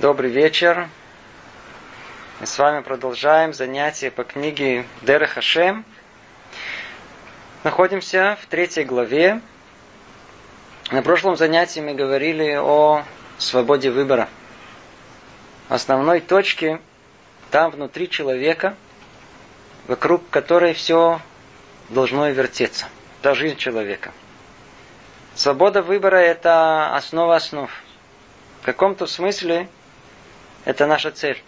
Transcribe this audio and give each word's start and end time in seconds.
Добрый 0.00 0.28
вечер. 0.28 0.88
Мы 2.40 2.46
с 2.48 2.58
вами 2.58 2.82
продолжаем 2.82 3.54
занятия 3.54 4.10
по 4.10 4.24
книге 4.24 4.86
Дера 5.02 5.28
Хашем. 5.28 5.84
Находимся 7.62 8.36
в 8.42 8.46
третьей 8.46 8.82
главе. 8.82 9.40
На 10.90 11.00
прошлом 11.00 11.36
занятии 11.36 11.78
мы 11.78 11.94
говорили 11.94 12.56
о 12.56 13.04
свободе 13.38 13.92
выбора. 13.92 14.28
Основной 15.68 16.20
точке 16.20 16.80
там 17.52 17.70
внутри 17.70 18.10
человека, 18.10 18.74
вокруг 19.86 20.28
которой 20.28 20.74
все 20.74 21.20
должно 21.88 22.28
вертеться. 22.30 22.88
Это 23.20 23.36
жизнь 23.36 23.58
человека. 23.58 24.12
Свобода 25.36 25.82
выбора– 25.82 26.16
это 26.18 26.96
основа 26.96 27.36
основ. 27.36 27.70
В 28.60 28.64
каком-то 28.64 29.06
смысле 29.06 29.68
это 30.64 30.86
наша 30.86 31.10
цель. 31.10 31.42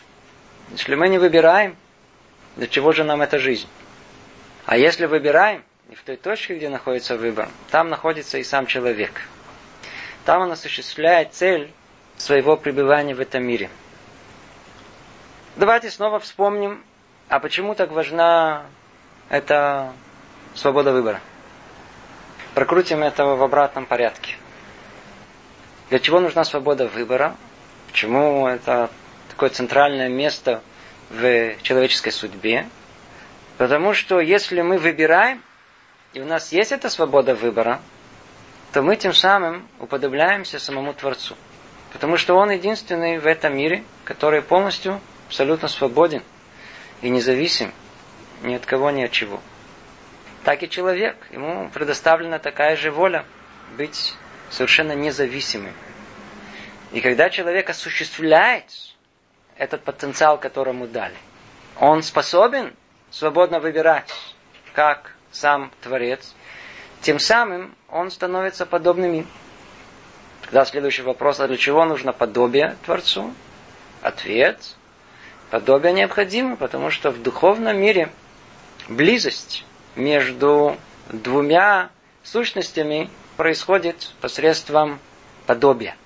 Если 0.71 0.95
мы 0.95 1.09
не 1.09 1.19
выбираем, 1.19 1.77
для 2.57 2.67
чего 2.67 2.93
же 2.93 3.05
нам 3.05 3.23
эта 3.23 3.39
жизнь? 3.39 3.69
А 4.65 4.77
если 4.77 5.07
выбираем, 5.07 5.63
и 5.91 5.95
в 5.95 6.03
той 6.03 6.17
точке, 6.17 6.57
где 6.57 6.69
находится 6.69 7.17
выбор, 7.17 7.49
там 7.71 7.89
находится 7.89 8.39
и 8.39 8.43
сам 8.43 8.67
человек. 8.67 9.23
Там 10.25 10.43
он 10.43 10.53
осуществляет 10.53 11.35
цель 11.35 11.73
своего 12.17 12.57
пребывания 12.57 13.15
в 13.15 13.21
этом 13.21 13.45
мире. 13.45 13.71
Давайте 15.55 15.91
снова 15.91 16.19
вспомним, 16.19 16.83
а 17.29 17.39
почему 17.39 17.75
так 17.75 17.93
важна 17.93 18.67
эта 19.29 19.93
свобода 20.55 20.93
выбора. 20.93 21.21
Прокрутим 22.55 23.03
это 23.03 23.25
в 23.25 23.43
обратном 23.43 23.87
порядке. 23.87 24.37
Для 25.91 26.01
чего 26.01 26.21
нужна 26.21 26.45
свобода 26.45 26.89
выбора? 26.89 27.37
Почему 27.87 28.49
это 28.49 28.91
такое 29.37 29.51
центральное 29.51 30.09
место 30.09 30.63
в 31.11 31.61
человеческой 31.61 32.11
судьбе. 32.11 32.67
Потому 33.59 33.93
что 33.93 34.19
если 34.19 34.63
мы 34.63 34.79
выбираем, 34.79 35.43
и 36.15 36.21
у 36.21 36.25
нас 36.25 36.53
есть 36.53 36.73
эта 36.73 36.89
свобода 36.89 37.35
выбора, 37.35 37.83
то 38.73 38.81
мы 38.81 38.97
тем 38.97 39.13
самым 39.13 39.69
уподобляемся 39.79 40.59
самому 40.59 40.95
Творцу. 40.95 41.37
Потому 41.93 42.17
что 42.17 42.35
Он 42.35 42.51
единственный 42.51 43.19
в 43.19 43.27
этом 43.27 43.55
мире, 43.55 43.85
который 44.05 44.41
полностью, 44.41 45.03
абсолютно 45.27 45.69
свободен 45.69 46.23
и 47.03 47.11
независим 47.11 47.75
ни 48.43 48.55
от 48.55 48.65
кого, 48.65 48.91
ни 48.91 49.03
от 49.03 49.13
чего. 49.13 49.43
Так 50.45 50.63
и 50.63 50.71
человек. 50.71 51.15
Ему 51.31 51.69
предоставлена 51.75 52.39
такая 52.39 52.75
же 52.77 52.91
воля 52.91 53.27
быть 53.77 54.15
совершенно 54.49 54.93
независимым. 54.93 55.75
И 56.93 57.03
когда 57.03 57.29
человек 57.29 57.69
осуществляет 57.69 58.65
этот 59.59 59.83
потенциал, 59.83 60.39
которому 60.39 60.87
дали. 60.87 61.15
Он 61.79 62.03
способен 62.03 62.75
свободно 63.11 63.61
выбирать, 63.61 64.13
как 64.73 65.13
сам 65.31 65.71
Творец. 65.83 66.35
Тем 67.03 67.19
самым 67.19 67.75
он 67.89 68.11
становится 68.11 68.67
подобным 68.67 69.13
им. 69.13 69.27
Тогда 70.43 70.65
следующий 70.65 71.03
вопрос, 71.03 71.41
а 71.41 71.49
для 71.49 71.57
чего 71.57 71.85
нужно 71.85 72.13
подобие 72.13 72.77
Творцу? 72.85 73.33
Ответ. 74.03 74.77
Подобие 75.51 75.93
необходимо, 75.93 76.57
потому 76.57 76.91
что 76.91 77.11
в 77.11 77.23
духовном 77.23 77.79
мире 77.79 78.11
близость 78.89 79.65
между 79.95 80.77
двумя 81.11 81.91
сущностями 82.23 83.11
происходит 83.37 84.13
посредством 84.21 84.99
подобия. 85.47 85.97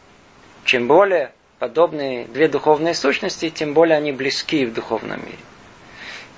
Чем 0.64 0.86
более 0.86 1.32
подобные 1.60 2.24
две 2.24 2.48
духовные 2.48 2.94
сущности, 2.94 3.50
тем 3.50 3.74
более 3.74 3.98
они 3.98 4.12
близки 4.12 4.64
в 4.64 4.72
духовном 4.72 5.20
мире. 5.20 5.38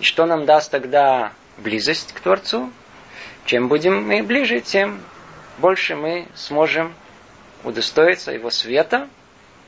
И 0.01 0.03
что 0.03 0.27
нам 0.27 0.45
даст 0.45 0.71
тогда 0.73 1.33
близость 1.59 2.13
к 2.13 2.21
Творцу? 2.21 2.71
Чем 3.47 3.69
будем 3.69 4.05
мы 4.05 4.23
ближе, 4.25 4.61
тем 4.61 5.01
больше 5.59 5.95
мы 5.95 6.27
сможем 6.35 6.93
удостоиться 7.63 8.33
Его 8.33 8.51
света, 8.51 9.09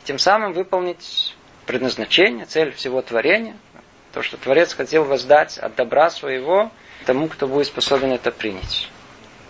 тем 0.03 0.19
самым 0.19 0.53
выполнить 0.55 1.37
предназначение, 1.67 2.47
цель 2.47 2.73
всего 2.73 3.01
творения, 3.01 3.57
то, 4.13 4.23
что 4.23 4.37
Творец 4.37 4.75
хотел 4.75 5.05
воздать 5.05 5.57
от 5.59 5.77
добра 5.77 6.11
своего 6.11 6.73
тому, 7.07 7.29
кто 7.29 7.47
будет 7.47 7.69
способен 7.69 8.11
это 8.13 8.33
принять. 8.33 8.89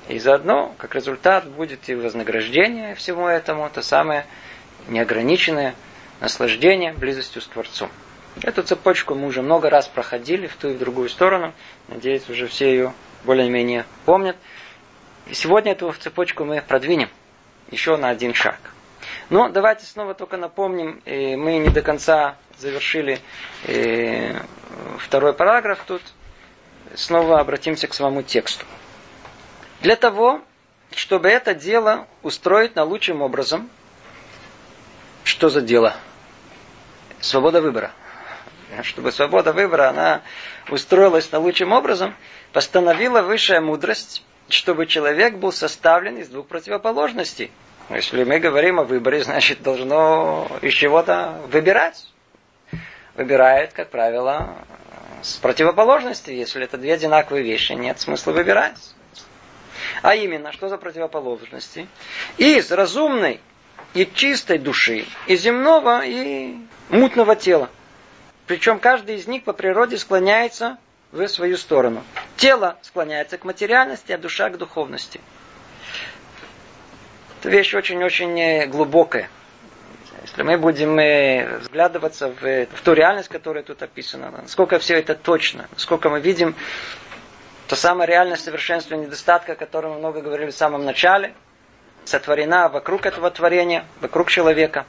И 0.09 0.19
заодно, 0.19 0.75
как 0.76 0.94
результат, 0.94 1.48
будет 1.48 1.88
и 1.88 1.94
вознаграждение 1.94 2.94
всему 2.94 3.26
этому, 3.26 3.70
то 3.70 3.81
самое 3.81 4.26
неограниченное 4.88 5.75
наслаждение 6.25 6.95
близостью 6.95 7.43
с 7.43 7.47
Творцом. 7.47 7.91
Эту 8.43 8.62
цепочку 8.62 9.15
мы 9.15 9.27
уже 9.27 9.43
много 9.43 9.69
раз 9.69 9.87
проходили 9.87 10.47
в 10.47 10.57
ту 10.57 10.71
и 10.71 10.73
в 10.73 10.79
другую 10.79 11.11
сторону. 11.11 11.53
Надеюсь, 11.89 12.29
уже 12.31 12.47
все 12.47 12.71
ее 12.71 12.95
более-менее 13.25 13.85
помнят. 14.07 14.37
И 15.27 15.35
сегодня 15.35 15.73
эту 15.73 15.93
цепочку 15.93 16.47
мы 16.47 16.62
продвинем 16.62 17.11
еще 17.71 17.99
на 17.99 18.09
один 18.09 18.33
шаг. 18.33 18.59
Но 19.29 19.51
давайте 19.51 19.85
снова 19.85 20.15
только 20.15 20.39
напомним, 20.39 21.03
э, 21.05 21.37
мы 21.37 21.59
не 21.59 21.69
до 21.69 21.83
конца 21.83 22.37
завершили 22.59 23.21
э, 23.65 24.41
второй 24.99 25.35
параграф 25.35 25.85
тут. 25.87 26.01
Снова 26.95 27.39
обратимся 27.39 27.87
к 27.87 27.93
самому 27.93 28.23
тексту. 28.23 28.65
Для 29.83 29.97
того, 29.97 30.41
чтобы 30.95 31.29
это 31.29 31.55
дело 31.55 32.06
устроить 32.23 32.77
наилучшим 32.77 33.21
образом, 33.21 33.69
что 35.25 35.51
за 35.51 35.61
дело? 35.61 35.97
Свобода 37.25 37.62
выбора. 37.62 37.91
Чтобы 38.83 39.11
свобода 39.11 39.55
выбора, 39.55 39.89
она 39.89 40.21
устроилась 40.69 41.33
наилучшим 41.33 41.73
образом, 41.73 42.15
постановила 42.53 43.23
высшая 43.23 43.62
мудрость, 43.62 44.23
чтобы 44.51 44.87
человек 44.87 45.37
был 45.37 45.51
составлен 45.51 46.19
из 46.19 46.29
двух 46.29 46.47
противоположностей. 46.49 47.51
Если 47.89 48.25
мы 48.25 48.41
говорим 48.41 48.79
о 48.79 48.85
выборе, 48.85 49.25
значит, 49.25 49.62
должно 49.62 50.51
из 50.61 50.75
чего-то 50.75 51.41
выбирать. 51.51 52.07
Выбирает, 53.15 53.73
как 53.73 53.89
правило, 53.89 54.56
с 55.23 55.37
противоположности. 55.37 56.31
Если 56.31 56.62
это 56.62 56.77
две 56.77 56.93
одинаковые 56.93 57.43
вещи, 57.43 57.73
нет 57.73 58.01
смысла 58.01 58.33
выбирать. 58.33 58.77
А 60.03 60.15
именно, 60.15 60.53
что 60.53 60.69
за 60.69 60.77
противоположности? 60.77 61.87
Из 62.37 62.71
разумной 62.71 63.41
и 63.95 64.05
чистой 64.12 64.59
души, 64.59 65.06
и 65.27 65.37
земного, 65.37 66.05
и 66.05 66.56
мутного 66.89 67.37
тела. 67.37 67.71
Причем 68.47 68.78
каждый 68.78 69.17
из 69.17 69.27
них 69.27 69.45
по 69.45 69.53
природе 69.53 69.97
склоняется 69.97 70.78
в 71.12 71.27
свою 71.28 71.56
сторону. 71.56 72.03
Тело 72.37 72.77
склоняется 72.83 73.39
к 73.39 73.45
материальности, 73.45 74.12
а 74.12 74.19
душа 74.19 74.50
к 74.50 74.59
духовности. 74.59 75.21
Это 77.41 77.50
вещь 77.50 77.75
очень-очень 77.75 78.39
э, 78.41 78.67
глубокая. 78.67 79.28
Если 80.23 80.43
мы 80.43 80.56
будем 80.59 80.99
э, 80.99 81.59
взглядываться 81.59 82.28
в, 82.28 82.41
в 82.41 82.81
ту 82.83 82.93
реальность, 82.93 83.28
которая 83.28 83.62
тут 83.62 83.83
описана, 83.83 84.31
насколько 84.31 84.78
все 84.78 84.99
это 84.99 85.15
точно, 85.15 85.69
насколько 85.73 86.09
мы 86.11 86.21
видим 86.21 86.55
то 87.69 87.77
самое 87.77 88.09
реальное 88.09 88.37
совершенство 88.37 88.94
недостатка, 88.94 89.53
о 89.53 89.56
котором 89.56 89.93
мы 89.93 89.99
много 89.99 90.21
говорили 90.21 90.50
в 90.50 90.56
самом 90.56 90.84
начале– 90.84 91.33
сотворена 92.05 92.69
вокруг 92.69 93.06
этого 93.06 93.31
творения, 93.31 93.84
вокруг 94.00 94.31
человека. 94.31 94.87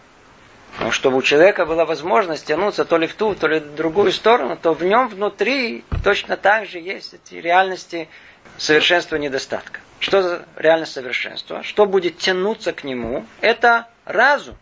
Но 0.79 0.91
чтобы 0.91 1.17
у 1.17 1.21
человека 1.21 1.65
была 1.65 1.85
возможность 1.85 2.45
тянуться 2.45 2.85
то 2.85 2.97
ли 2.97 3.07
в 3.07 3.15
ту, 3.15 3.33
то 3.35 3.47
ли 3.47 3.59
в 3.59 3.75
другую 3.75 4.11
сторону, 4.11 4.57
то 4.61 4.73
в 4.73 4.83
нем 4.83 5.07
внутри 5.07 5.85
точно 6.03 6.35
так 6.35 6.67
же 6.67 6.79
есть 6.79 7.13
эти 7.13 7.35
реальности 7.35 8.09
совершенства 8.57 9.15
недостатка. 9.15 9.79
Что 9.99 10.21
за 10.21 10.45
реальность 10.57 10.91
совершенства? 10.91 11.63
Что 11.63 11.85
будет 11.85 12.17
тянуться 12.17 12.73
к 12.73 12.83
нему? 12.83 13.25
Это 13.41 13.87
разум. 14.03 14.57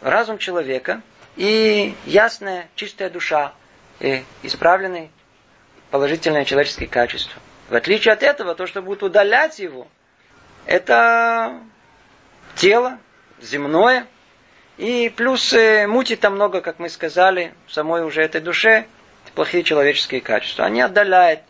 Разум 0.00 0.38
человека 0.38 1.02
и 1.36 1.94
ясная, 2.04 2.68
чистая 2.74 3.08
душа, 3.08 3.52
и 4.00 4.24
исправленные 4.42 5.10
положительные 5.90 6.44
человеческие 6.44 6.88
качества. 6.88 7.40
В 7.68 7.74
отличие 7.74 8.12
от 8.12 8.22
этого, 8.22 8.54
то, 8.54 8.66
что 8.66 8.82
будет 8.82 9.02
удалять 9.02 9.58
его, 9.58 9.86
это 10.66 11.60
тело 12.56 12.98
земное. 13.40 14.06
И 14.78 15.12
плюс 15.14 15.52
э, 15.52 15.86
мути 15.86 16.16
там 16.16 16.34
много, 16.34 16.60
как 16.60 16.78
мы 16.78 16.88
сказали, 16.88 17.54
в 17.66 17.72
самой 17.72 18.02
уже 18.04 18.22
этой 18.22 18.40
душе, 18.40 18.86
плохие 19.34 19.62
человеческие 19.62 20.20
качества. 20.20 20.64
Они 20.64 20.80
отдаляют 20.80 21.42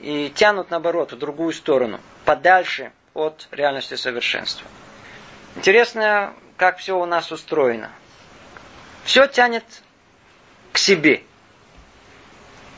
и 0.00 0.30
тянут, 0.34 0.70
наоборот, 0.70 1.12
в 1.12 1.18
другую 1.18 1.52
сторону, 1.52 2.00
подальше 2.24 2.92
от 3.14 3.48
реальности 3.50 3.94
совершенства. 3.94 4.66
Интересно, 5.56 6.34
как 6.56 6.78
все 6.78 6.98
у 6.98 7.04
нас 7.04 7.32
устроено. 7.32 7.90
Все 9.04 9.26
тянет 9.26 9.64
к 10.72 10.78
себе. 10.78 11.22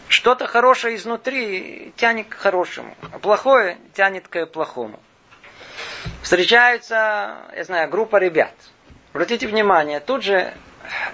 Что-то 0.09 0.47
хорошее 0.47 0.97
изнутри 0.97 1.93
тянет 1.97 2.29
к 2.29 2.35
хорошему, 2.35 2.97
а 3.13 3.19
плохое 3.19 3.79
тянет 3.95 4.29
к 4.29 4.47
плохому 4.47 4.99
встречаются, 6.23 7.39
я 7.57 7.65
знаю, 7.65 7.89
группа 7.91 8.17
ребят. 8.17 8.53
Обратите 9.13 9.47
внимание, 9.49 10.01
тут 10.01 10.23
же 10.23 10.55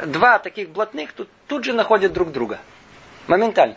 два 0.04 0.38
таких 0.38 0.68
блатных 0.70 1.12
тут, 1.12 1.28
тут 1.48 1.64
же 1.64 1.72
находят 1.72 2.12
друг 2.12 2.30
друга. 2.30 2.58
Моментально. 3.26 3.76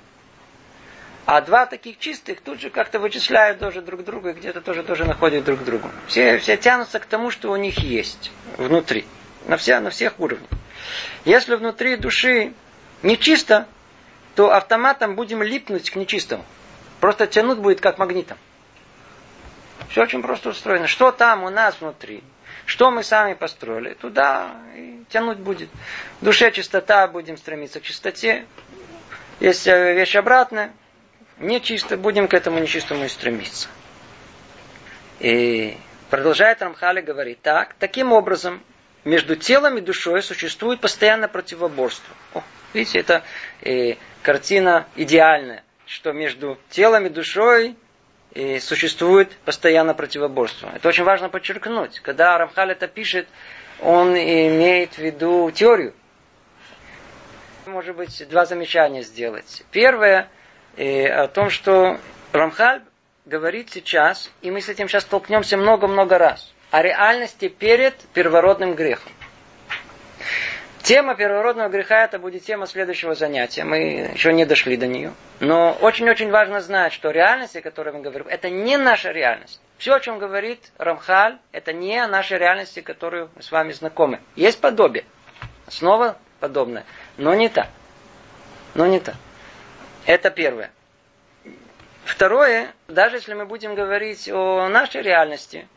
А 1.26 1.42
два 1.42 1.66
таких 1.66 2.00
чистых 2.00 2.42
тут 2.42 2.60
же 2.60 2.70
как-то 2.70 3.00
вычисляют 3.00 3.60
тоже 3.60 3.82
друг 3.82 4.04
друга, 4.04 4.34
где-то 4.34 4.62
тоже, 4.62 4.84
тоже 4.84 5.06
находят 5.06 5.44
друг 5.46 5.64
друга. 5.64 5.92
Все, 6.08 6.38
все 6.40 6.58
тянутся 6.58 7.00
к 7.00 7.06
тому, 7.06 7.30
что 7.30 7.52
у 7.52 7.56
них 7.56 7.78
есть 7.80 8.32
внутри. 8.58 9.06
На, 9.46 9.56
все, 9.56 9.80
на 9.80 9.90
всех 9.90 10.20
уровнях. 10.20 10.50
Если 11.26 11.56
внутри 11.56 11.98
души 11.98 12.54
нечисто, 13.04 13.68
то 14.36 14.52
автоматом 14.54 15.16
будем 15.16 15.44
липнуть 15.44 15.92
к 15.92 15.96
нечистому. 15.96 16.44
Просто 17.00 17.28
тянуть 17.28 17.60
будет 17.60 17.80
как 17.80 17.98
магнитом. 18.00 18.38
Все 19.90 20.02
очень 20.02 20.22
просто 20.22 20.50
устроено. 20.50 20.88
Что 20.88 21.12
там 21.12 21.44
у 21.44 21.50
нас 21.50 21.80
внутри? 21.80 22.24
Что 22.70 22.92
мы 22.92 23.02
сами 23.02 23.34
построили? 23.34 23.96
Туда 23.96 24.56
и 24.76 25.04
тянуть 25.10 25.40
будет. 25.40 25.70
В 26.22 26.26
душе 26.26 26.52
чистота, 26.52 27.08
будем 27.08 27.36
стремиться 27.36 27.80
к 27.80 27.84
чистоте. 27.84 28.46
Есть 29.40 29.68
э, 29.68 29.96
вещь 29.96 30.16
обратная. 30.16 30.72
Нечисто, 31.40 31.98
будем 31.98 32.28
к 32.28 32.36
этому 32.36 32.60
нечистому 32.60 33.06
и 33.06 33.08
стремиться. 33.08 33.70
И 35.20 35.78
продолжает 36.12 36.62
Рамхали 36.62 37.02
говорить 37.02 37.42
так. 37.42 37.74
Таким 37.80 38.12
образом, 38.12 38.62
между 39.04 39.36
телом 39.36 39.80
и 39.80 39.82
душой 39.82 40.22
существует 40.22 40.80
постоянно 40.80 41.28
противоборство. 41.28 42.14
О, 42.36 42.44
видите, 42.76 43.00
это 43.00 43.24
э, 43.62 43.96
картина 44.22 44.86
идеальная, 44.96 45.64
что 45.88 46.12
между 46.12 46.60
телом 46.70 47.08
и 47.08 47.10
душой 47.10 47.76
э, 48.34 48.60
существует 48.60 49.32
постоянно 49.46 49.94
противоборство. 49.94 50.72
Это 50.76 50.88
очень 50.88 51.04
важно 51.04 51.30
подчеркнуть. 51.30 52.00
Когда 52.00 52.38
Рамхаль 52.38 52.72
это 52.72 52.88
пишет, 52.88 53.28
он 53.82 54.14
имеет 54.14 54.94
в 54.94 55.00
виду 55.00 55.52
теорию. 55.52 55.94
Может 57.66 57.96
быть, 57.96 58.28
два 58.30 58.46
замечания 58.46 59.04
сделать. 59.04 59.64
Первое, 59.72 60.30
э, 60.76 61.08
о 61.08 61.28
том, 61.28 61.50
что 61.50 62.00
Рамхаль 62.32 62.82
говорит 63.26 63.70
сейчас, 63.72 64.32
и 64.42 64.52
мы 64.52 64.62
с 64.62 64.70
этим 64.70 64.88
сейчас 64.88 65.04
столкнемся 65.04 65.56
много-много 65.56 66.18
раз, 66.18 66.52
о 66.72 66.82
реальности 66.82 67.48
перед 67.48 67.96
первородным 68.14 68.76
грехом. 68.76 69.12
Тема 70.84 71.16
первородного 71.16 71.68
греха 71.68 72.06
это 72.06 72.20
будет 72.20 72.44
тема 72.44 72.66
следующего 72.66 73.14
занятия. 73.14 73.64
Мы 73.64 74.12
еще 74.14 74.32
не 74.34 74.46
дошли 74.46 74.78
до 74.78 74.88
нее. 74.88 75.14
Но 75.40 75.78
очень-очень 75.82 76.32
важно 76.32 76.62
знать, 76.62 76.94
что 76.94 77.12
реальность, 77.12 77.56
о 77.56 77.62
которой 77.62 77.94
мы 77.94 78.02
говорим, 78.02 78.28
это 78.28 78.50
не 78.50 78.78
наша 78.78 79.12
реальность. 79.12 79.60
Все, 79.78 79.94
о 79.94 80.00
чем 80.00 80.20
говорит 80.20 80.72
Рамхаль, 80.78 81.38
это 81.52 81.74
не 81.74 81.98
о 82.00 82.08
нашей 82.08 82.38
реальности, 82.38 82.82
которую 82.82 83.30
мы 83.36 83.44
с 83.44 83.52
вами 83.52 83.72
знакомы. 83.72 84.20
Есть 84.36 84.62
подобие. 84.62 85.06
Снова 85.68 86.18
подобное. 86.40 86.86
Но 87.18 87.34
не 87.34 87.50
так. 87.50 87.68
Но 88.74 88.88
не 88.88 89.00
так. 89.00 89.16
Это 90.06 90.32
первое. 90.32 90.72
Второе, 92.06 92.74
даже 92.88 93.18
если 93.18 93.34
мы 93.34 93.46
будем 93.46 93.76
говорить 93.76 94.30
о 94.30 94.68
нашей 94.68 95.02
реальности, 95.02 95.68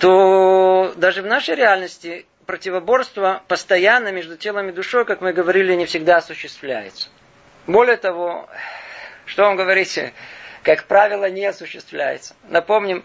то 0.00 0.92
даже 0.96 1.22
в 1.22 1.26
нашей 1.26 1.54
реальности 1.54 2.26
противоборство 2.44 3.42
постоянно 3.48 4.12
между 4.12 4.36
телом 4.36 4.68
и 4.68 4.72
душой, 4.72 5.04
как 5.04 5.20
мы 5.20 5.32
говорили, 5.32 5.74
не 5.74 5.86
всегда 5.86 6.18
осуществляется. 6.18 7.08
Более 7.66 7.96
того, 7.96 8.48
что 9.26 9.44
вам 9.44 9.56
говорите, 9.56 10.12
как 10.62 10.84
правило, 10.84 11.28
не 11.30 11.46
осуществляется. 11.46 12.34
Напомним, 12.48 13.04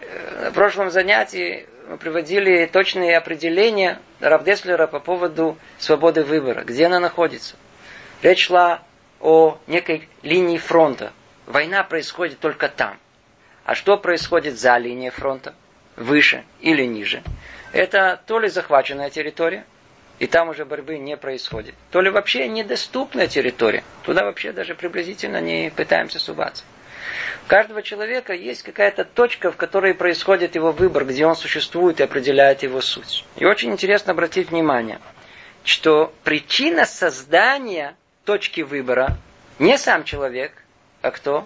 э, 0.00 0.44
на 0.46 0.52
прошлом 0.52 0.90
занятии 0.90 1.66
мы 1.88 1.96
приводили 1.96 2.66
точные 2.66 3.16
определения 3.16 4.00
Равдеслера 4.20 4.86
по 4.86 5.00
поводу 5.00 5.58
свободы 5.78 6.24
выбора, 6.24 6.64
где 6.64 6.86
она 6.86 7.00
находится. 7.00 7.56
Речь 8.22 8.46
шла 8.46 8.82
о 9.20 9.58
некой 9.66 10.08
линии 10.22 10.58
фронта. 10.58 11.12
Война 11.46 11.84
происходит 11.84 12.38
только 12.40 12.68
там. 12.68 12.98
А 13.64 13.74
что 13.74 13.96
происходит 13.96 14.58
за 14.58 14.76
линией 14.78 15.10
фронта? 15.10 15.54
Выше 15.96 16.44
или 16.60 16.84
ниже? 16.84 17.22
Это 17.74 18.20
то 18.26 18.38
ли 18.38 18.48
захваченная 18.48 19.10
территория, 19.10 19.66
и 20.20 20.28
там 20.28 20.48
уже 20.48 20.64
борьбы 20.64 20.96
не 20.96 21.16
происходит, 21.16 21.74
то 21.90 22.00
ли 22.00 22.08
вообще 22.08 22.46
недоступная 22.46 23.26
территория, 23.26 23.82
туда 24.04 24.24
вообще 24.24 24.52
даже 24.52 24.76
приблизительно 24.76 25.40
не 25.40 25.72
пытаемся 25.74 26.20
суваться. 26.20 26.62
У 27.44 27.48
каждого 27.48 27.82
человека 27.82 28.32
есть 28.32 28.62
какая-то 28.62 29.04
точка, 29.04 29.50
в 29.50 29.56
которой 29.56 29.92
происходит 29.92 30.54
его 30.54 30.70
выбор, 30.70 31.04
где 31.04 31.26
он 31.26 31.34
существует 31.34 31.98
и 31.98 32.04
определяет 32.04 32.62
его 32.62 32.80
суть. 32.80 33.24
И 33.36 33.44
очень 33.44 33.72
интересно 33.72 34.12
обратить 34.12 34.50
внимание, 34.50 35.00
что 35.64 36.14
причина 36.22 36.86
создания 36.86 37.96
точки 38.24 38.60
выбора 38.60 39.18
не 39.58 39.76
сам 39.78 40.04
человек, 40.04 40.52
а 41.02 41.10
кто? 41.10 41.44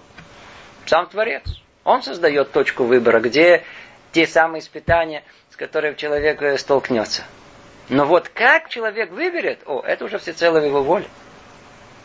Сам 0.85 1.07
Творец. 1.07 1.43
Он 1.85 2.03
создает 2.03 2.53
точку 2.53 2.85
выбора, 2.85 3.21
где 3.21 3.65
те 4.13 4.27
самые 4.27 4.61
испытания– 4.61 5.25
которым 5.59 5.97
человек 5.97 6.41
э, 6.41 6.57
столкнется. 6.57 7.25
Но 7.89 8.05
вот 8.05 8.29
как 8.29 8.69
человек 8.69 9.11
выберет, 9.11 9.61
о, 9.67 9.83
это 9.85 10.05
уже 10.05 10.19
всецело 10.19 10.61
в 10.61 10.65
его 10.65 10.83
воле. 10.83 11.07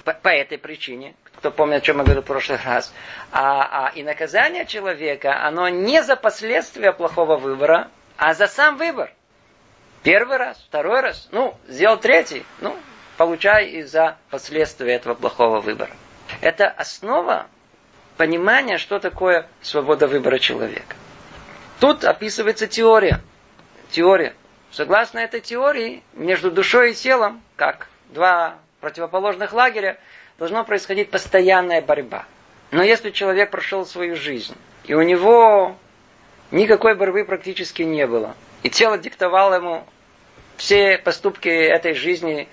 По, 0.04 0.14
по 0.14 0.30
этой 0.30 0.58
причине, 0.58 1.16
кто 1.38 1.52
помнит, 1.52 1.78
о 1.78 1.82
чем 1.82 1.98
я 2.00 2.04
говорил 2.04 2.24
в 2.24 2.26
прошлый 2.26 2.58
раз, 2.66 2.94
а, 3.32 3.88
а 3.88 3.92
и 3.94 4.04
наказание 4.04 4.66
человека, 4.66 5.46
оно 5.46 5.70
не 5.70 6.02
за 6.04 6.16
последствия 6.16 6.92
плохого 6.92 7.38
выбора, 7.38 7.90
а 8.18 8.34
за 8.34 8.48
сам 8.48 8.78
выбор. 8.78 9.14
Первый 10.02 10.38
раз, 10.38 10.58
второй 10.68 11.02
раз, 11.02 11.30
ну, 11.32 11.56
сделал 11.68 11.98
третий, 11.98 12.46
ну, 12.60 12.76
получай 13.18 13.68
из-за 13.68 14.18
последствия 14.30 14.96
этого 14.96 15.14
плохого 15.14 15.62
выбора. 15.62 15.92
Это 16.42 16.68
основа 16.68 17.48
понимания, 18.18 18.78
что 18.78 19.00
такое 19.00 19.48
свобода 19.62 20.08
выбора 20.08 20.40
человека. 20.40 20.96
Тут 21.80 22.04
описывается 22.04 22.68
теория– 22.68 23.22
теория. 23.94 24.34
Согласно 24.72 25.20
этой 25.20 25.40
теории, 25.40 26.04
между 26.14 26.52
душой 26.52 26.92
и 26.92 26.94
телом, 26.96 27.42
как 27.56 27.88
два 28.10 28.56
противоположных 28.82 29.54
лагеря, 29.54 29.98
должна 30.38 30.64
происходить 30.64 31.12
постоянная 31.12 31.82
борьба. 31.82 32.26
Но 32.72 32.84
если 32.84 33.12
человек 33.12 33.52
прошел 33.52 33.86
свою 33.86 34.16
жизнь, 34.16 34.56
и 34.84 34.96
у 34.96 35.02
него 35.04 35.78
никакой 36.52 36.96
борьбы 36.96 37.24
практически 37.24 37.84
не 37.84 38.08
было, 38.08 38.36
и 38.64 38.70
тело 38.70 38.98
диктовало 38.98 39.56
ему 39.56 39.86
все 40.58 40.98
поступки 40.98 41.50
этой 41.50 41.94
жизни, 41.94 42.48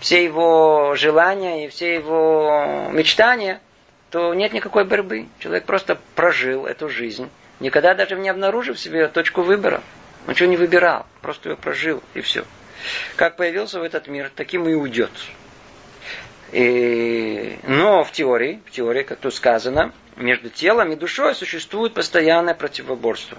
все 0.00 0.24
его 0.24 0.94
желания 0.96 1.66
и 1.66 1.68
все 1.68 1.94
его 1.94 2.88
мечтания, 2.90 3.60
то 4.10 4.32
нет 4.32 4.54
никакой 4.54 4.84
борьбы. 4.84 5.26
Человек 5.40 5.64
просто 5.64 5.98
прожил 6.14 6.64
эту 6.64 6.88
жизнь, 6.88 7.28
никогда 7.60 7.94
даже 7.94 8.16
не 8.16 8.30
обнаружив 8.30 8.80
себе 8.80 9.08
точку 9.08 9.42
выбора. 9.42 9.82
Он 10.26 10.32
ничего 10.32 10.48
не 10.48 10.56
выбирал, 10.56 11.06
просто 11.22 11.50
его 11.50 11.60
прожил, 11.60 12.02
и 12.14 12.20
все. 12.20 12.44
Как 13.16 13.36
появился 13.36 13.78
в 13.78 13.82
этот 13.82 14.08
мир, 14.08 14.30
таким 14.34 14.68
и 14.68 14.74
уйдет. 14.74 15.10
И, 16.52 17.58
но 17.64 18.04
в 18.04 18.12
теории, 18.12 18.60
в 18.66 18.70
теории, 18.70 19.02
как 19.02 19.18
тут 19.18 19.34
сказано, 19.34 19.92
между 20.16 20.48
телом 20.48 20.92
и 20.92 20.96
душой 20.96 21.34
существует 21.34 21.94
постоянное 21.94 22.54
противоборство. 22.54 23.38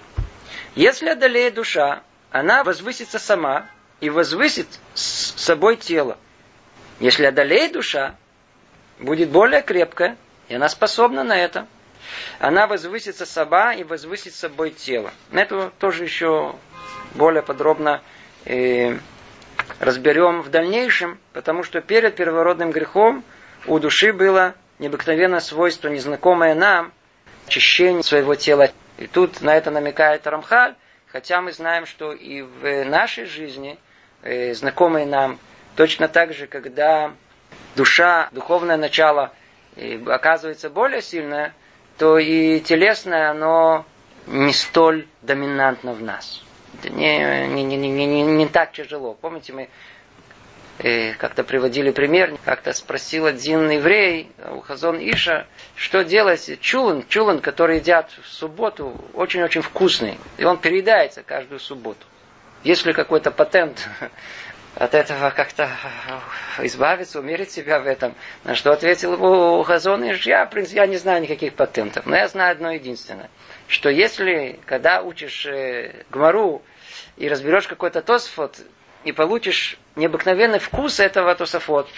Если 0.74 1.08
одолеет 1.08 1.54
душа, 1.54 2.02
она 2.30 2.64
возвысится 2.64 3.18
сама 3.18 3.66
и 4.00 4.10
возвысит 4.10 4.68
с 4.94 5.34
собой 5.36 5.76
тело. 5.76 6.16
Если 7.00 7.24
одолеет 7.24 7.72
душа, 7.72 8.14
будет 8.98 9.30
более 9.30 9.62
крепкая, 9.62 10.16
и 10.48 10.54
она 10.54 10.68
способна 10.68 11.24
на 11.24 11.36
это. 11.36 11.66
Она 12.38 12.66
возвысится 12.66 13.26
сама 13.26 13.74
и 13.74 13.84
возвысит 13.84 14.34
собой 14.34 14.70
тело. 14.70 15.12
На 15.30 15.40
это 15.40 15.72
тоже 15.78 16.04
еще 16.04 16.54
более 17.14 17.42
подробно 17.42 18.02
э, 18.44 18.98
разберем 19.80 20.42
в 20.42 20.50
дальнейшем, 20.50 21.18
потому 21.32 21.62
что 21.62 21.80
перед 21.80 22.16
первородным 22.16 22.70
грехом 22.70 23.24
у 23.66 23.78
души 23.78 24.12
было 24.12 24.54
необыкновенное 24.78 25.40
свойство, 25.40 25.88
незнакомое 25.88 26.54
нам, 26.54 26.92
очищение 27.46 28.02
своего 28.02 28.34
тела. 28.34 28.70
И 28.96 29.06
тут 29.06 29.40
на 29.40 29.56
это 29.56 29.70
намекает 29.70 30.26
Рамхаль, 30.26 30.74
хотя 31.06 31.40
мы 31.40 31.52
знаем, 31.52 31.86
что 31.86 32.12
и 32.12 32.42
в 32.42 32.84
нашей 32.84 33.26
жизни, 33.26 33.78
э, 34.22 34.54
знакомые 34.54 35.06
нам, 35.06 35.38
точно 35.76 36.08
так 36.08 36.34
же, 36.34 36.46
когда 36.46 37.12
душа, 37.76 38.28
духовное 38.32 38.76
начало 38.76 39.32
э, 39.76 39.98
оказывается 40.06 40.70
более 40.70 41.02
сильное, 41.02 41.54
то 41.96 42.18
и 42.18 42.60
телесное, 42.60 43.30
оно 43.30 43.84
не 44.26 44.52
столь 44.52 45.06
доминантно 45.22 45.94
в 45.94 46.02
нас 46.02 46.44
не, 46.84 47.46
не, 47.48 47.64
не, 47.64 47.76
не, 47.76 48.06
не, 48.06 48.22
не 48.22 48.46
так 48.46 48.72
тяжело. 48.72 49.14
Помните, 49.14 49.52
мы 49.52 49.68
э, 50.78 51.14
как-то 51.14 51.44
приводили 51.44 51.90
пример, 51.90 52.36
как-то 52.44 52.72
спросил 52.72 53.26
один 53.26 53.68
еврей 53.70 54.30
у 54.50 54.60
Хазон 54.60 54.98
Иша, 54.98 55.46
что 55.74 56.04
делать 56.04 56.58
чулан, 56.60 57.04
чулан, 57.08 57.40
который 57.40 57.78
едят 57.78 58.10
в 58.22 58.28
субботу, 58.28 58.94
очень-очень 59.14 59.62
вкусный, 59.62 60.18
и 60.36 60.44
он 60.44 60.58
переедается 60.58 61.22
каждую 61.22 61.60
субботу. 61.60 62.04
Есть 62.64 62.84
ли 62.86 62.92
какой-то 62.92 63.30
патент 63.30 63.88
от 64.74 64.94
этого 64.94 65.30
как-то 65.30 65.68
избавиться, 66.58 67.18
умерить 67.18 67.50
себя 67.50 67.80
в 67.80 67.86
этом. 67.86 68.14
На 68.44 68.54
что 68.54 68.72
ответил 68.72 69.14
ему 69.14 69.62
Хазон 69.64 70.04
я, 70.04 70.46
в 70.46 70.50
принципе, 70.50 70.80
я 70.80 70.86
не 70.86 70.96
знаю 70.96 71.22
никаких 71.22 71.54
патентов, 71.54 72.06
но 72.06 72.16
я 72.16 72.28
знаю 72.28 72.52
одно 72.52 72.70
единственное, 72.70 73.28
что 73.68 73.90
если, 73.90 74.58
когда 74.66 75.02
учишь 75.02 75.46
э, 75.46 76.04
Гмару 76.10 76.62
и 77.16 77.28
разберешь 77.28 77.68
какой-то 77.68 78.02
Тосфот, 78.02 78.58
и 79.04 79.12
получишь 79.12 79.78
необыкновенный 79.94 80.58
вкус 80.58 80.98
этого 80.98 81.34
Тософот, 81.34 81.88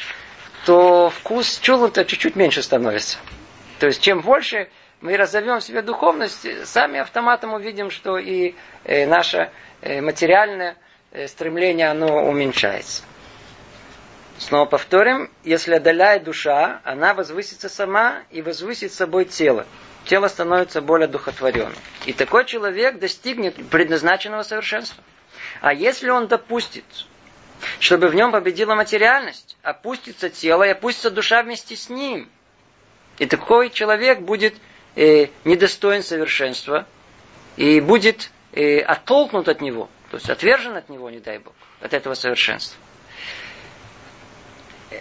то 0.67 1.11
вкус 1.11 1.59
чулута 1.61 2.05
чуть-чуть 2.05 2.37
меньше 2.37 2.62
становится. 2.62 3.19
То 3.79 3.87
есть, 3.87 4.03
чем 4.03 4.21
больше 4.21 4.69
мы 5.00 5.17
разовьем 5.17 5.61
в 5.61 5.65
себе 5.65 5.81
духовность, 5.81 6.47
сами 6.67 7.00
автоматом 7.00 7.55
увидим, 7.55 7.91
что 7.91 8.19
и 8.19 8.55
э, 8.85 9.07
наше 9.07 9.50
э, 9.81 10.00
материальное 10.03 10.77
э, 11.12 11.27
стремление, 11.27 11.89
оно 11.89 12.29
уменьшается. 12.29 13.03
Снова 14.39 14.67
повторим, 14.67 15.31
если 15.45 15.75
отдаляет 15.75 16.25
душа, 16.25 16.81
она 16.85 17.15
возвысится 17.15 17.69
сама 17.69 18.23
и 18.31 18.43
возвысит 18.43 18.93
собой 18.93 19.25
тело. 19.25 19.67
Тело 20.11 20.26
становится 20.26 20.81
более 20.81 21.07
духотворенным. 21.07 21.79
И 22.05 22.12
такой 22.12 22.45
человек 22.45 22.99
достигнет 22.99 23.55
предназначенного 23.71 24.43
совершенства. 24.43 25.05
А 25.61 25.73
если 25.73 26.09
он 26.09 26.26
допустит, 26.26 26.85
чтобы 27.79 28.09
в 28.09 28.17
нем 28.17 28.33
победила 28.33 28.75
материальность, 28.75 29.57
опустится 29.62 30.29
тело 30.29 30.64
и 30.64 30.71
опустится 30.71 31.12
душа 31.12 31.45
вместе 31.45 31.76
с 31.76 31.88
ним, 31.88 32.29
и 33.19 33.26
такой 33.26 33.71
человек 33.71 34.23
будет 34.23 34.57
э, 34.97 35.29
недостоин 35.45 36.02
совершенства 36.02 36.88
и 37.57 37.81
будет 37.81 38.33
э, 38.50 38.81
оттолкнут 38.81 39.49
от 39.49 39.61
него, 39.61 39.88
то 40.11 40.17
есть 40.17 40.29
отвержен 40.29 40.76
от 40.76 40.88
него, 40.88 41.09
не 41.09 41.21
дай 41.21 41.38
Бог, 41.38 41.55
от 41.81 41.95
этого 41.95 42.14
совершенства. 42.14 42.81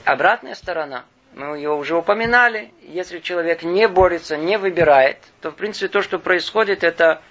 Обратная 0.05 0.53
сторона, 0.53 1.03
мы 1.33 1.57
ее 1.57 1.71
уже 1.71 1.95
упоминали, 1.95 2.71
если 2.81 3.19
человек 3.19 3.63
не 3.63 3.87
борется, 3.87 4.37
не 4.37 4.57
выбирает, 4.57 5.17
то 5.41 5.51
в 5.51 5.55
принципе 5.55 5.87
то, 5.87 6.01
что 6.01 6.19
происходит, 6.19 6.83
это 6.83 7.21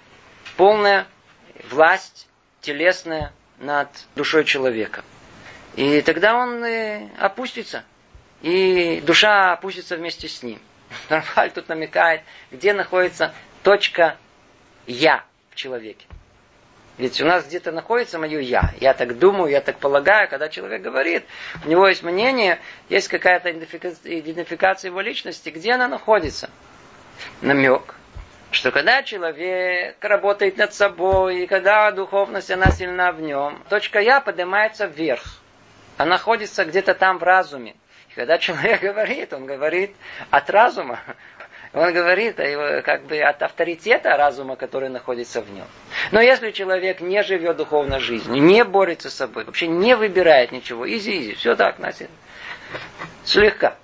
полная 0.57 1.07
власть 1.69 2.27
телесная 2.61 3.33
над 3.59 3.89
душой 4.15 4.45
человека. 4.45 5.03
И 5.75 6.01
тогда 6.01 6.35
он 6.35 6.63
опустится, 7.17 7.83
и 8.41 9.01
душа 9.05 9.53
опустится 9.53 9.95
вместе 9.95 10.27
с 10.27 10.43
ним. 10.43 10.59
Нормаль 11.09 11.51
тут 11.51 11.69
намекает, 11.69 12.21
где 12.51 12.73
находится 12.73 13.33
точка 13.63 14.17
«я» 14.87 15.23
в 15.51 15.55
человеке. 15.55 16.05
Ведь 16.99 17.21
у 17.21 17.25
нас 17.25 17.45
где-то 17.45 17.71
находится 17.71 18.19
мое 18.19 18.41
«я». 18.41 18.73
Я 18.81 18.93
так 18.93 19.17
думаю, 19.17 19.49
я 19.49 19.61
так 19.61 19.77
полагаю, 19.77 20.27
когда 20.27 20.49
человек 20.49 20.81
говорит, 20.81 21.23
у 21.65 21.69
него 21.69 21.87
есть 21.87 22.03
мнение, 22.03 22.59
есть 22.89 23.07
какая-то 23.07 23.51
идентификация 23.51 24.89
его 24.89 24.99
личности, 24.99 25.49
где 25.49 25.71
она 25.71 25.87
находится. 25.87 26.49
Намек, 27.39 27.95
что 28.51 28.71
когда 28.71 29.01
человек 29.01 29.95
работает 30.03 30.57
над 30.57 30.73
собой, 30.73 31.43
и 31.43 31.47
когда 31.47 31.89
духовность, 31.93 32.51
она 32.51 32.69
сильна 32.69 33.13
в 33.13 33.21
нем, 33.21 33.63
точка 33.69 34.01
«я» 34.01 34.19
поднимается 34.19 34.85
вверх. 34.85 35.23
Она 35.95 36.11
находится 36.11 36.65
где-то 36.65 36.95
там 36.95 37.17
в 37.17 37.23
разуме. 37.23 37.77
И 38.09 38.13
когда 38.13 38.37
человек 38.37 38.81
говорит, 38.81 39.31
он 39.31 39.45
говорит 39.45 39.95
от 40.31 40.49
разума. 40.49 40.99
Он 41.73 41.93
говорит 41.93 42.37
как 42.83 43.03
бы 43.03 43.19
от 43.19 43.43
авторитета 43.43 44.17
разума, 44.17 44.55
который 44.55 44.89
находится 44.89 45.41
в 45.41 45.51
нем. 45.51 45.67
Но 46.11 46.19
если 46.19 46.51
человек 46.51 46.99
не 46.99 47.21
живет 47.21 47.57
духовной 47.57 47.99
жизнью, 47.99 48.41
не 48.41 48.63
борется 48.63 49.09
с 49.09 49.15
собой, 49.15 49.43
вообще 49.43 49.67
не 49.67 49.95
выбирает 49.95 50.51
ничего, 50.51 50.89
easy-easy, 50.89 51.35
все 51.35 51.55
так, 51.55 51.77
Настя, 51.77 52.07
слегка, 53.23 53.75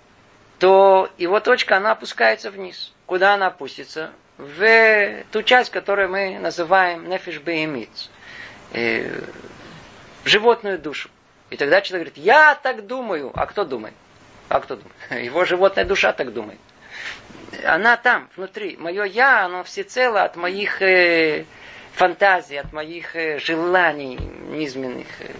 то 0.57 1.09
его 1.17 1.39
точка, 1.39 1.77
она 1.77 1.91
опускается 1.91 2.49
вниз. 2.49 2.91
Куда 3.05 3.35
она 3.35 3.47
опустится? 3.47 4.11
В 4.37 5.23
ту 5.31 5.43
часть, 5.43 5.69
которую 5.69 6.09
мы 6.09 6.39
называем 6.39 7.07
нефиш 7.07 7.39
беймит, 7.39 7.89
э, 8.73 9.21
животную 10.25 10.79
душу. 10.79 11.09
И 11.51 11.57
тогда 11.57 11.81
человек 11.81 12.07
говорит, 12.07 12.25
я 12.25 12.55
так 12.55 12.87
думаю. 12.87 13.31
А 13.35 13.45
кто 13.45 13.63
думает? 13.63 13.93
А 14.49 14.59
кто 14.59 14.75
думает? 14.75 14.95
Его 15.25 15.45
животная 15.45 15.85
душа 15.85 16.11
так 16.13 16.33
думает. 16.33 16.59
Она 17.63 17.97
там, 17.97 18.29
внутри. 18.35 18.77
Мое 18.77 19.03
я, 19.03 19.45
оно 19.45 19.63
всецело 19.63 20.23
от 20.23 20.35
моих 20.35 20.81
э, 20.81 21.45
фантазий, 21.93 22.57
от 22.57 22.73
моих 22.73 23.15
э, 23.15 23.39
желаний 23.39 24.17
низменных, 24.17 25.07
э, 25.19 25.31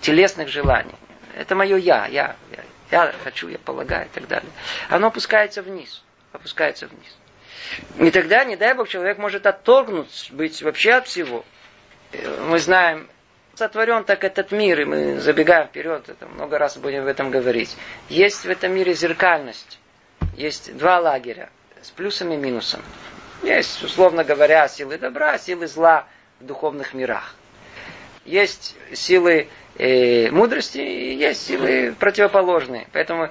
телесных 0.00 0.48
желаний. 0.48 0.94
Это 1.36 1.54
мое 1.54 1.76
я, 1.76 2.06
я, 2.06 2.36
я. 2.50 2.64
Я 2.90 3.12
хочу, 3.24 3.48
я 3.48 3.58
полагаю 3.58 4.06
и 4.06 4.08
так 4.10 4.28
далее. 4.28 4.50
Оно 4.88 5.08
опускается 5.08 5.62
вниз. 5.62 6.04
Опускается 6.32 6.86
вниз. 6.86 7.16
И 7.98 8.10
тогда, 8.10 8.44
не 8.44 8.56
дай 8.56 8.74
Бог, 8.74 8.88
человек 8.88 9.18
может 9.18 9.46
отторгнуть, 9.46 10.28
быть 10.32 10.62
вообще 10.62 10.92
от 10.92 11.08
всего. 11.08 11.44
Э, 12.12 12.46
мы 12.48 12.58
знаем 12.58 13.08
сотворен 13.54 14.04
так 14.04 14.24
этот 14.24 14.52
мир, 14.52 14.80
и 14.80 14.84
мы 14.84 15.20
забегаем 15.20 15.68
вперед, 15.68 16.08
это 16.08 16.26
много 16.26 16.58
раз 16.58 16.76
будем 16.76 17.04
в 17.04 17.06
этом 17.06 17.30
говорить. 17.30 17.76
Есть 18.08 18.44
в 18.44 18.50
этом 18.50 18.74
мире 18.74 18.94
зеркальность. 18.94 19.78
Есть 20.36 20.76
два 20.76 20.98
лагеря 20.98 21.50
с 21.82 21.90
плюсом 21.90 22.32
и 22.32 22.36
минусом. 22.36 22.82
Есть, 23.42 23.82
условно 23.82 24.24
говоря, 24.24 24.66
силы 24.68 24.98
добра, 24.98 25.38
силы 25.38 25.66
зла 25.66 26.06
в 26.40 26.46
духовных 26.46 26.94
мирах. 26.94 27.34
Есть 28.24 28.74
силы 28.92 29.48
э, 29.76 30.30
мудрости 30.30 30.78
и 30.78 31.14
есть 31.14 31.46
силы 31.46 31.94
противоположные. 31.98 32.88
Поэтому, 32.92 33.30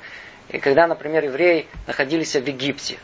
и 0.50 0.60
когда, 0.60 0.88
например, 0.88 1.26
евреи 1.26 1.68
находились 1.88 2.36
в 2.36 2.46
Египте, 2.46 3.00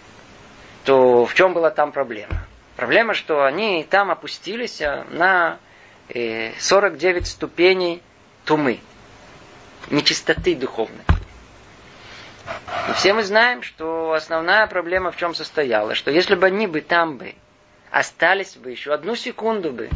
то 0.85 1.25
в 1.25 1.33
чем 1.33 1.53
была 1.53 1.71
там 1.71 1.91
проблема? 1.91 2.45
Проблема, 2.75 3.13
что 3.13 3.43
они 3.43 3.85
там 3.89 4.11
опустились 4.11 4.79
на 4.79 5.59
49 6.07 7.27
ступеней 7.27 8.01
тумы, 8.45 8.79
нечистоты 9.89 10.55
духовной. 10.55 11.03
И 12.89 12.93
все 12.93 13.13
мы 13.13 13.23
знаем, 13.23 13.61
что 13.61 14.13
основная 14.13 14.67
проблема 14.67 15.11
в 15.11 15.17
чем 15.17 15.33
состояла, 15.33 15.95
что 15.95 16.11
если 16.11 16.35
бы 16.35 16.47
они 16.47 16.67
бы 16.67 16.81
там 16.81 17.17
бы 17.17 17.35
остались 17.91 18.55
бы 18.55 18.71
еще 18.71 18.93
одну 18.93 19.15
секунду 19.15 19.71
бы, 19.71 19.89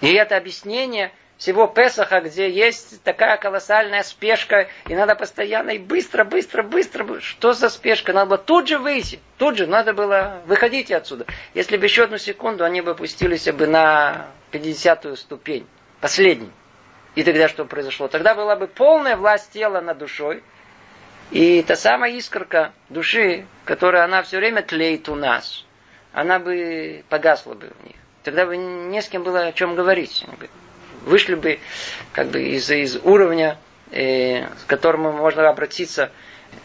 и 0.00 0.12
это 0.12 0.36
объяснение 0.36 1.12
всего 1.38 1.66
Песаха, 1.66 2.20
где 2.20 2.50
есть 2.50 3.02
такая 3.02 3.36
колоссальная 3.36 4.02
спешка, 4.02 4.68
и 4.88 4.94
надо 4.94 5.14
постоянно 5.14 5.70
и 5.70 5.78
быстро, 5.78 6.24
быстро, 6.24 6.62
быстро. 6.62 7.20
Что 7.20 7.52
за 7.52 7.68
спешка? 7.68 8.12
Надо 8.12 8.30
было 8.30 8.38
тут 8.38 8.68
же 8.68 8.78
выйти. 8.78 9.20
Тут 9.36 9.58
же 9.58 9.66
надо 9.66 9.92
было 9.92 10.40
выходить 10.46 10.90
отсюда. 10.90 11.26
Если 11.52 11.76
бы 11.76 11.84
еще 11.84 12.04
одну 12.04 12.16
секунду, 12.16 12.64
они 12.64 12.80
бы 12.80 12.92
опустились 12.92 13.46
бы 13.52 13.66
на 13.66 14.28
50-ю 14.52 15.16
ступень, 15.16 15.66
последний. 16.00 16.50
И 17.16 17.22
тогда 17.22 17.48
что 17.48 17.64
произошло? 17.64 18.08
Тогда 18.08 18.34
была 18.34 18.56
бы 18.56 18.66
полная 18.66 19.16
власть 19.16 19.52
тела 19.52 19.80
над 19.80 19.98
душой. 19.98 20.42
И 21.30 21.62
та 21.62 21.74
самая 21.76 22.12
искорка 22.12 22.72
души, 22.88 23.46
которая 23.64 24.04
она 24.04 24.22
все 24.22 24.38
время 24.38 24.62
тлеет 24.62 25.08
у 25.08 25.14
нас, 25.14 25.64
она 26.12 26.38
бы 26.38 27.04
погасла 27.08 27.54
бы 27.54 27.72
в 27.80 27.86
них. 27.86 27.96
Тогда 28.22 28.46
бы 28.46 28.56
не 28.56 29.00
с 29.02 29.08
кем 29.08 29.22
было 29.22 29.46
о 29.46 29.52
чем 29.52 29.74
говорить. 29.74 30.24
Вышли 31.04 31.34
бы 31.34 31.58
как 32.12 32.28
бы 32.28 32.42
из, 32.42 32.70
из 32.70 32.96
уровня, 32.96 33.58
э, 33.90 34.46
с 34.58 34.64
которым 34.66 35.02
можно 35.16 35.48
обратиться 35.48 36.10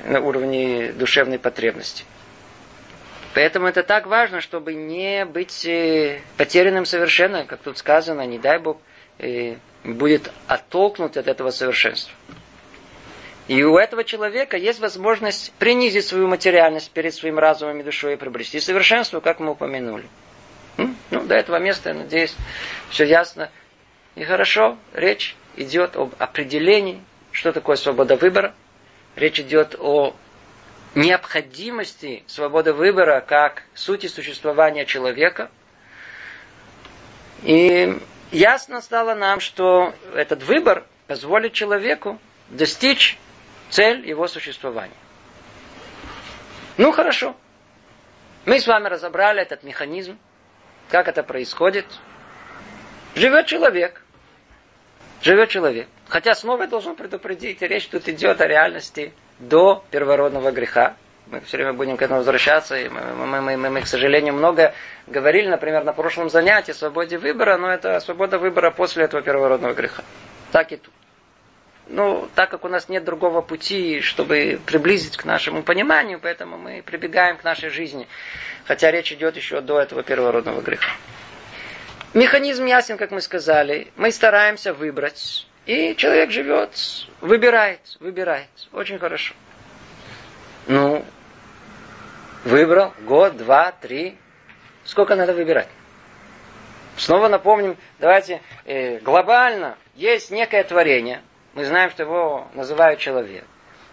на 0.06 0.20
уровне 0.20 0.92
душевной 0.94 1.40
потребности. 1.40 2.06
Поэтому 3.34 3.68
это 3.68 3.84
так 3.84 4.08
важно, 4.08 4.42
чтобы 4.42 4.74
не 4.74 5.26
быть 5.26 5.66
э, 5.66 6.22
потерянным 6.38 6.86
совершенно, 6.86 7.46
как 7.46 7.62
тут 7.62 7.78
сказано, 7.78 8.26
не 8.26 8.40
дай 8.40 8.60
Бог, 8.60 8.80
э, 9.20 9.56
будет 9.84 10.32
оттолкнут 10.48 11.18
от 11.18 11.28
этого 11.28 11.52
совершенства. 11.52 12.14
И 13.52 13.64
у 13.66 13.78
этого 13.78 14.06
человека 14.06 14.56
есть 14.56 14.80
возможность 14.80 15.52
принизить 15.60 16.06
свою 16.06 16.30
материальность 16.30 16.90
перед 16.90 17.14
своим 17.14 17.38
разумом 17.38 17.82
и 17.82 17.84
душой 17.84 18.14
и 18.14 18.16
приобрести 18.16 18.62
совершенство, 18.62 19.20
как 19.20 19.42
мы 19.42 19.52
упомянули. 19.52 20.08
Ну, 20.78 21.24
до 21.26 21.36
этого 21.36 21.60
места, 21.60 21.90
я 21.90 21.96
надеюсь, 21.96 22.34
все 22.92 23.04
ясно. 23.04 23.52
И 24.16 24.24
хорошо, 24.24 24.78
речь 24.94 25.36
идет 25.58 25.98
об 25.98 26.14
определении, 26.18 27.04
что 27.34 27.52
такое 27.52 27.76
свобода 27.76 28.16
выбора. 28.16 28.56
Речь 29.18 29.42
идет 29.42 29.76
о 29.78 30.16
необходимости 30.96 32.24
свободы 32.28 32.72
выбора 32.72 33.20
как 33.20 33.64
сути 33.74 34.08
существования 34.08 34.86
человека. 34.86 35.52
И 37.44 38.00
ясно 38.32 38.80
стало 38.80 39.14
нам, 39.14 39.42
что 39.42 39.94
этот 40.16 40.42
выбор 40.42 40.86
позволит 41.08 41.52
человеку 41.52 42.18
достичь 42.50 43.18
цель 43.72 44.08
его 44.08 44.28
существования. 44.28 44.94
Ну 46.78 46.92
хорошо. 46.92 47.36
Мы 48.46 48.60
с 48.60 48.68
вами 48.68 48.88
разобрали 48.88 49.42
этот 49.42 49.64
механизм, 49.64 50.20
как 50.90 51.08
это 51.08 51.24
происходит. 51.24 51.86
Живет 53.16 53.48
человек. 53.48 54.04
Живет 55.22 55.50
человек. 55.50 55.88
Хотя 56.10 56.34
снова 56.34 56.64
я 56.64 56.68
должен 56.68 56.96
предупредить, 56.96 57.62
речь 57.62 57.88
тут 57.88 58.08
идет 58.10 58.42
о 58.42 58.48
реальности 58.48 59.14
до 59.40 59.84
первородного 59.92 60.52
греха. 60.52 60.96
Мы 61.28 61.40
все 61.42 61.58
время 61.58 61.74
будем 61.74 61.98
к 61.98 62.02
этому 62.02 62.20
возвращаться. 62.20 62.76
И 62.76 62.90
мы, 62.90 63.02
мы, 63.14 63.42
мы, 63.42 63.58
мы, 63.58 63.70
мы, 63.70 63.82
к 63.82 63.88
сожалению, 63.88 64.34
много 64.34 64.74
говорили, 65.08 65.48
например, 65.48 65.84
на 65.84 65.94
прошлом 65.94 66.30
занятии 66.30 66.72
о 66.72 66.74
свободе 66.74 67.18
выбора, 67.18 67.58
но 67.58 67.70
это 67.70 68.00
свобода 68.00 68.38
выбора 68.40 68.72
после 68.72 69.06
этого 69.06 69.22
первородного 69.22 69.74
греха. 69.74 70.04
Так 70.52 70.72
и 70.72 70.78
тут. 70.78 70.94
Ну, 71.94 72.30
так 72.36 72.50
как 72.50 72.64
у 72.64 72.70
нас 72.70 72.88
нет 72.88 73.04
другого 73.04 73.42
пути, 73.42 74.00
чтобы 74.00 74.62
приблизить 74.66 75.18
к 75.18 75.26
нашему 75.26 75.62
пониманию, 75.62 76.22
поэтому 76.22 76.58
мы 76.58 76.82
прибегаем 76.82 77.36
к 77.36 77.44
нашей 77.44 77.70
жизни. 77.70 78.08
Хотя 78.64 78.92
речь 78.92 79.12
идет 79.12 79.36
еще 79.36 79.60
до 79.60 79.78
этого 79.78 80.02
первородного 80.02 80.62
греха. 80.62 80.90
Механизм 82.14 82.64
ясен, 82.64 82.98
как 82.98 83.12
мы 83.12 83.20
сказали. 83.20 83.92
Мы 83.98 84.12
стараемся 84.12 84.74
выбрать. 84.74 85.46
И 85.66 85.94
человек 85.98 86.32
живет, 86.32 86.72
выбирает, 87.20 87.82
выбирает. 88.00 88.48
Очень 88.72 88.98
хорошо. 88.98 89.34
Ну, 90.68 91.04
выбрал 92.46 92.94
год, 93.02 93.36
два, 93.36 93.74
три. 93.74 94.18
Сколько 94.86 95.18
надо 95.18 95.34
выбирать? 95.34 95.68
Снова 96.96 97.28
напомним, 97.28 97.76
давайте 98.00 98.42
э, 98.66 99.00
глобально 99.00 99.78
есть 99.96 100.32
некое 100.32 100.64
творение. 100.64 101.22
Мы 101.54 101.66
знаем, 101.66 101.90
что 101.92 102.04
его 102.04 102.48
называют 102.54 103.00
человек. 103.00 103.46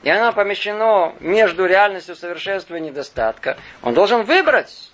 И 0.02 0.10
оно 0.10 0.32
помещено 0.32 1.14
между 1.20 1.66
реальностью 1.66 2.14
совершенства 2.14 2.76
и 2.76 2.80
недостатка. 2.80 3.56
Он 3.82 3.94
должен 3.94 4.22
выбрать 4.22 4.92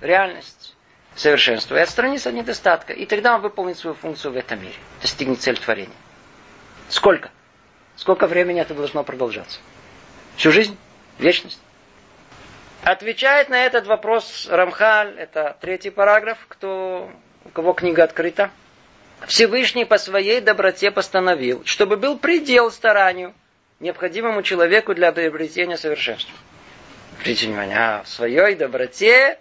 реальность 0.00 0.74
совершенства 1.14 1.76
и 1.76 1.80
отстраниться 1.80 2.30
от 2.30 2.34
недостатка. 2.34 2.92
И 2.92 3.04
тогда 3.04 3.34
он 3.34 3.42
выполнит 3.42 3.78
свою 3.78 3.94
функцию 3.94 4.32
в 4.32 4.36
этом 4.36 4.60
мире. 4.60 4.74
Достигнет 5.02 5.40
цель 5.40 5.58
творения. 5.58 5.94
Сколько? 6.88 7.30
Сколько 7.96 8.26
времени 8.26 8.60
это 8.60 8.74
должно 8.74 9.02
продолжаться? 9.02 9.60
Всю 10.36 10.52
жизнь? 10.52 10.76
Вечность? 11.18 11.60
Отвечает 12.82 13.48
на 13.48 13.64
этот 13.64 13.86
вопрос 13.86 14.46
Рамхаль, 14.48 15.14
это 15.18 15.56
третий 15.60 15.90
параграф, 15.90 16.38
кто, 16.48 17.10
у 17.44 17.48
кого 17.48 17.72
книга 17.72 18.04
открыта. 18.04 18.50
Всевышний 19.26 19.84
по 19.84 19.98
своей 19.98 20.40
доброте 20.40 20.90
постановил, 20.90 21.62
чтобы 21.64 21.96
был 21.96 22.18
предел 22.18 22.70
старанию, 22.70 23.34
необходимому 23.80 24.42
человеку 24.42 24.94
для 24.94 25.10
приобретения 25.12 25.76
совершенства. 25.76 26.34
Обратите 27.14 27.46
внимание, 27.46 27.76
а 27.78 28.02
в 28.02 28.08
своей 28.08 28.54
доброте 28.54 29.38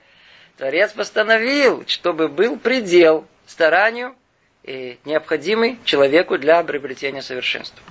Творец 0.57 0.91
постановил, 0.93 1.83
чтобы 1.87 2.29
был 2.29 2.57
предел 2.57 3.27
старанию, 3.45 4.15
и 4.63 4.97
необходимый 5.05 5.77
человеку 5.83 6.37
для 6.37 6.63
приобретения 6.63 7.21
совершенства. 7.21 7.83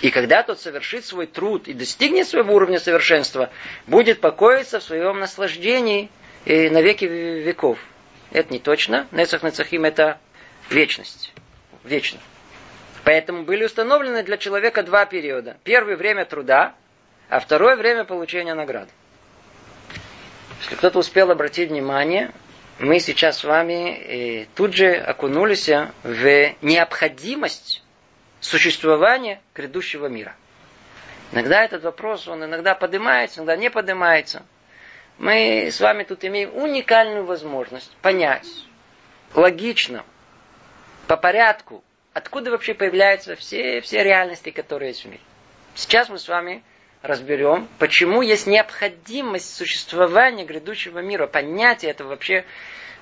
И 0.00 0.10
когда 0.10 0.42
тот 0.42 0.60
совершит 0.60 1.04
свой 1.04 1.26
труд 1.26 1.66
и 1.68 1.72
достигнет 1.72 2.28
своего 2.28 2.54
уровня 2.54 2.78
совершенства, 2.78 3.50
будет 3.86 4.20
покоиться 4.20 4.78
в 4.78 4.82
своем 4.82 5.18
наслаждении 5.18 6.10
и 6.44 6.70
на 6.70 6.80
веки 6.80 7.04
веков. 7.04 7.78
Это 8.30 8.52
не 8.52 8.58
точно. 8.58 9.08
Нецах 9.10 9.42
Нецахим 9.42 9.84
это 9.84 10.18
вечность. 10.72 11.32
Вечно. 11.84 12.20
Поэтому 13.04 13.42
были 13.42 13.64
установлены 13.64 14.22
для 14.22 14.36
человека 14.36 14.82
два 14.82 15.06
периода. 15.06 15.56
Первый 15.64 15.96
время 15.96 16.24
труда, 16.24 16.74
а 17.28 17.40
второе 17.40 17.76
время 17.76 18.04
получения 18.04 18.54
награды. 18.54 18.90
Если 20.60 20.76
кто-то 20.76 21.00
успел 21.00 21.30
обратить 21.30 21.70
внимание, 21.70 22.30
мы 22.78 23.00
сейчас 23.00 23.38
с 23.38 23.44
вами 23.44 24.42
э, 24.42 24.46
тут 24.54 24.74
же 24.74 24.94
окунулись 24.94 25.68
в 25.68 26.54
необходимость 26.62 27.82
существования 28.40 29.40
грядущего 29.54 30.06
мира. 30.06 30.34
Иногда 31.32 31.64
этот 31.64 31.82
вопрос, 31.82 32.28
он 32.28 32.44
иногда 32.44 32.74
поднимается, 32.74 33.40
иногда 33.40 33.56
не 33.56 33.70
поднимается. 33.70 34.42
Мы 35.18 35.68
с 35.72 35.80
вами 35.80 36.04
тут 36.04 36.24
имеем 36.24 36.54
уникальную 36.54 37.24
возможность 37.24 37.90
понять 38.02 38.46
логично, 39.34 40.04
по 41.06 41.16
порядку, 41.16 41.82
откуда 42.12 42.50
вообще 42.50 42.74
появляются 42.74 43.36
все, 43.36 43.80
все 43.80 44.02
реальности, 44.02 44.50
которые 44.50 44.88
есть 44.88 45.04
в 45.04 45.08
мире. 45.08 45.20
Сейчас 45.74 46.08
мы 46.08 46.18
с 46.18 46.28
вами 46.28 46.62
разберем, 47.02 47.68
почему 47.78 48.22
есть 48.22 48.46
необходимость 48.46 49.54
существования 49.54 50.44
грядущего 50.44 51.00
мира, 51.00 51.26
понятие 51.26 51.90
это 51.90 52.04
вообще 52.04 52.44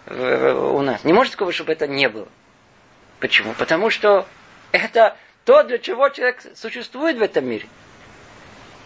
у 0.06 0.80
нас. 0.80 1.04
Не 1.04 1.12
может 1.12 1.32
такого, 1.32 1.52
чтобы 1.52 1.72
это 1.72 1.86
не 1.86 2.08
было. 2.08 2.28
Почему? 3.18 3.52
Потому 3.54 3.90
что 3.90 4.26
это 4.72 5.16
то, 5.44 5.62
для 5.62 5.78
чего 5.78 6.08
человек 6.08 6.40
существует 6.54 7.18
в 7.18 7.22
этом 7.22 7.44
мире. 7.46 7.66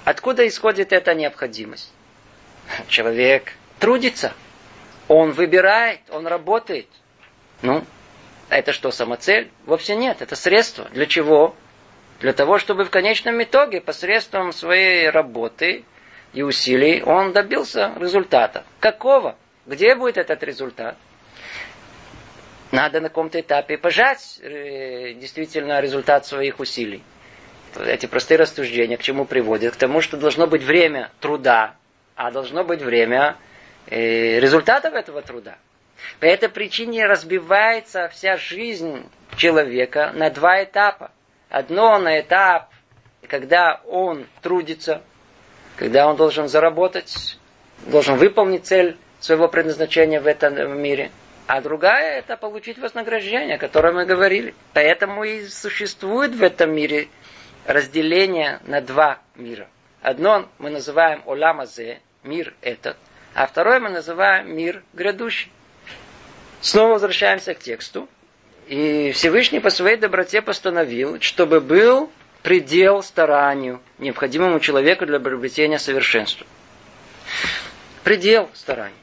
Откуда 0.04 0.46
исходит 0.46 0.92
эта 0.92 1.14
необходимость? 1.14 1.92
Человек 2.88 3.52
трудится. 3.78 4.32
Он 5.08 5.32
выбирает, 5.32 6.00
он 6.10 6.26
работает. 6.26 6.88
Ну, 7.62 7.84
это 8.58 8.72
что, 8.72 8.90
самоцель? 8.90 9.50
Вовсе 9.66 9.96
нет, 9.96 10.22
это 10.22 10.36
средство. 10.36 10.88
Для 10.92 11.06
чего? 11.06 11.54
Для 12.20 12.32
того, 12.32 12.58
чтобы 12.58 12.84
в 12.84 12.90
конечном 12.90 13.42
итоге 13.42 13.80
посредством 13.80 14.52
своей 14.52 15.10
работы 15.10 15.84
и 16.32 16.42
усилий 16.42 17.02
он 17.02 17.32
добился 17.32 17.92
результата. 17.96 18.64
Какого? 18.80 19.36
Где 19.66 19.94
будет 19.94 20.18
этот 20.18 20.42
результат? 20.42 20.96
Надо 22.70 23.00
на 23.00 23.08
каком-то 23.08 23.40
этапе 23.40 23.78
пожать 23.78 24.38
э, 24.42 25.14
действительно 25.14 25.80
результат 25.80 26.26
своих 26.26 26.60
усилий. 26.60 27.02
Эти 27.76 28.06
простые 28.06 28.38
рассуждения 28.38 28.96
к 28.96 29.02
чему 29.02 29.24
приводят? 29.24 29.74
К 29.74 29.76
тому, 29.76 30.00
что 30.00 30.16
должно 30.16 30.46
быть 30.46 30.62
время 30.62 31.10
труда, 31.20 31.76
а 32.14 32.30
должно 32.30 32.64
быть 32.64 32.82
время 32.82 33.36
э, 33.86 34.38
результатов 34.40 34.94
этого 34.94 35.22
труда. 35.22 35.56
По 36.20 36.26
этой 36.26 36.48
причине 36.48 37.06
разбивается 37.06 38.08
вся 38.08 38.36
жизнь 38.36 39.08
человека 39.36 40.12
на 40.14 40.30
два 40.30 40.62
этапа. 40.62 41.10
Одно 41.50 41.98
на 41.98 42.20
этап, 42.20 42.70
когда 43.28 43.80
он 43.86 44.26
трудится, 44.42 45.02
когда 45.76 46.08
он 46.08 46.16
должен 46.16 46.48
заработать, 46.48 47.38
должен 47.86 48.16
выполнить 48.16 48.66
цель 48.66 48.96
своего 49.20 49.48
предназначения 49.48 50.20
в 50.20 50.26
этом 50.26 50.78
мире. 50.80 51.10
А 51.46 51.60
другая 51.60 52.18
это 52.18 52.36
получить 52.36 52.78
вознаграждение, 52.78 53.56
о 53.56 53.58
котором 53.58 53.96
мы 53.96 54.06
говорили. 54.06 54.54
Поэтому 54.72 55.24
и 55.24 55.46
существует 55.46 56.34
в 56.34 56.42
этом 56.42 56.74
мире 56.74 57.08
разделение 57.66 58.60
на 58.64 58.80
два 58.80 59.18
мира. 59.34 59.68
Одно 60.00 60.48
мы 60.58 60.70
называем 60.70 61.22
Оламазе, 61.26 62.00
мир 62.22 62.54
этот, 62.60 62.96
а 63.34 63.46
второе 63.46 63.80
мы 63.80 63.88
называем 63.90 64.54
мир 64.54 64.82
грядущий. 64.92 65.50
Снова 66.64 66.94
возвращаемся 66.94 67.52
к 67.52 67.58
тексту. 67.58 68.08
И 68.68 69.12
Всевышний 69.12 69.60
по 69.60 69.68
своей 69.68 69.98
доброте 69.98 70.40
постановил, 70.40 71.20
чтобы 71.20 71.60
был 71.60 72.10
предел 72.42 73.02
старанию, 73.02 73.82
необходимому 73.98 74.60
человеку 74.60 75.04
для 75.04 75.20
приобретения 75.20 75.78
совершенства. 75.78 76.46
Предел 78.02 78.48
старания. 78.54 78.96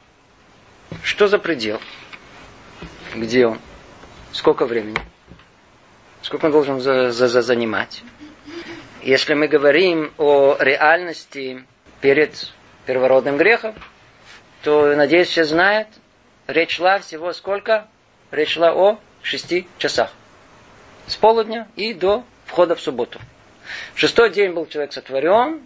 Что 1.03 1.27
за 1.27 1.37
предел? 1.37 1.79
Где 3.13 3.45
он? 3.45 3.59
Сколько 4.31 4.65
времени? 4.65 4.97
Сколько 6.23 6.47
он 6.47 6.51
должен 6.53 6.79
за, 6.81 7.11
за, 7.11 7.27
за 7.27 7.43
занимать? 7.43 8.01
Если 9.03 9.35
мы 9.35 9.47
говорим 9.47 10.11
о 10.17 10.57
реальности 10.59 11.63
перед 12.01 12.51
первородным 12.87 13.37
грехом, 13.37 13.75
то, 14.63 14.95
надеюсь, 14.95 15.27
все 15.27 15.43
знают, 15.43 15.87
речь 16.51 16.75
шла 16.75 16.99
всего 16.99 17.33
сколько? 17.33 17.87
Речь 18.31 18.53
шла 18.53 18.73
о 18.73 18.99
шести 19.21 19.67
часах. 19.77 20.11
С 21.07 21.15
полудня 21.15 21.67
и 21.75 21.93
до 21.93 22.23
входа 22.45 22.75
в 22.75 22.81
субботу. 22.81 23.19
В 23.93 23.99
шестой 23.99 24.29
день 24.29 24.51
был 24.51 24.65
человек 24.67 24.93
сотворен, 24.93 25.61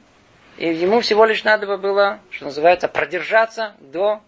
и 0.58 0.68
ему 0.68 1.02
всего 1.02 1.26
лишь 1.26 1.44
надо 1.44 1.78
было, 1.78 2.20
что 2.30 2.46
называется, 2.46 2.88
продержаться 2.88 3.76
до 3.80 4.22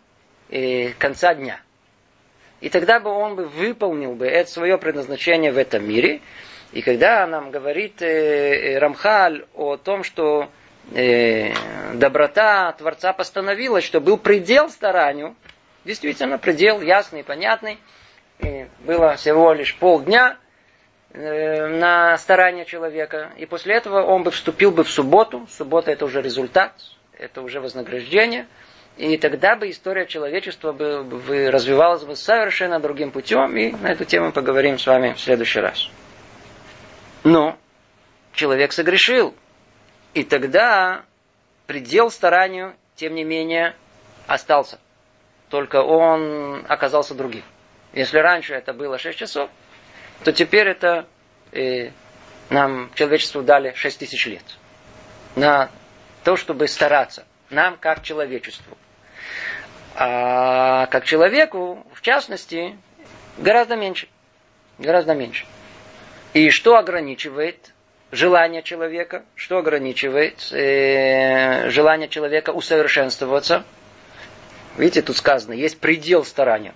э, 0.50 0.90
конца 0.94 1.34
дня. 1.34 1.62
И 2.60 2.70
тогда 2.70 3.00
бы 3.00 3.10
он 3.12 3.36
бы 3.36 3.46
выполнил 3.46 4.14
бы 4.14 4.26
это 4.26 4.50
свое 4.50 4.78
предназначение 4.78 5.52
в 5.52 5.58
этом 5.58 5.88
мире. 5.88 6.22
И 6.74 6.82
когда 6.82 7.26
нам 7.28 7.52
говорит 7.52 8.02
э, 8.02 8.06
э, 8.08 8.80
Рамхаль 8.80 9.46
о 9.54 9.78
том, 9.78 10.04
что 10.04 10.50
э, 10.94 11.54
доброта 11.94 12.72
Творца 12.74 13.14
постановила, 13.14 13.80
что 13.82 14.02
был 14.02 14.18
предел 14.18 14.70
старанию, 14.70 15.36
действительно 15.88 16.38
предел 16.38 16.82
ясный 16.82 17.24
понятный, 17.24 17.80
и 18.40 18.68
было 18.82 19.16
всего 19.16 19.54
лишь 19.54 19.76
полдня 19.76 20.38
э, 21.14 21.68
на 21.68 22.18
старание 22.18 22.66
человека, 22.66 23.32
и 23.38 23.48
после 23.48 23.76
этого 23.76 24.04
он 24.04 24.22
бы 24.22 24.30
вступил 24.30 24.72
бы 24.72 24.84
в 24.84 24.92
субботу, 24.92 25.48
суббота 25.50 25.90
это 25.90 26.06
уже 26.06 26.22
результат, 26.22 26.74
это 27.18 27.42
уже 27.42 27.60
вознаграждение, 27.60 28.46
и 28.98 29.18
тогда 29.18 29.56
бы 29.56 29.70
история 29.70 30.06
человечества 30.06 30.74
бы, 30.74 31.04
бы 31.04 31.50
развивалась 31.50 32.04
бы 32.04 32.16
совершенно 32.16 32.80
другим 32.80 33.12
путем, 33.12 33.56
и 33.56 33.72
на 33.72 33.88
эту 33.88 34.06
тему 34.06 34.32
поговорим 34.32 34.78
с 34.78 34.86
вами 34.86 35.14
в 35.14 35.20
следующий 35.20 35.60
раз. 35.60 35.90
Но 37.24 37.58
человек 38.34 38.72
согрешил. 38.72 39.36
И 40.14 40.24
тогда 40.24 41.04
предел 41.68 42.10
старанию, 42.10 42.76
тем 42.96 43.14
не 43.14 43.24
менее, 43.24 43.76
остался. 44.26 44.80
Только 45.50 45.82
он 45.82 46.66
оказался 46.68 47.14
другим. 47.14 47.44
Если 47.94 48.18
раньше 48.20 48.54
это 48.54 48.74
было 48.74 48.98
6 48.98 49.18
часов, 49.18 49.50
то 50.24 50.32
теперь 50.32 50.68
это 50.68 51.08
э, 51.52 51.92
нам 52.50 52.92
человечеству 52.96 53.42
дали 53.42 53.74
6 53.74 54.00
тысяч 54.00 54.26
лет. 54.26 54.44
На 55.36 55.70
то, 56.24 56.36
чтобы 56.36 56.68
стараться. 56.68 57.26
Нам, 57.50 57.78
как 57.78 58.04
человечеству. 58.04 58.78
А 59.96 60.86
как 60.88 61.06
человеку, 61.06 61.86
в 61.94 62.02
частности, 62.02 62.78
гораздо 63.38 63.76
меньше. 63.76 64.08
Гораздо 64.78 65.14
меньше. 65.14 65.46
И 66.34 66.50
что 66.50 66.76
ограничивает 66.78 67.74
желание 68.12 68.62
человека? 68.64 69.24
Что 69.36 69.58
ограничивает 69.58 70.52
э, 70.52 71.70
желание 71.70 72.10
человека 72.10 72.52
усовершенствоваться? 72.52 73.64
Видите, 74.78 75.02
тут 75.02 75.18
сказано, 75.18 75.54
есть 75.54 75.80
предел 75.80 76.24
старания. 76.24 76.74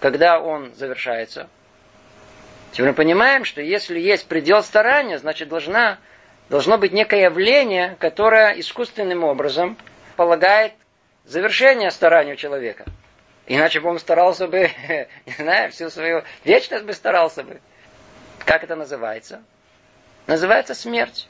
Когда 0.00 0.40
он 0.40 0.74
завершается, 0.74 1.48
Теперь 2.74 2.88
мы 2.88 2.94
понимаем, 2.94 3.44
что 3.44 3.62
если 3.62 4.00
есть 4.00 4.26
предел 4.26 4.60
старания, 4.60 5.20
значит 5.20 5.48
должна, 5.48 5.98
должно 6.48 6.76
быть 6.76 6.90
некое 6.90 7.22
явление, 7.26 7.96
которое 8.00 8.58
искусственным 8.58 9.22
образом 9.22 9.78
полагает 10.16 10.72
завершение 11.24 11.92
старанию 11.92 12.34
человека. 12.34 12.84
Иначе 13.46 13.78
бы 13.78 13.90
он 13.90 14.00
старался 14.00 14.48
бы, 14.48 14.72
не 15.26 15.32
знаю, 15.34 15.70
всю 15.70 15.88
свою 15.88 16.24
вечность 16.44 16.84
бы 16.84 16.94
старался 16.94 17.44
бы. 17.44 17.60
Как 18.44 18.64
это 18.64 18.74
называется? 18.74 19.44
Называется 20.26 20.74
смерть. 20.74 21.28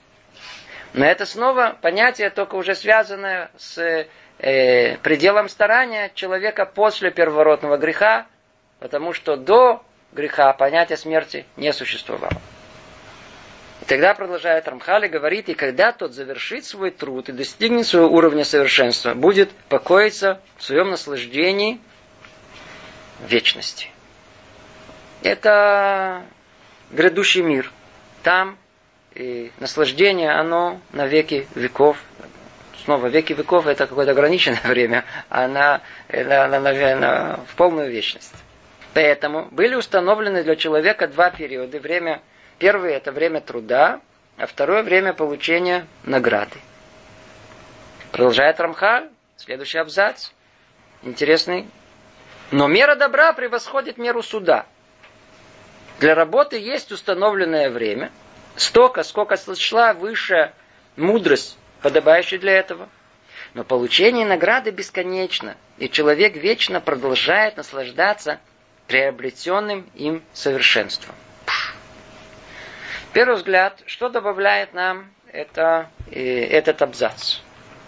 Но 0.94 1.04
это 1.04 1.26
снова 1.26 1.76
понятие, 1.82 2.30
только 2.30 2.54
уже 2.54 2.74
связанное 2.74 3.50
с 3.58 4.06
э, 4.44 4.98
пределом 4.98 5.48
старания 5.48 6.12
человека 6.14 6.66
после 6.66 7.10
первородного 7.10 7.78
греха, 7.78 8.26
потому 8.78 9.12
что 9.12 9.36
до 9.36 9.82
греха 10.12 10.52
понятия 10.52 10.96
смерти 10.96 11.46
не 11.56 11.72
существовало. 11.72 12.40
И 13.80 13.86
тогда 13.86 14.14
продолжает 14.14 14.68
Рамхали, 14.68 15.08
говорит, 15.08 15.48
и 15.48 15.54
когда 15.54 15.92
тот 15.92 16.12
завершит 16.12 16.64
свой 16.64 16.90
труд 16.90 17.28
и 17.28 17.32
достигнет 17.32 17.86
своего 17.86 18.08
уровня 18.08 18.44
совершенства, 18.44 19.14
будет 19.14 19.50
покоиться 19.68 20.40
в 20.58 20.62
своем 20.62 20.90
наслаждении 20.90 21.80
вечности. 23.26 23.88
Это 25.22 26.22
грядущий 26.90 27.42
мир. 27.42 27.72
Там 28.22 28.58
и 29.14 29.52
наслаждение, 29.58 30.32
оно 30.32 30.80
на 30.92 31.06
веки 31.06 31.46
веков. 31.54 31.98
Снова, 32.84 33.06
веки 33.06 33.32
веков 33.32 33.66
это 33.66 33.86
какое-то 33.86 34.12
ограниченное 34.12 34.60
время, 34.64 35.04
а 35.30 35.48
на, 35.48 35.80
на, 36.08 36.48
на, 36.48 36.60
на, 36.60 37.40
в 37.46 37.54
полную 37.56 37.90
вечность. 37.90 38.34
Поэтому 38.92 39.48
были 39.50 39.74
установлены 39.74 40.44
для 40.44 40.54
человека 40.54 41.08
два 41.08 41.30
периода. 41.30 41.80
Время, 41.80 42.20
первый 42.58 42.92
это 42.92 43.10
время 43.10 43.40
труда, 43.40 44.00
а 44.36 44.46
второе 44.46 44.82
время 44.82 45.14
получения 45.14 45.86
награды. 46.04 46.58
Продолжает 48.12 48.60
Рамхаль, 48.60 49.08
следующий 49.36 49.78
абзац. 49.78 50.30
Интересный. 51.02 51.66
Но 52.50 52.68
мера 52.68 52.94
добра 52.94 53.32
превосходит 53.32 53.96
меру 53.96 54.22
суда. 54.22 54.66
Для 56.00 56.14
работы 56.14 56.58
есть 56.58 56.92
установленное 56.92 57.70
время, 57.70 58.12
столько, 58.56 59.02
сколько 59.02 59.36
сочла 59.36 59.94
выше 59.94 60.52
мудрость, 60.96 61.56
подобающая 61.84 62.38
для 62.38 62.52
этого. 62.52 62.88
Но 63.52 63.62
получение 63.62 64.24
награды 64.24 64.70
бесконечно, 64.70 65.54
и 65.76 65.90
человек 65.90 66.34
вечно 66.34 66.80
продолжает 66.80 67.58
наслаждаться 67.58 68.40
приобретенным 68.88 69.86
им 69.94 70.22
совершенством. 70.32 71.14
Первый 73.12 73.36
взгляд, 73.36 73.82
что 73.84 74.08
добавляет 74.08 74.72
нам 74.72 75.10
это, 75.30 75.90
э, 76.10 76.46
этот 76.46 76.80
абзац? 76.80 77.40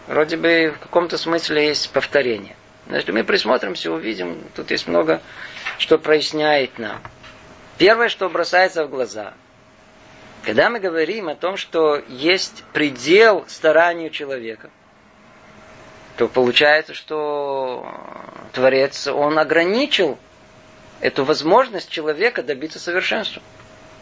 Вроде 0.08 0.36
бы 0.36 0.74
в 0.76 0.78
каком-то 0.78 1.16
смысле 1.16 1.68
есть 1.68 1.90
повторение. 1.90 2.54
Если 2.90 3.12
мы 3.12 3.24
присмотримся, 3.24 3.90
увидим, 3.90 4.44
тут 4.54 4.70
есть 4.70 4.86
много, 4.86 5.22
что 5.78 5.96
проясняет 5.96 6.78
нам. 6.78 7.00
Первое, 7.78 8.10
что 8.10 8.28
бросается 8.28 8.84
в 8.84 8.90
глаза, 8.90 9.32
когда 10.46 10.70
мы 10.70 10.78
говорим 10.78 11.28
о 11.28 11.34
том, 11.34 11.56
что 11.56 12.00
есть 12.06 12.62
предел 12.72 13.44
старанию 13.48 14.10
человека, 14.10 14.70
то 16.16 16.28
получается, 16.28 16.94
что 16.94 17.84
Творец, 18.52 19.08
он 19.08 19.40
ограничил 19.40 20.16
эту 21.00 21.24
возможность 21.24 21.90
человека 21.90 22.44
добиться 22.44 22.78
совершенства. 22.78 23.42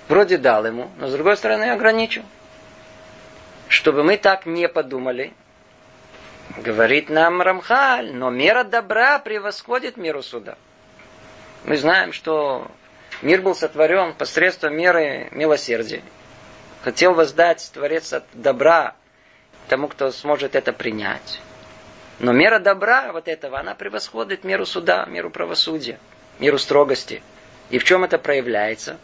Вроде 0.06 0.36
дал 0.36 0.66
ему, 0.66 0.90
но 0.98 1.08
с 1.08 1.12
другой 1.12 1.38
стороны 1.38 1.70
ограничил. 1.70 2.24
Чтобы 3.68 4.04
мы 4.04 4.18
так 4.18 4.44
не 4.44 4.68
подумали, 4.68 5.32
говорит 6.58 7.08
нам 7.08 7.40
Рамхаль, 7.40 8.12
но 8.12 8.28
мера 8.28 8.64
добра 8.64 9.18
превосходит 9.18 9.96
меру 9.96 10.22
суда. 10.22 10.58
Мы 11.64 11.78
знаем, 11.78 12.12
что 12.12 12.70
мир 13.22 13.40
был 13.40 13.54
сотворен 13.54 14.12
посредством 14.12 14.76
меры 14.76 15.28
милосердия. 15.32 16.02
Хотел 16.84 17.14
воздать 17.14 17.70
Творец 17.72 18.12
от 18.12 18.24
добра 18.34 18.94
тому, 19.68 19.88
кто 19.88 20.12
сможет 20.12 20.54
это 20.54 20.70
принять. 20.72 21.40
Но 22.18 22.32
мера 22.32 22.58
добра 22.58 23.10
вот 23.10 23.26
этого, 23.26 23.58
она 23.58 23.74
превосходит 23.74 24.44
меру 24.44 24.66
суда, 24.66 25.06
меру 25.06 25.30
правосудия 25.30 25.98
миру 26.38 26.58
строгости. 26.58 27.22
И 27.70 27.78
в 27.78 27.84
чем 27.84 28.04
это 28.04 28.18
проявляется? 28.18 28.98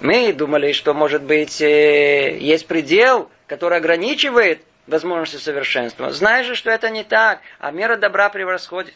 Мы 0.00 0.32
думали, 0.32 0.72
что, 0.72 0.94
может 0.94 1.22
быть, 1.22 1.60
э, 1.60 2.38
есть 2.38 2.66
предел, 2.66 3.30
который 3.46 3.76
ограничивает 3.76 4.62
возможности 4.86 5.42
совершенства. 5.42 6.10
Знаешь 6.12 6.46
же, 6.46 6.54
что 6.54 6.70
это 6.70 6.88
не 6.88 7.04
так, 7.04 7.40
а 7.58 7.72
мера 7.72 7.96
добра 7.96 8.30
превосходит. 8.30 8.94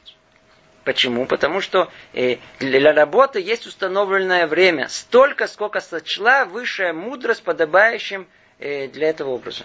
Почему? 0.85 1.27
Потому 1.27 1.61
что 1.61 1.90
э, 2.12 2.38
для 2.59 2.92
работы 2.92 3.40
есть 3.40 3.66
установленное 3.66 4.47
время, 4.47 4.88
столько, 4.88 5.47
сколько 5.47 5.81
сочла 5.81 6.45
высшая 6.45 6.92
мудрость, 6.92 7.45
подобающим 7.45 8.27
э, 8.59 8.88
для 8.88 9.11
этого 9.11 9.31
образа. 9.31 9.64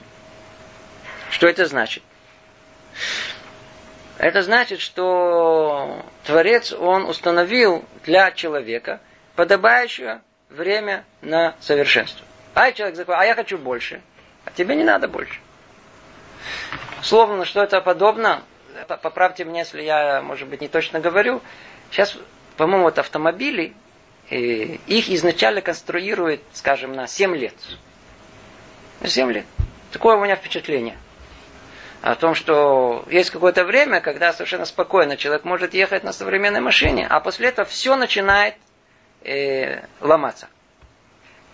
Что 1.32 1.47
это 1.47 1.65
значит? 1.65 2.03
Это 4.17 4.41
значит, 4.41 4.80
что 4.80 6.03
Творец, 6.23 6.71
он 6.71 7.06
установил 7.06 7.84
для 8.03 8.32
человека 8.32 8.99
подобающее 9.36 10.21
время 10.49 11.03
на 11.21 11.56
совершенство. 11.60 12.25
А 12.53 12.71
человек 12.71 12.95
закон, 12.95 13.15
а 13.17 13.25
я 13.25 13.36
хочу 13.36 13.58
больше. 13.58 14.01
А 14.45 14.51
тебе 14.51 14.75
не 14.75 14.84
надо 14.84 15.08
больше. 15.08 15.39
Словно, 17.03 17.45
что 17.45 17.62
это 17.62 17.82
подобно, 17.82 18.43
поправьте 18.85 19.43
меня, 19.45 19.59
если 19.59 19.81
я, 19.81 20.21
может 20.21 20.47
быть, 20.47 20.61
не 20.61 20.67
точно 20.67 20.99
говорю. 20.99 21.41
Сейчас, 21.91 22.17
по-моему, 22.57 22.83
вот 22.83 22.99
автомобили, 22.99 23.73
их 24.29 25.09
изначально 25.09 25.61
конструируют, 25.61 26.41
скажем, 26.53 26.93
на 26.93 27.07
7 27.07 27.35
лет. 27.35 27.55
На 28.99 29.07
7 29.07 29.31
лет. 29.31 29.45
Такое 29.91 30.17
у 30.17 30.23
меня 30.23 30.35
впечатление 30.35 30.97
о 32.01 32.15
том, 32.15 32.35
что 32.35 33.03
есть 33.09 33.31
какое-то 33.31 33.63
время, 33.63 34.01
когда 34.01 34.31
совершенно 34.31 34.65
спокойно 34.65 35.17
человек 35.17 35.43
может 35.43 35.73
ехать 35.73 36.03
на 36.03 36.13
современной 36.13 36.61
машине, 36.61 37.07
а 37.09 37.19
после 37.19 37.49
этого 37.49 37.67
все 37.67 37.95
начинает 37.95 38.55
э, 39.23 39.81
ломаться. 39.99 40.47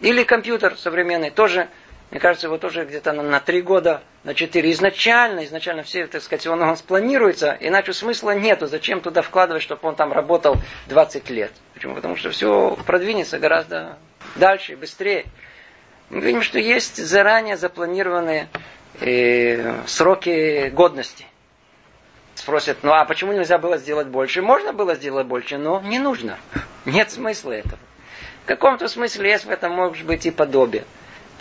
Или 0.02 0.24
компьютер 0.24 0.78
современный 0.78 1.30
тоже, 1.30 1.70
мне 2.14 2.20
кажется, 2.20 2.46
его 2.46 2.60
тоже 2.60 2.86
где-то 2.86 3.12
на, 3.12 3.24
на 3.24 3.40
3 3.40 3.64
года, 3.64 4.04
на 4.24 4.36
4. 4.36 4.72
Изначально, 4.74 5.46
изначально 5.46 5.82
все, 5.82 6.06
так 6.06 6.22
сказать, 6.22 6.46
он, 6.46 6.62
он 6.62 6.78
спланируется, 6.78 7.58
иначе 7.60 7.92
смысла 7.92 8.36
нету. 8.36 8.68
Зачем 8.68 9.02
туда 9.02 9.24
вкладывать, 9.24 9.64
чтобы 9.64 9.88
он 9.88 9.96
там 9.96 10.14
работал 10.14 10.58
20 10.90 11.32
лет? 11.32 11.52
Почему? 11.74 11.96
Потому 11.96 12.16
что 12.16 12.30
все 12.30 12.78
продвинется 12.86 13.40
гораздо 13.40 13.98
дальше, 14.36 14.76
быстрее. 14.76 15.26
Мы 16.12 16.22
видим, 16.22 16.44
что 16.44 16.60
есть 16.60 17.04
заранее 17.04 17.58
запланированные 17.58 18.48
э, 19.02 19.82
сроки 19.88 20.70
годности. 20.70 21.26
Спросят, 22.36 22.78
ну 22.84 22.92
а 22.92 23.06
почему 23.06 23.34
нельзя 23.34 23.58
было 23.58 23.80
сделать 23.80 24.06
больше? 24.06 24.44
Можно 24.44 24.72
было 24.72 24.94
сделать 24.94 25.26
больше, 25.26 25.58
но 25.58 25.82
не 25.82 25.98
нужно. 25.98 26.38
Нет 26.86 27.10
смысла 27.10 27.54
этого. 27.54 27.80
В 28.44 28.46
каком-то 28.46 28.88
смысле 28.88 29.32
есть 29.32 29.46
в 29.46 29.50
этом, 29.50 29.72
может 29.72 30.06
быть, 30.06 30.28
и 30.28 30.30
подобие. 30.30 30.84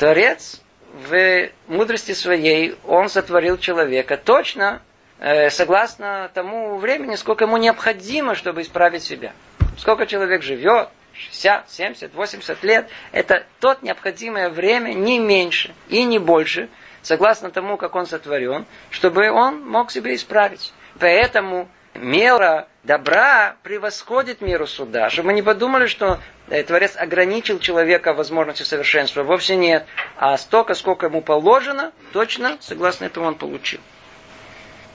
Творец 0.02 0.60
в 0.94 1.50
мудрости 1.68 2.10
своей, 2.10 2.74
он 2.88 3.08
сотворил 3.08 3.56
человека 3.56 4.16
точно 4.16 4.82
э, 5.20 5.48
согласно 5.48 6.28
тому 6.34 6.76
времени, 6.78 7.14
сколько 7.14 7.44
ему 7.44 7.56
необходимо, 7.56 8.34
чтобы 8.34 8.62
исправить 8.62 9.04
себя. 9.04 9.32
Сколько 9.78 10.06
человек 10.06 10.42
живет, 10.42 10.88
60, 11.14 11.70
70, 11.70 12.14
80 12.14 12.64
лет, 12.64 12.88
это 13.12 13.46
тот 13.60 13.84
необходимое 13.84 14.48
время, 14.48 14.92
не 14.92 15.20
меньше 15.20 15.72
и 15.88 16.02
не 16.02 16.18
больше, 16.18 16.68
согласно 17.02 17.52
тому, 17.52 17.76
как 17.76 17.94
он 17.94 18.06
сотворен, 18.06 18.66
чтобы 18.90 19.30
он 19.30 19.64
мог 19.64 19.92
себе 19.92 20.16
исправить. 20.16 20.72
Поэтому 20.98 21.68
мера 21.94 22.68
добра 22.82 23.56
превосходит 23.62 24.40
меру 24.40 24.66
суда. 24.66 25.10
Чтобы 25.10 25.28
мы 25.28 25.32
не 25.34 25.42
подумали, 25.42 25.86
что 25.86 26.20
э, 26.48 26.62
Творец 26.62 26.96
ограничил 26.96 27.58
человека 27.58 28.12
в 28.12 28.16
возможности 28.16 28.62
совершенства. 28.62 29.22
Вовсе 29.22 29.56
нет. 29.56 29.86
А 30.16 30.36
столько, 30.38 30.74
сколько 30.74 31.06
ему 31.06 31.22
положено, 31.22 31.92
точно, 32.12 32.56
согласно 32.60 33.06
этому 33.06 33.26
он 33.26 33.34
получил. 33.34 33.80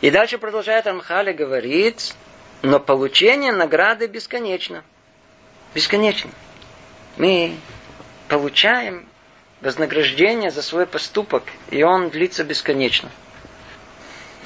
И 0.01 0.11
дальше 0.11 0.37
продолжает 0.37 0.85
Амхали 0.87 1.33
говорит, 1.33 2.13
но 2.61 2.79
получение 2.79 3.51
награды 3.51 4.07
бесконечно. 4.07 4.83
Бесконечно. 5.73 6.29
Мы 7.17 7.55
получаем 8.27 9.07
вознаграждение 9.61 10.51
за 10.51 10.61
свой 10.61 10.85
поступок, 10.85 11.43
и 11.71 11.81
он 11.81 12.09
длится 12.09 12.43
бесконечно. 12.43 13.09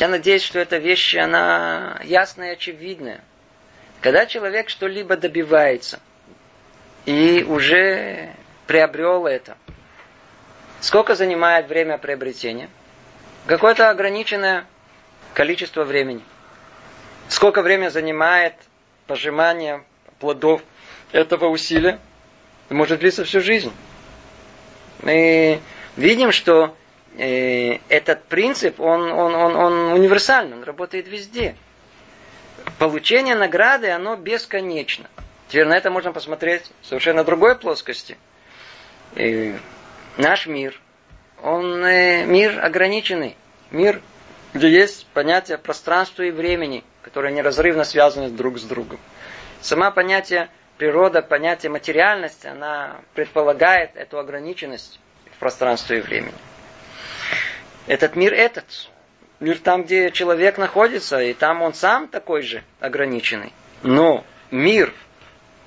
Я 0.01 0.07
надеюсь, 0.07 0.41
что 0.41 0.57
эта 0.57 0.77
вещь, 0.77 1.13
она 1.13 2.01
ясная 2.03 2.49
и 2.49 2.53
очевидная. 2.53 3.21
Когда 4.01 4.25
человек 4.25 4.67
что-либо 4.67 5.15
добивается 5.15 5.99
и 7.05 7.45
уже 7.47 8.33
приобрел 8.65 9.27
это, 9.27 9.59
сколько 10.79 11.13
занимает 11.13 11.67
время 11.67 11.99
приобретения? 11.99 12.67
Какое-то 13.45 13.91
ограниченное 13.91 14.65
количество 15.35 15.83
времени. 15.83 16.23
Сколько 17.29 17.61
времени 17.61 17.89
занимает 17.89 18.55
пожимание 19.05 19.83
плодов 20.17 20.63
этого 21.11 21.45
усилия? 21.45 21.99
Может 22.69 23.01
длиться 23.01 23.23
всю 23.23 23.39
жизнь. 23.39 23.71
Мы 25.03 25.61
видим, 25.95 26.31
что 26.31 26.75
э, 27.17 27.79
этот 27.89 28.23
принцип, 28.25 28.79
он, 28.79 29.11
он, 29.11 29.35
он, 29.35 29.55
он 29.55 29.73
универсальный, 29.93 30.57
он 30.57 30.63
работает 30.63 31.07
везде. 31.07 31.55
Получение 32.77 33.35
награды, 33.35 33.89
оно 33.89 34.15
бесконечно. 34.15 35.09
Теперь 35.47 35.65
на 35.65 35.75
это 35.75 35.89
можно 35.89 36.13
посмотреть 36.13 36.71
в 36.81 36.85
совершенно 36.85 37.23
другой 37.23 37.57
плоскости. 37.57 38.17
И 39.15 39.55
наш 40.17 40.47
мир, 40.47 40.79
он 41.41 41.83
э, 41.85 42.25
мир 42.25 42.63
ограниченный. 42.63 43.35
Мир, 43.71 44.01
где 44.53 44.69
есть 44.69 45.05
понятие 45.07 45.57
пространства 45.57 46.23
и 46.23 46.31
времени, 46.31 46.83
которые 47.01 47.33
неразрывно 47.33 47.83
связаны 47.83 48.29
друг 48.29 48.59
с 48.59 48.63
другом. 48.63 48.99
Сама 49.61 49.91
понятие 49.91 50.49
природа, 50.77 51.21
понятие 51.21 51.69
материальности, 51.69 52.47
она 52.47 53.01
предполагает 53.13 53.95
эту 53.95 54.19
ограниченность 54.19 54.99
в 55.35 55.39
пространстве 55.39 55.99
и 55.99 56.01
времени. 56.01 56.33
Этот 57.87 58.15
мир 58.15 58.33
этот. 58.33 58.65
Мир 59.39 59.57
там, 59.57 59.83
где 59.83 60.11
человек 60.11 60.57
находится, 60.57 61.19
и 61.19 61.33
там 61.33 61.61
он 61.61 61.73
сам 61.73 62.07
такой 62.07 62.43
же 62.43 62.63
ограниченный. 62.79 63.53
Но 63.81 64.23
мир 64.51 64.93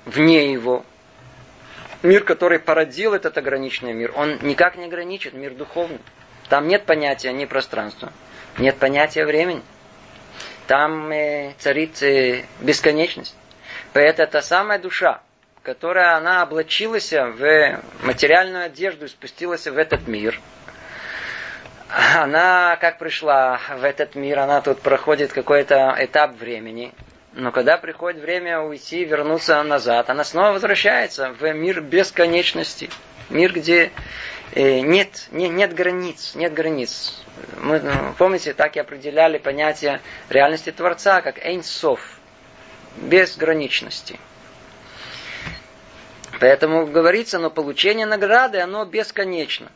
вне 0.05 0.51
его, 0.53 0.85
мир, 2.01 2.23
который 2.23 2.59
породил 2.59 3.13
этот 3.13 3.37
ограниченный 3.37 3.93
мир, 3.93 4.13
он 4.15 4.39
никак 4.43 4.77
не 4.77 4.85
ограничен, 4.85 5.39
мир 5.39 5.53
духовный. 5.53 5.99
Там 6.47 6.67
нет 6.67 6.85
понятия 6.85 7.33
ни 7.33 7.45
пространства, 7.45 8.13
нет 8.57 8.77
понятия 8.77 9.25
времени. 9.25 9.63
Там 10.67 11.11
э, 11.11 11.53
царит 11.57 12.01
э, 12.01 12.45
бесконечность. 12.61 13.35
Поэтому 13.93 14.27
это 14.27 14.41
самая 14.41 14.79
душа, 14.79 15.21
которая 15.63 16.15
она 16.15 16.43
облачилась 16.43 17.11
в 17.11 17.79
материальную 18.03 18.65
одежду 18.65 19.05
и 19.05 19.09
спустилась 19.09 19.67
в 19.67 19.77
этот 19.77 20.07
мир. 20.07 20.39
Она, 21.97 22.75
как 22.81 22.97
пришла 22.97 23.61
в 23.77 23.85
этот 23.85 24.15
мир, 24.15 24.39
она 24.39 24.59
тут 24.59 24.81
проходит 24.81 25.31
какой-то 25.31 25.95
этап 25.97 26.35
времени. 26.35 26.93
Но 27.31 27.53
когда 27.53 27.77
приходит 27.77 28.21
время 28.21 28.59
уйти, 28.59 29.05
вернуться 29.05 29.63
назад, 29.63 30.09
она 30.09 30.25
снова 30.25 30.51
возвращается 30.51 31.31
в 31.31 31.53
мир 31.53 31.79
бесконечности. 31.79 32.89
Мир, 33.29 33.53
где 33.53 33.93
э, 34.51 34.81
нет, 34.81 35.29
нет, 35.31 35.51
нет 35.51 35.73
границ, 35.73 36.35
нет 36.35 36.53
границ. 36.53 37.23
Мы, 37.61 37.79
ну, 37.79 38.13
помните, 38.17 38.53
так 38.53 38.75
и 38.75 38.81
определяли 38.81 39.37
понятие 39.37 40.01
реальности 40.27 40.73
Творца, 40.73 41.21
как 41.21 41.37
Эйнсов, 41.45 42.01
безграничности. 42.97 44.19
Поэтому 46.41 46.87
говорится, 46.87 47.39
но 47.39 47.49
получение 47.49 48.05
награды, 48.05 48.59
оно 48.59 48.83
бесконечно. 48.83 49.71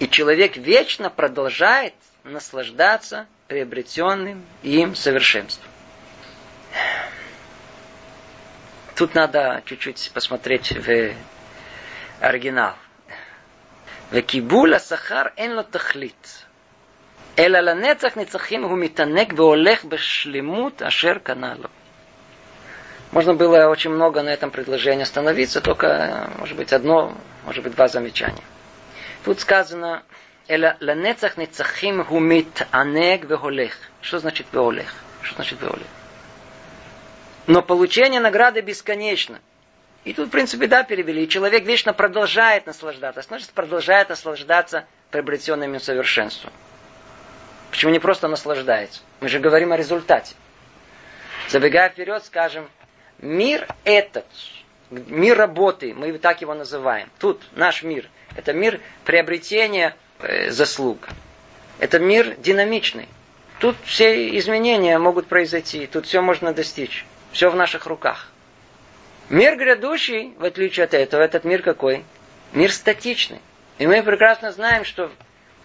И 0.00 0.08
человек 0.08 0.56
вечно 0.56 1.10
продолжает 1.10 1.94
наслаждаться 2.24 3.26
приобретенным 3.48 4.44
им 4.62 4.94
совершенством. 4.94 5.70
Тут 8.94 9.14
надо 9.14 9.62
чуть-чуть 9.66 10.10
посмотреть 10.12 10.72
в 10.72 11.12
оригинал. 12.20 12.74
וקיבול 14.12 14.74
השכר 14.74 15.22
אין 15.36 15.52
לו 15.52 15.62
תכלית, 15.62 16.44
אלא 17.38 17.58
לנצח 17.60 18.16
נצחים 18.16 18.62
הוא 18.62 18.78
מתענג 18.78 19.32
והולך 19.36 19.84
בשלמות 19.84 20.82
אשר 20.82 21.18
קנה 21.22 21.54
לו. 21.54 21.68
Можно 23.12 23.34
было 23.34 23.68
очень 23.68 23.90
много 23.90 24.22
на 24.22 24.30
этом 24.30 24.50
предложении 24.50 25.04
остановиться, 25.04 25.60
только, 25.60 26.28
может 26.38 26.56
быть, 26.56 26.72
одно, 26.72 27.16
может 27.44 27.62
быть, 27.62 27.74
два 27.74 27.86
замечания. 27.86 28.42
Тут 29.23 29.39
сказано, 29.39 30.03
«Эла 30.47 30.77
ланецах 30.79 31.37
нецахим 31.37 32.03
гумит 32.03 32.67
анег 32.71 33.25
веголех». 33.25 33.77
Что 34.01 34.19
значит 34.19 34.47
веолех? 34.51 34.93
Что 35.21 35.35
значит 35.35 35.61
веолех? 35.61 35.87
Но 37.47 37.61
получение 37.61 38.19
награды 38.19 38.61
бесконечно. 38.61 39.39
И 40.03 40.13
тут, 40.13 40.29
в 40.29 40.31
принципе, 40.31 40.67
да, 40.67 40.83
перевели. 40.83 41.27
Человек 41.27 41.65
вечно 41.65 41.93
продолжает 41.93 42.65
наслаждаться. 42.65 43.21
Значит, 43.21 43.49
продолжает 43.51 44.09
наслаждаться 44.09 44.85
приобретенным 45.11 45.79
совершенством. 45.79 46.51
Почему 47.69 47.91
не 47.91 47.99
просто 47.99 48.27
наслаждается? 48.27 49.01
Мы 49.19 49.29
же 49.29 49.39
говорим 49.39 49.71
о 49.71 49.77
результате. 49.77 50.35
Забегая 51.49 51.89
вперед, 51.89 52.23
скажем, 52.25 52.67
Мир 53.21 53.67
этот, 53.83 54.25
мир 54.89 55.37
работы, 55.37 55.93
мы 55.93 56.17
так 56.17 56.41
его 56.41 56.55
называем. 56.55 57.07
Тут 57.19 57.39
наш 57.51 57.83
мир. 57.83 58.09
Это 58.35 58.53
мир 58.53 58.79
приобретения 59.05 59.95
э, 60.19 60.49
заслуг. 60.51 61.07
Это 61.79 61.99
мир 61.99 62.35
динамичный. 62.37 63.07
Тут 63.59 63.75
все 63.83 64.37
изменения 64.37 64.97
могут 64.97 65.27
произойти, 65.27 65.87
тут 65.87 66.05
все 66.05 66.21
можно 66.21 66.53
достичь. 66.53 67.05
Все 67.31 67.49
в 67.49 67.55
наших 67.55 67.85
руках. 67.85 68.27
Мир 69.29 69.55
грядущий, 69.55 70.33
в 70.37 70.43
отличие 70.43 70.83
от 70.83 70.93
этого, 70.93 71.21
этот 71.21 71.43
мир 71.43 71.61
какой? 71.61 72.03
Мир 72.53 72.71
статичный. 72.71 73.39
И 73.77 73.87
мы 73.87 74.03
прекрасно 74.03 74.51
знаем, 74.51 74.83
что 74.83 75.11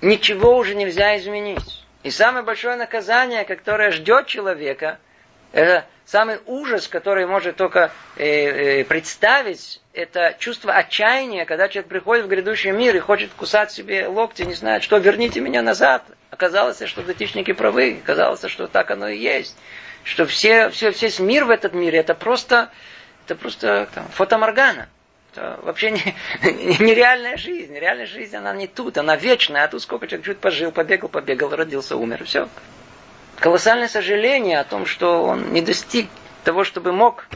ничего 0.00 0.56
уже 0.56 0.74
нельзя 0.74 1.16
изменить. 1.18 1.84
И 2.02 2.10
самое 2.10 2.44
большое 2.44 2.76
наказание, 2.76 3.44
которое 3.44 3.90
ждет 3.90 4.26
человека, 4.26 4.98
это 5.52 5.84
самый 6.04 6.38
ужас, 6.46 6.86
который 6.86 7.26
может 7.26 7.56
только 7.56 7.90
э, 8.16 8.24
э, 8.80 8.84
представить, 8.84 9.80
это 9.96 10.36
чувство 10.38 10.74
отчаяния, 10.74 11.46
когда 11.46 11.68
человек 11.68 11.88
приходит 11.88 12.26
в 12.26 12.28
грядущий 12.28 12.70
мир 12.70 12.94
и 12.94 13.00
хочет 13.00 13.30
кусать 13.32 13.72
себе 13.72 14.06
локти, 14.06 14.42
не 14.42 14.52
знает, 14.52 14.82
что 14.82 14.98
верните 14.98 15.40
меня 15.40 15.62
назад. 15.62 16.04
Оказалось, 16.30 16.82
что 16.84 17.02
датичники 17.02 17.52
правы, 17.52 17.98
оказалось, 18.02 18.44
что 18.46 18.66
так 18.66 18.90
оно 18.90 19.08
и 19.08 19.16
есть. 19.16 19.56
Что 20.04 20.26
все, 20.26 20.68
все, 20.68 20.90
весь 20.90 21.18
мир 21.18 21.46
в 21.46 21.50
этот 21.50 21.72
мире, 21.72 21.98
это 21.98 22.14
просто, 22.14 22.70
это 23.24 23.36
просто 23.36 23.88
там, 23.94 24.06
фотоморгана. 24.08 24.88
Это 25.32 25.58
вообще 25.62 25.90
не, 25.90 26.14
нереальная 26.78 27.38
жизнь. 27.38 27.74
Реальная 27.74 28.06
жизнь, 28.06 28.36
она 28.36 28.52
не 28.52 28.66
тут, 28.66 28.98
она 28.98 29.16
вечная. 29.16 29.64
А 29.64 29.68
тут 29.68 29.82
сколько 29.82 30.06
человек 30.06 30.26
чуть 30.26 30.38
пожил, 30.38 30.72
побегал, 30.72 31.08
побегал, 31.08 31.48
родился, 31.56 31.96
умер. 31.96 32.24
Все 32.24 32.48
колоссальное 33.40 33.88
сожаление 33.88 34.60
о 34.60 34.64
том, 34.64 34.84
что 34.84 35.22
он 35.22 35.52
не 35.54 35.62
достиг 35.62 36.08
того, 36.44 36.64
чтобы 36.64 36.92
мог 36.92 37.26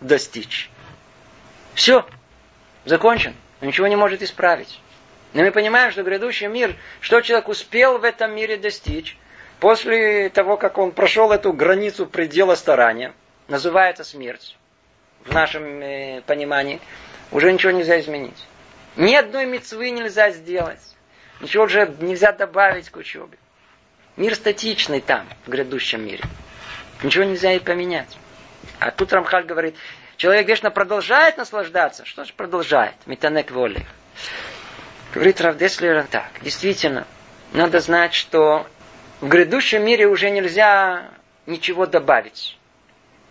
достичь. 0.00 0.70
Все, 1.74 2.06
закончен, 2.84 3.34
он 3.60 3.68
ничего 3.68 3.86
не 3.86 3.96
может 3.96 4.22
исправить. 4.22 4.80
Но 5.32 5.42
мы 5.42 5.50
понимаем, 5.50 5.90
что 5.90 6.04
грядущий 6.04 6.46
мир, 6.46 6.76
что 7.00 7.20
человек 7.20 7.48
успел 7.48 7.98
в 7.98 8.04
этом 8.04 8.34
мире 8.34 8.56
достичь, 8.56 9.18
после 9.58 10.28
того, 10.28 10.56
как 10.56 10.78
он 10.78 10.92
прошел 10.92 11.32
эту 11.32 11.52
границу 11.52 12.06
предела 12.06 12.54
старания, 12.54 13.12
называется 13.48 14.04
смерть, 14.04 14.56
в 15.24 15.32
нашем 15.32 15.82
э, 15.82 16.22
понимании, 16.26 16.80
уже 17.32 17.52
ничего 17.52 17.72
нельзя 17.72 17.98
изменить. 17.98 18.46
Ни 18.96 19.14
одной 19.14 19.46
мецвы 19.46 19.90
нельзя 19.90 20.30
сделать. 20.30 20.80
Ничего 21.40 21.64
уже 21.64 21.92
нельзя 22.00 22.30
добавить 22.30 22.90
к 22.90 22.96
учебе. 22.96 23.38
Мир 24.16 24.36
статичный 24.36 25.00
там, 25.00 25.28
в 25.46 25.50
грядущем 25.50 26.06
мире. 26.06 26.22
Ничего 27.02 27.24
нельзя 27.24 27.52
и 27.52 27.58
поменять. 27.58 28.16
А 28.78 28.92
тут 28.92 29.12
Рамхаль 29.12 29.44
говорит, 29.44 29.74
Человек 30.24 30.48
вечно 30.48 30.70
продолжает 30.70 31.36
наслаждаться. 31.36 32.06
Что 32.06 32.24
же 32.24 32.32
продолжает? 32.32 32.94
Метанек 33.04 33.50
воли. 33.50 33.84
Говорит 35.12 35.38
Равдеслер 35.38 36.06
так. 36.06 36.30
Действительно, 36.40 37.06
надо 37.52 37.80
знать, 37.80 38.14
что 38.14 38.66
в 39.20 39.28
грядущем 39.28 39.84
мире 39.84 40.06
уже 40.06 40.30
нельзя 40.30 41.10
ничего 41.44 41.84
добавить. 41.84 42.56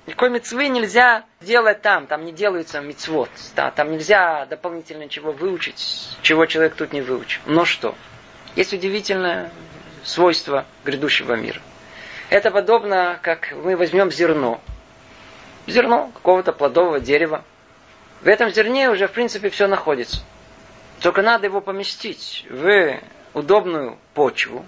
Никакой 0.06 0.30
мецвы 0.30 0.68
нельзя 0.68 1.26
делать 1.42 1.82
там, 1.82 2.06
там 2.06 2.26
не 2.26 2.32
делается 2.32 2.80
мецвод, 2.80 3.32
да, 3.56 3.72
там 3.72 3.92
нельзя 3.92 4.46
дополнительно 4.46 5.10
чего 5.10 5.32
выучить, 5.32 6.16
чего 6.22 6.46
человек 6.46 6.76
тут 6.76 6.94
не 6.94 7.02
выучил. 7.02 7.42
Но 7.48 7.66
что? 7.66 7.96
Есть 8.56 8.72
удивительное 8.72 9.50
свойство 10.04 10.68
грядущего 10.86 11.34
мира. 11.34 11.60
Это 12.30 12.52
подобно, 12.52 13.18
как 13.24 13.52
мы 13.54 13.76
возьмем 13.76 14.12
зерно. 14.12 14.62
Зерно 15.68 16.12
какого-то 16.14 16.52
плодового 16.52 17.00
дерева. 17.00 17.44
В 18.22 18.28
этом 18.28 18.50
зерне 18.50 18.90
уже, 18.90 19.08
в 19.08 19.12
принципе, 19.12 19.50
все 19.50 19.68
находится. 19.68 20.22
Только 21.02 21.22
надо 21.22 21.48
его 21.48 21.62
поместить 21.62 22.46
в 22.50 23.00
удобную 23.34 23.98
почву, 24.14 24.66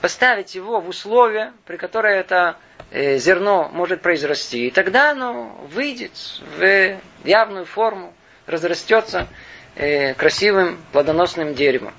поставить 0.00 0.54
его 0.54 0.80
в 0.80 0.88
условия, 0.88 1.52
при 1.66 1.76
которых 1.76 2.12
это 2.12 2.56
э, 2.90 3.18
зерно 3.18 3.70
может 3.72 4.02
произрасти. 4.02 4.66
И 4.66 4.70
тогда 4.70 5.10
оно 5.10 5.58
выйдет 5.72 6.12
в 6.58 6.98
явную 7.24 7.64
форму, 7.64 8.12
разрастется 8.46 9.28
э, 9.76 10.14
красивым 10.14 10.78
плодоносным 10.92 11.54
деревом. 11.54 11.94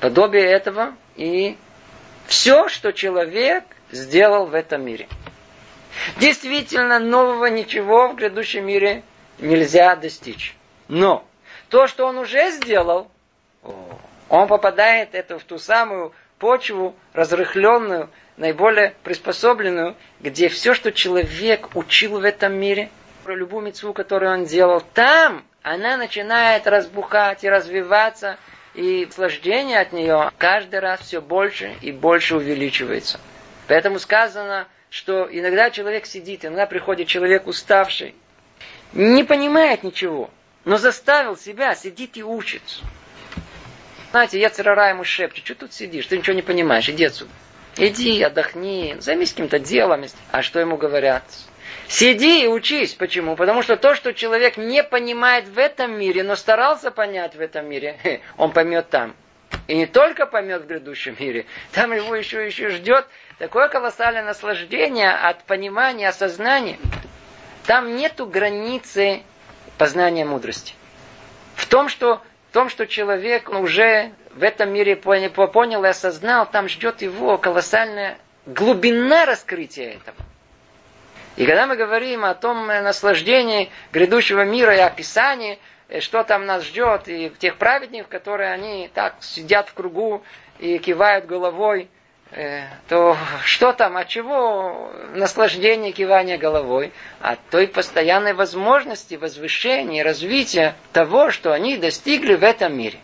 Подобие 0.00 0.44
этого 0.44 0.94
и 1.16 1.56
все, 2.26 2.68
что 2.68 2.92
человек 2.92 3.64
сделал 3.90 4.46
в 4.46 4.54
этом 4.54 4.84
мире. 4.84 5.08
Действительно, 6.18 6.98
нового 6.98 7.46
ничего 7.46 8.08
в 8.08 8.16
грядущем 8.16 8.66
мире 8.66 9.02
нельзя 9.38 9.96
достичь. 9.96 10.56
Но 10.88 11.26
то, 11.68 11.86
что 11.86 12.06
он 12.06 12.18
уже 12.18 12.50
сделал, 12.52 13.10
он 14.28 14.48
попадает 14.48 15.14
это 15.14 15.38
в 15.38 15.44
ту 15.44 15.58
самую 15.58 16.12
почву 16.38 16.94
разрыхленную, 17.12 18.10
наиболее 18.36 18.94
приспособленную, 19.02 19.96
где 20.20 20.48
все, 20.48 20.74
что 20.74 20.92
человек 20.92 21.74
учил 21.74 22.20
в 22.20 22.24
этом 22.24 22.54
мире, 22.54 22.90
про 23.24 23.34
любую 23.34 23.64
мецву, 23.64 23.92
которую 23.92 24.32
он 24.32 24.44
делал, 24.44 24.82
там 24.94 25.44
она 25.62 25.96
начинает 25.96 26.66
разбухать 26.68 27.42
и 27.42 27.50
развиваться, 27.50 28.38
и 28.74 29.04
наслаждение 29.06 29.80
от 29.80 29.92
нее 29.92 30.30
каждый 30.38 30.78
раз 30.78 31.00
все 31.00 31.20
больше 31.20 31.74
и 31.80 31.90
больше 31.90 32.36
увеличивается. 32.36 33.18
Поэтому 33.66 33.98
сказано, 33.98 34.68
что 34.90 35.28
иногда 35.30 35.70
человек 35.70 36.06
сидит, 36.06 36.44
иногда 36.44 36.66
приходит 36.66 37.08
человек 37.08 37.46
уставший, 37.46 38.14
не 38.92 39.24
понимает 39.24 39.82
ничего, 39.82 40.30
но 40.64 40.76
заставил 40.76 41.36
себя, 41.36 41.74
сидит 41.74 42.16
и 42.16 42.22
учится. 42.22 42.82
Знаете, 44.10 44.40
я 44.40 44.50
церара 44.50 44.88
ему 44.90 45.04
шепчет, 45.04 45.44
что 45.44 45.54
тут 45.54 45.72
сидишь, 45.72 46.06
ты 46.06 46.18
ничего 46.18 46.34
не 46.34 46.42
понимаешь, 46.42 46.88
иди 46.88 47.04
отсюда. 47.04 47.30
Иди, 47.78 48.22
отдохни, 48.22 48.96
займись 49.00 49.32
каким-то 49.32 49.58
делом. 49.58 50.04
А 50.30 50.42
что 50.42 50.60
ему 50.60 50.78
говорят? 50.78 51.24
Сиди 51.88 52.44
и 52.44 52.48
учись. 52.48 52.94
Почему? 52.94 53.36
Потому 53.36 53.62
что 53.62 53.76
то, 53.76 53.94
что 53.94 54.12
человек 54.14 54.56
не 54.56 54.82
понимает 54.82 55.46
в 55.46 55.58
этом 55.58 55.98
мире, 55.98 56.22
но 56.22 56.36
старался 56.36 56.90
понять 56.90 57.34
в 57.34 57.40
этом 57.40 57.68
мире, 57.68 57.98
он 58.38 58.52
поймет 58.52 58.88
там. 58.88 59.14
И 59.68 59.76
не 59.76 59.86
только 59.86 60.26
поймет 60.26 60.62
в 60.62 60.66
грядущем 60.66 61.16
мире, 61.18 61.46
там 61.72 61.92
его 61.92 62.14
еще, 62.14 62.46
еще 62.46 62.70
ждет 62.70 63.06
такое 63.38 63.68
колоссальное 63.68 64.22
наслаждение 64.22 65.10
от 65.10 65.44
понимания, 65.44 66.08
осознания. 66.08 66.78
Там 67.66 67.96
нету 67.96 68.26
границы 68.26 69.22
познания 69.78 70.24
мудрости. 70.24 70.74
В 71.54 71.66
том, 71.66 71.88
что, 71.88 72.22
в 72.50 72.52
том, 72.52 72.68
что 72.68 72.86
человек 72.86 73.48
уже 73.50 74.12
в 74.34 74.42
этом 74.42 74.72
мире 74.72 74.96
понял 74.96 75.84
и 75.84 75.88
осознал, 75.88 76.46
там 76.46 76.68
ждет 76.68 77.02
его 77.02 77.38
колоссальная 77.38 78.18
глубина 78.46 79.26
раскрытия 79.26 79.94
этого. 79.94 80.16
И 81.36 81.44
когда 81.44 81.66
мы 81.66 81.76
говорим 81.76 82.24
о 82.24 82.34
том 82.34 82.66
наслаждении 82.66 83.70
грядущего 83.92 84.44
мира 84.44 84.74
и 84.74 84.80
описании, 84.80 85.58
э, 85.88 86.00
что 86.00 86.24
там 86.24 86.46
нас 86.46 86.64
ждет, 86.64 87.08
и 87.08 87.30
тех 87.38 87.56
праведников, 87.56 88.08
которые 88.08 88.52
они 88.52 88.90
так 88.94 89.16
сидят 89.20 89.68
в 89.68 89.74
кругу 89.74 90.22
и 90.58 90.78
кивают 90.78 91.26
головой, 91.26 91.90
то 92.88 93.16
что 93.44 93.72
там, 93.72 93.96
от 93.96 94.08
чего 94.08 94.92
наслаждение 95.14 95.92
кивания 95.92 96.38
головой? 96.38 96.92
От 97.20 97.38
той 97.50 97.68
постоянной 97.68 98.34
возможности 98.34 99.14
возвышения, 99.14 100.02
развития 100.02 100.74
того, 100.92 101.30
что 101.30 101.52
они 101.52 101.76
достигли 101.76 102.34
в 102.34 102.42
этом 102.42 102.76
мире. 102.76 102.98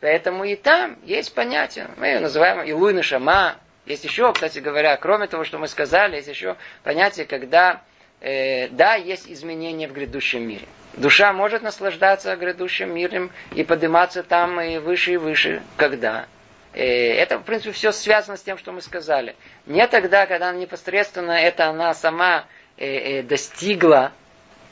Поэтому 0.00 0.44
и 0.44 0.54
там 0.54 0.96
есть 1.04 1.34
понятие, 1.34 1.88
мы 1.96 2.06
ее 2.06 2.20
называем 2.20 2.62
Илуйна 2.68 3.02
Шама, 3.02 3.56
есть 3.88 4.04
еще, 4.04 4.32
кстати 4.32 4.58
говоря, 4.58 4.96
кроме 4.96 5.26
того, 5.26 5.44
что 5.44 5.58
мы 5.58 5.66
сказали, 5.66 6.16
есть 6.16 6.28
еще 6.28 6.56
понятие, 6.84 7.26
когда, 7.26 7.80
э, 8.20 8.68
да, 8.68 8.94
есть 8.94 9.30
изменения 9.30 9.88
в 9.88 9.92
грядущем 9.92 10.46
мире. 10.46 10.66
Душа 10.92 11.32
может 11.32 11.62
наслаждаться 11.62 12.36
грядущим 12.36 12.94
миром 12.94 13.30
и 13.54 13.64
подниматься 13.64 14.22
там 14.22 14.60
и 14.60 14.78
выше 14.78 15.12
и 15.12 15.16
выше. 15.16 15.62
Когда? 15.76 16.26
Э, 16.74 16.82
это, 16.82 17.38
в 17.38 17.42
принципе, 17.42 17.72
все 17.72 17.92
связано 17.92 18.36
с 18.36 18.42
тем, 18.42 18.58
что 18.58 18.72
мы 18.72 18.80
сказали. 18.80 19.36
Не 19.66 19.86
тогда, 19.86 20.26
когда 20.26 20.52
непосредственно 20.52 21.32
это 21.32 21.68
она 21.68 21.94
сама 21.94 22.46
э, 22.76 22.86
э, 22.86 23.22
достигла, 23.22 24.12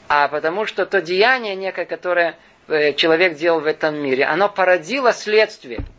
а 0.07 0.27
потому 0.27 0.65
что 0.65 0.85
то 0.85 1.01
деяние 1.01 1.55
некое, 1.55 1.85
которое 1.85 2.37
человек 2.97 3.35
делал 3.35 3.61
в 3.61 3.65
этом 3.65 3.95
мире, 3.95 4.25
оно 4.25 4.49
породило 4.49 5.13
следствие– 5.13 5.79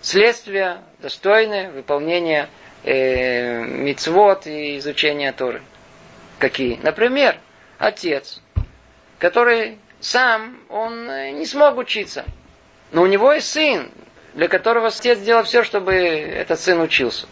следствия 0.00 0.82
достойные 1.00 1.70
выполнения 1.70 2.48
э, 2.84 3.64
мицвод 3.64 4.46
и 4.46 4.78
изучения 4.78 5.32
Торы. 5.32 5.62
Какие? 6.38 6.78
Например, 6.82 7.38
отец, 7.78 8.40
который 9.18 9.78
сам, 10.00 10.58
он 10.68 11.06
не 11.38 11.46
смог 11.46 11.76
учиться. 11.76 12.24
Но 12.92 13.02
у 13.02 13.06
него 13.06 13.32
есть 13.32 13.50
сын, 13.50 13.90
для 14.38 14.46
которого 14.46 14.86
отец 14.86 15.18
сделал 15.18 15.42
все, 15.42 15.64
чтобы 15.64 15.94
этот 15.94 16.60
сын 16.60 16.80
учился. 16.80 17.26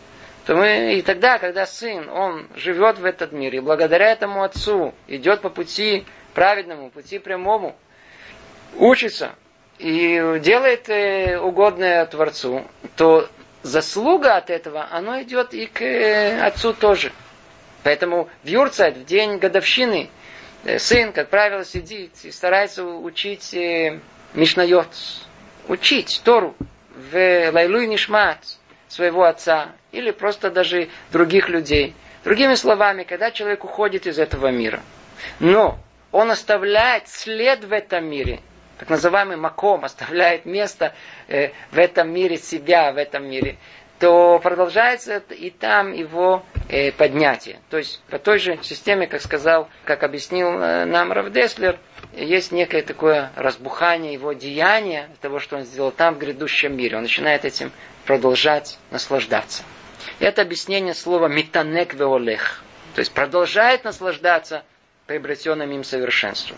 То 0.45 0.57
мы, 0.57 0.95
и 0.95 1.03
тогда, 1.03 1.39
когда 1.39 1.65
сын, 1.65 2.09
он 2.09 2.49
живет 2.57 2.99
в 2.99 3.05
этот 3.05 3.31
мир, 3.31 3.55
и 3.55 3.61
благодаря 3.61 4.11
этому 4.11 4.43
отцу 4.43 4.93
идет 5.07 5.41
по 5.41 5.49
пути 5.49 6.05
праведному, 6.35 6.91
пути 6.91 7.21
прямому, 7.21 7.77
учится, 8.75 9.37
и 9.79 10.41
делает 10.43 10.89
э, 10.89 11.39
угодное 11.39 12.05
Творцу, 12.07 12.65
то 12.97 13.29
заслуга 13.63 14.35
от 14.35 14.51
этого, 14.51 14.89
оно 14.91 15.23
идет 15.23 15.55
и 15.55 15.67
к 15.67 15.83
э, 15.83 16.41
отцу 16.41 16.73
тоже. 16.73 17.13
Поэтому 17.85 18.29
в 18.43 18.49
Юрцайт, 18.49 18.97
в 18.97 19.05
день 19.05 19.39
годовщины, 19.39 20.11
э, 20.65 20.81
сын, 20.81 21.13
как 21.13 21.29
правило, 21.29 21.65
сидит 21.65 22.11
и 22.25 22.33
старается 22.33 22.83
учить 22.85 23.55
Мишнайот, 24.35 24.89
учить 25.69 26.21
Тору 26.25 26.57
в 26.97 27.51
Лайлуй 27.53 27.87
Нишмат 27.87 28.39
своего 28.89 29.25
отца 29.25 29.73
или 29.93 30.11
просто 30.11 30.51
даже 30.51 30.89
других 31.13 31.49
людей. 31.49 31.95
Другими 32.25 32.55
словами, 32.55 33.05
когда 33.05 33.31
человек 33.31 33.65
уходит 33.65 34.07
из 34.07 34.19
этого 34.19 34.51
мира, 34.51 34.81
но 35.39 35.79
он 36.11 36.31
оставляет 36.31 37.09
след 37.09 37.65
в 37.65 37.73
этом 37.73 38.07
мире– 38.07 38.41
так 38.79 38.91
называемый 38.91 39.37
маком, 39.37 39.85
оставляет 39.85 40.45
место 40.45 40.95
э, 41.29 41.51
в 41.71 41.79
этом 41.79 42.11
мире 42.11 42.37
себя, 42.37 42.93
в 42.93 42.99
этом 42.99 43.29
мире, 43.29 43.57
то 43.99 44.39
продолжается 44.39 45.23
и 45.31 45.51
там 45.51 45.93
его 45.93 46.45
э, 46.69 46.93
поднятие. 46.93 47.61
То 47.71 47.79
есть 47.79 48.03
по 48.11 48.19
той 48.19 48.39
же 48.39 48.59
системе, 48.63 49.07
как 49.07 49.21
сказал, 49.21 49.69
как 49.85 50.03
объяснил 50.03 50.49
э, 50.49 50.85
нам 50.85 51.13
Равдеслер, 51.13 51.79
есть 52.13 52.53
некое 52.53 52.83
такое 52.83 53.31
разбухание 53.37 54.13
его 54.13 54.33
деяния, 54.33 55.11
того, 55.21 55.39
что 55.39 55.57
он 55.57 55.65
сделал 55.65 55.91
там 55.91 56.15
в 56.15 56.19
грядущем 56.19 56.77
мире. 56.77 56.97
Он 56.97 57.03
начинает 57.03 57.45
этим 57.45 57.73
продолжать 58.05 58.79
наслаждаться. 58.91 59.63
Это 60.19 60.43
объяснение 60.43 60.95
слова 60.95 61.29
«митанек 61.29 61.95
веолех». 61.95 62.63
То 62.95 63.01
есть 63.01 63.13
продолжает 63.13 63.85
наслаждаться 63.85 64.65
приобретенным 65.07 65.71
им 65.71 65.85
совершенством. 65.85 66.57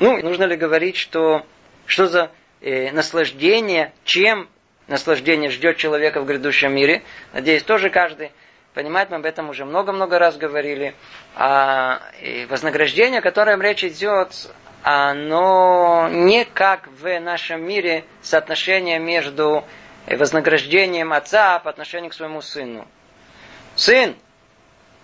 Ну, 0.00 0.22
нужно 0.22 0.44
ли 0.44 0.56
говорить, 0.56 0.96
что, 0.96 1.46
что 1.86 2.06
за 2.06 2.30
э, 2.60 2.90
наслаждение, 2.92 3.92
чем 4.04 4.48
наслаждение 4.88 5.50
ждет 5.50 5.76
человека 5.76 6.20
в 6.20 6.26
грядущем 6.26 6.74
мире? 6.74 7.02
Надеюсь, 7.32 7.62
тоже 7.62 7.90
каждый 7.90 8.32
понимает, 8.74 9.08
мы 9.08 9.16
об 9.16 9.24
этом 9.24 9.48
уже 9.48 9.64
много-много 9.64 10.18
раз 10.18 10.36
говорили. 10.36 10.94
А 11.34 12.02
вознаграждение, 12.50 13.20
о 13.20 13.22
котором 13.22 13.62
речь 13.62 13.82
идет, 13.82 14.50
оно 14.82 16.08
не 16.10 16.44
как 16.44 16.86
в 16.88 17.18
нашем 17.20 17.66
мире 17.66 18.04
соотношение 18.20 18.98
между 18.98 19.64
вознаграждением 20.06 21.12
отца 21.12 21.58
по 21.58 21.70
отношению 21.70 22.10
к 22.10 22.14
своему 22.14 22.42
сыну. 22.42 22.86
Сын, 23.74 24.14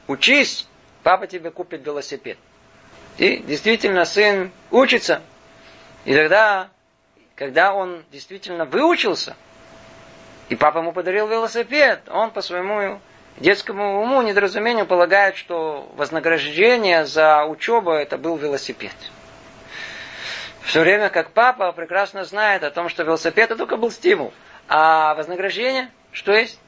учись, 0.07 0.69
папа 1.03 1.27
тебе 1.27 1.51
купит 1.51 1.85
велосипед. 1.85 2.39
И 3.19 3.39
действительно 3.39 4.05
сын 4.05 4.53
учится. 4.71 5.23
И 6.05 6.15
тогда, 6.15 6.69
когда 7.35 7.75
он 7.75 8.05
действительно 8.13 8.67
выучился, 8.67 9.35
и 10.53 10.55
папа 10.55 10.79
ему 10.79 10.93
подарил 10.93 11.29
велосипед, 11.29 12.03
он 12.11 12.31
по 12.31 12.43
своему 12.43 13.01
детскому 13.39 14.03
уму, 14.03 14.21
недоразумению 14.21 14.85
полагает, 14.85 15.35
что 15.39 15.91
вознаграждение 15.97 17.07
за 17.07 17.47
учебу 17.47 17.91
это 17.91 18.19
был 18.19 18.37
велосипед. 18.37 18.93
В 20.61 20.67
все 20.67 20.81
время 20.81 21.09
как 21.09 21.31
папа 21.31 21.73
прекрасно 21.73 22.25
знает 22.25 22.65
о 22.65 22.71
том, 22.71 22.91
что 22.91 23.03
велосипед 23.03 23.47
это 23.47 23.57
только 23.57 23.79
был 23.79 23.91
стимул. 23.91 24.35
А 24.69 25.15
вознаграждение, 25.15 25.89
что 26.13 26.33
есть? 26.33 26.61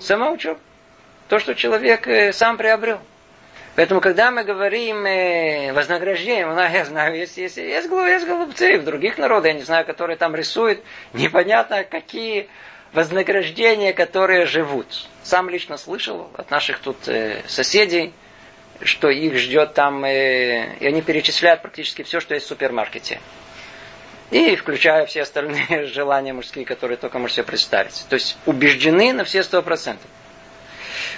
Сама 0.00 0.30
учеба. 0.30 0.58
То, 1.28 1.38
что 1.38 1.54
человек 1.54 2.06
э, 2.06 2.34
сам 2.34 2.58
приобрел. 2.58 3.00
Поэтому, 3.74 4.02
когда 4.02 4.30
мы 4.30 4.44
говорим 4.44 5.06
э, 5.06 5.72
вознаграждение, 5.72 6.44
ну, 6.44 6.60
я 6.60 6.84
знаю, 6.84 7.16
есть, 7.16 7.38
есть, 7.38 7.56
есть, 7.56 7.88
есть 7.88 8.26
голубцы 8.26 8.78
в 8.78 8.84
других 8.84 9.16
народах, 9.16 9.52
я 9.52 9.52
не 9.54 9.62
знаю, 9.62 9.86
которые 9.86 10.18
там 10.18 10.36
рисуют, 10.36 10.82
непонятно, 11.14 11.84
какие 11.84 12.50
вознаграждения, 12.98 13.92
которые 13.92 14.44
живут. 14.46 15.06
Сам 15.22 15.48
лично 15.48 15.78
слышал 15.78 16.28
от 16.36 16.50
наших 16.50 16.80
тут 16.80 17.06
э, 17.06 17.42
соседей, 17.46 18.12
что 18.82 19.08
их 19.08 19.36
ждет 19.36 19.74
там, 19.74 20.04
э, 20.04 20.74
и 20.80 20.86
они 20.86 21.00
перечисляют 21.00 21.62
практически 21.62 22.02
все, 22.02 22.18
что 22.18 22.34
есть 22.34 22.46
в 22.46 22.48
супермаркете. 22.48 23.20
И 24.32 24.56
включая 24.56 25.06
все 25.06 25.22
остальные 25.22 25.86
желания 25.94 26.32
мужские, 26.32 26.64
которые 26.64 26.96
только 26.96 27.20
можете 27.20 27.44
представить. 27.44 28.04
То 28.08 28.14
есть 28.14 28.36
убеждены 28.46 29.12
на 29.12 29.22
все 29.22 29.44
сто 29.44 29.62
процентов. 29.62 30.10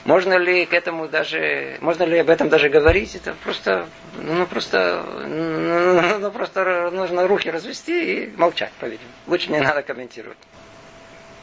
Можно 0.05 0.35
ли 0.35 0.67
к 0.67 0.75
этому 0.75 1.09
даже, 1.09 1.79
можно 1.81 2.03
ли 2.03 2.19
об 2.19 2.29
этом 2.29 2.51
даже 2.51 2.69
говорить? 2.69 3.15
Это 3.15 3.35
просто, 3.43 3.89
ну 4.19 4.47
просто, 4.47 5.03
ну 5.27 6.31
просто 6.35 6.91
нужно 6.91 7.27
руки 7.27 7.51
развести 7.51 8.25
и 8.25 8.37
молчать, 8.37 8.73
по-видимому. 8.81 9.15
Лучше 9.27 9.51
не 9.51 9.61
надо 9.61 9.81
комментировать. 9.83 10.37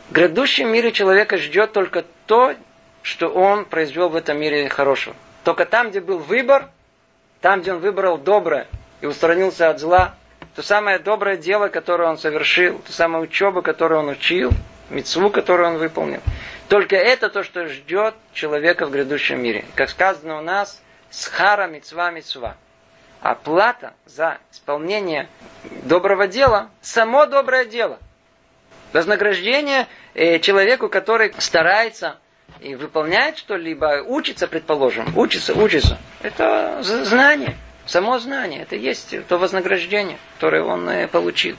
В 0.10 0.14
грядущем 0.14 0.70
мире 0.70 0.92
человека 0.94 1.38
ждет 1.38 1.74
только 1.74 2.06
то, 2.28 2.56
что 3.02 3.28
он 3.28 3.66
произвел 3.66 4.10
в 4.10 4.16
этом 4.16 4.40
мире 4.40 4.70
хорошего. 4.70 5.16
Только 5.44 5.66
там, 5.66 5.90
где 5.90 6.00
был 6.00 6.18
выбор, 6.18 6.70
там, 7.42 7.62
где 7.62 7.74
он 7.74 7.80
выбрал 7.80 8.18
доброе 8.18 8.68
и 9.02 9.06
устранился 9.06 9.70
от 9.70 9.80
зла, 9.80 10.16
то 10.56 10.62
самое 10.62 10.98
доброе 11.00 11.38
дело, 11.38 11.68
которое 11.68 12.10
он 12.10 12.18
совершил, 12.18 12.80
то 12.80 12.92
самая 12.92 13.22
учеба, 13.22 13.62
которую 13.62 14.00
он 14.00 14.10
учил, 14.10 14.52
мецву, 14.90 15.30
которую 15.30 15.74
он 15.74 15.78
выполнил. 15.78 16.22
Только 16.70 16.96
это 16.96 17.30
то, 17.30 17.44
что 17.44 17.68
ждет 17.68 18.16
человека 18.34 18.86
в 18.86 18.92
грядущем 18.92 19.42
мире. 19.42 19.66
Как 19.76 19.90
сказано 19.90 20.38
у 20.38 20.42
нас, 20.42 20.82
схара 21.10 21.68
мецва 21.68 22.12
мецва. 22.12 22.56
Оплата 23.22 23.94
за 24.06 24.38
исполнение 24.52 25.28
доброго 25.84 26.28
дела, 26.28 26.70
само 26.82 27.26
доброе 27.26 27.66
дело. 27.66 28.00
Вознаграждение 28.94 29.88
э, 30.14 30.40
человеку, 30.40 30.90
который 30.90 31.34
старается 31.38 32.18
и 32.62 32.76
выполняет 32.76 33.38
что-либо, 33.38 34.04
учится, 34.06 34.48
предположим, 34.48 35.18
учится, 35.18 35.54
учится. 35.54 35.98
Это 36.22 36.82
знание, 36.82 37.58
само 37.86 38.18
знание, 38.20 38.62
это 38.62 38.76
есть 38.76 39.16
то 39.28 39.38
вознаграждение, 39.38 40.18
которое 40.36 40.64
он 40.64 40.90
э, 40.90 41.08
получил. 41.08 41.58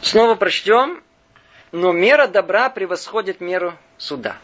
Снова 0.00 0.34
прочтем. 0.34 1.02
Но 1.72 1.90
мера 1.90 2.28
добра 2.28 2.70
превосходит 2.70 3.40
меру 3.40 3.74
суда. 3.98 4.36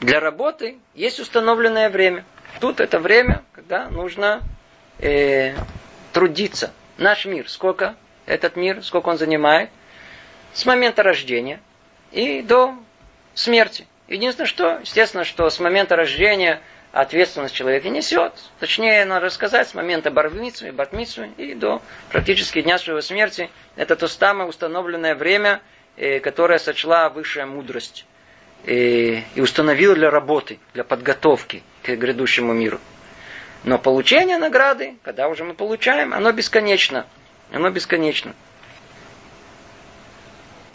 Для 0.00 0.20
работы 0.20 0.78
есть 0.94 1.18
установленное 1.18 1.90
время. 1.90 2.24
Тут 2.60 2.80
это 2.80 3.00
время, 3.00 3.42
когда 3.52 3.88
нужно 3.88 4.42
э, 5.00 5.54
трудиться. 6.12 6.72
Наш 6.96 7.24
мир, 7.24 7.48
сколько 7.48 7.96
этот 8.26 8.56
мир, 8.56 8.84
сколько 8.84 9.08
он 9.08 9.18
занимает? 9.18 9.70
С 10.56 10.64
момента 10.64 11.02
рождения 11.02 11.60
и 12.12 12.40
до 12.40 12.74
смерти. 13.34 13.86
Единственное, 14.08 14.46
что, 14.46 14.78
естественно, 14.80 15.24
что 15.24 15.50
с 15.50 15.60
момента 15.60 15.96
рождения 15.96 16.62
ответственность 16.92 17.54
человека 17.54 17.90
несет. 17.90 18.32
Точнее, 18.58 19.04
надо 19.04 19.28
сказать, 19.28 19.68
с 19.68 19.74
момента 19.74 20.10
барвницу 20.10 20.66
и 20.66 20.70
батмицу 20.70 21.24
и 21.36 21.52
до 21.52 21.82
практически 22.10 22.62
дня 22.62 22.78
своего 22.78 23.02
смерти. 23.02 23.50
Это 23.76 23.96
то 23.96 24.08
самое 24.08 24.48
установленное 24.48 25.14
время, 25.14 25.60
э, 25.98 26.20
которое 26.20 26.58
сочла 26.58 27.10
высшая 27.10 27.44
мудрость 27.44 28.06
э, 28.64 29.20
и 29.34 29.40
установила 29.42 29.94
для 29.94 30.08
работы, 30.08 30.58
для 30.72 30.84
подготовки 30.84 31.62
к 31.82 31.90
грядущему 31.90 32.54
миру. 32.54 32.80
Но 33.62 33.78
получение 33.78 34.38
награды, 34.38 34.96
когда 35.02 35.28
уже 35.28 35.44
мы 35.44 35.52
получаем, 35.52 36.14
оно 36.14 36.32
бесконечно. 36.32 37.06
Оно 37.52 37.68
бесконечно. 37.68 38.34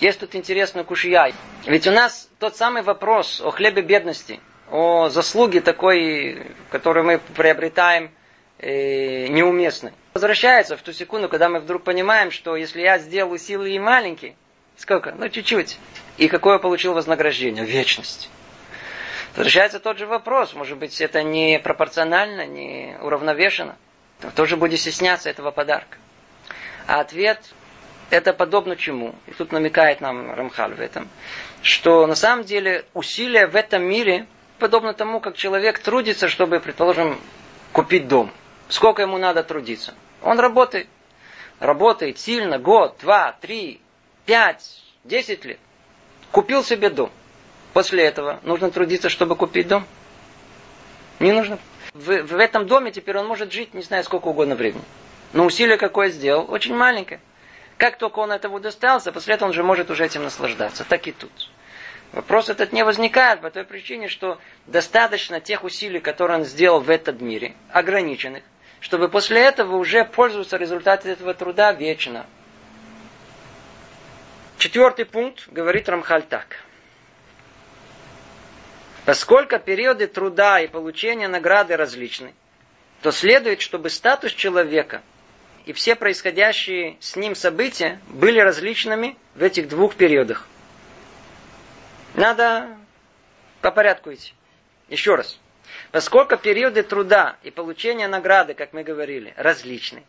Есть 0.02 0.20
тут 0.20 0.36
интересный 0.36 0.84
кушья. 0.84 1.32
Ведь 1.68 1.86
у 1.86 1.92
нас 1.92 2.28
тот 2.40 2.58
самый 2.58 2.82
вопрос 2.82 3.40
о 3.40 3.52
хлебе 3.52 3.84
бедности, 3.84 4.40
о 4.72 5.10
заслуге 5.10 5.62
такой, 5.62 6.48
которую 6.72 7.06
мы 7.06 7.20
приобретаем, 7.20 8.10
э, 8.58 9.28
неуместной. 9.28 9.94
Возвращается 10.16 10.76
в 10.76 10.82
ту 10.82 10.92
секунду, 10.92 11.30
когда 11.30 11.50
мы 11.50 11.60
вдруг 11.60 11.84
понимаем, 11.84 12.32
что 12.32 12.56
если 12.56 12.82
я 12.82 12.98
сделал 12.98 13.38
силы 13.38 13.70
и 13.70 13.78
маленькие, 13.78 14.36
сколько? 14.76 15.12
Ну, 15.12 15.30
чуть-чуть. 15.30 15.78
И 16.18 16.28
какое 16.28 16.58
получил 16.58 16.96
вознаграждение? 16.96 17.64
Вечность. 17.64 18.32
Возвращается 19.36 19.80
тот 19.80 20.00
же 20.00 20.08
вопрос. 20.08 20.56
Может 20.56 20.80
быть, 20.80 21.00
это 21.00 21.22
не 21.22 21.60
пропорционально, 21.60 22.48
не 22.48 22.98
уравновешено. 23.02 23.78
Тоже 24.36 24.58
будет 24.58 24.80
стесняться 24.80 25.30
этого 25.30 25.52
подарка. 25.52 26.00
А 26.88 27.02
ответ 27.02 27.40
это 28.12 28.34
подобно 28.34 28.76
чему? 28.76 29.16
И 29.28 29.32
тут 29.32 29.52
намекает 29.52 30.02
нам 30.02 30.34
Рамхаль 30.34 30.74
в 30.74 30.80
этом, 30.80 31.08
что 31.64 32.06
на 32.06 32.16
самом 32.16 32.44
деле 32.44 32.86
усилия 32.94 33.48
в 33.48 33.56
этом 33.56 33.84
мире 33.84 34.28
подобно 34.60 34.94
тому, 34.94 35.20
как 35.20 35.36
человек 35.36 35.80
трудится, 35.80 36.28
чтобы, 36.28 36.60
предположим, 36.60 37.20
купить 37.72 38.08
дом. 38.08 38.32
Сколько 38.70 39.02
ему 39.02 39.18
надо 39.18 39.44
трудиться? 39.44 39.94
Он 40.22 40.40
работает. 40.40 40.88
Работает 41.60 42.20
сильно, 42.20 42.60
год, 42.60 42.98
два, 43.02 43.36
три, 43.40 43.82
пять, 44.26 44.82
десять 45.04 45.46
лет. 45.46 45.60
Купил 46.32 46.64
себе 46.64 46.90
дом. 46.90 47.12
После 47.74 48.04
этого 48.04 48.40
нужно 48.44 48.72
трудиться, 48.72 49.10
чтобы 49.10 49.36
купить 49.36 49.68
дом? 49.68 49.86
Не 51.20 51.32
нужно. 51.32 51.60
В, 51.94 52.24
в 52.24 52.36
этом 52.38 52.68
доме 52.68 52.92
теперь 52.92 53.18
он 53.18 53.28
может 53.28 53.52
жить, 53.54 53.74
не 53.74 53.82
знаю, 53.82 54.04
сколько 54.04 54.28
угодно 54.28 54.56
времени. 54.56 54.84
Но 55.34 55.46
усилие 55.46 55.78
какое 55.78 56.10
сделал, 56.10 56.52
очень 56.52 56.76
маленькое. 56.76 57.20
Как 57.82 57.98
только 57.98 58.20
он 58.20 58.32
этого 58.32 58.60
достался, 58.60 59.12
после 59.12 59.34
этого 59.34 59.50
он 59.50 59.56
же 59.56 59.64
может 59.64 59.90
уже 59.90 60.06
этим 60.06 60.22
наслаждаться. 60.22 60.84
Так 60.84 61.08
и 61.08 61.12
тут. 61.12 61.50
Вопрос 62.12 62.48
этот 62.50 62.74
не 62.74 62.84
возникает 62.86 63.42
по 63.42 63.50
той 63.50 63.64
причине, 63.64 64.08
что 64.08 64.38
достаточно 64.68 65.42
тех 65.42 65.64
усилий, 65.64 66.00
которые 66.00 66.42
он 66.42 66.46
сделал 66.46 66.80
в 66.80 66.92
этом 66.92 67.26
мире, 67.26 67.56
ограниченных, 67.72 68.44
чтобы 68.82 69.10
после 69.10 69.42
этого 69.42 69.78
уже 69.78 70.06
пользоваться 70.06 70.58
результатами 70.58 71.14
этого 71.14 71.34
труда 71.34 71.72
вечно. 71.72 72.28
Четвертый 74.60 75.06
пункт 75.06 75.48
говорит 75.48 75.90
Рамхаль 75.90 76.22
так. 76.22 76.58
Поскольку 79.06 79.58
периоды 79.58 80.06
труда 80.06 80.60
и 80.60 80.68
получения 80.68 81.28
награды 81.28 81.76
различны, 81.76 82.36
то 83.02 83.12
следует, 83.12 83.60
чтобы 83.60 83.90
статус 83.90 84.34
человека 84.34 85.02
и 85.66 85.74
все 85.74 85.96
происходящие 85.96 86.98
с 87.00 87.16
ним 87.16 87.36
события 87.36 88.00
были 88.10 88.40
различными 88.40 89.18
в 89.36 89.44
этих 89.44 89.68
двух 89.68 89.96
периодах. 89.96 90.48
Надо 92.16 92.68
по 93.62 93.72
порядку 93.72 94.14
идти. 94.14 94.34
Еще 94.90 95.16
раз. 95.16 95.40
Поскольку 95.92 96.38
периоды 96.38 96.84
труда 96.84 97.38
и 97.44 97.52
получения 97.52 98.08
награды, 98.08 98.54
как 98.54 98.74
мы 98.74 98.84
говорили, 98.84 99.34
различны, 99.38 100.04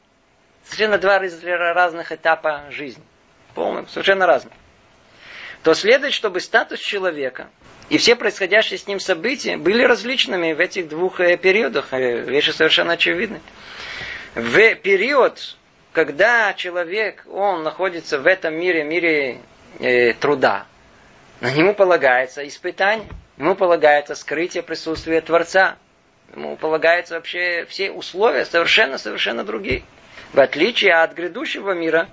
совершенно 0.64 0.98
два 0.98 1.18
разных 1.18 2.12
этапа 2.12 2.64
жизни, 2.70 3.02
полным, 3.54 3.86
совершенно 3.88 4.26
разные, 4.26 4.56
то 5.62 5.74
следует, 5.74 6.12
чтобы 6.12 6.40
статус 6.40 6.80
человека 6.80 7.48
и 7.88 7.98
все 7.98 8.16
происходящие 8.16 8.78
с 8.78 8.86
ним 8.86 8.98
события 8.98 9.56
были 9.56 9.84
различными 9.84 10.52
в 10.52 10.60
этих 10.60 10.88
двух 10.88 11.20
э, 11.20 11.36
периодах. 11.36 11.92
Э, 11.92 12.22
вещи 12.22 12.50
совершенно 12.50 12.94
очевидны 12.94 13.40
в 14.34 14.74
период, 14.76 15.56
когда 15.92 16.54
человек, 16.54 17.24
он 17.30 17.62
находится 17.62 18.18
в 18.18 18.26
этом 18.26 18.54
мире, 18.54 18.82
мире 18.82 19.38
э, 19.78 20.14
труда, 20.14 20.66
на 21.40 21.50
нему 21.50 21.74
полагается 21.74 22.46
испытание, 22.46 23.08
ему 23.36 23.54
полагается 23.54 24.14
скрытие 24.14 24.62
присутствия 24.62 25.20
Творца, 25.20 25.76
ему 26.34 26.56
полагается 26.56 27.16
вообще 27.16 27.66
все 27.68 27.90
условия 27.90 28.44
совершенно-совершенно 28.46 29.44
другие. 29.44 29.82
В 30.32 30.40
отличие 30.40 30.94
от 30.94 31.12
грядущего 31.14 31.72
мира, 31.72 32.08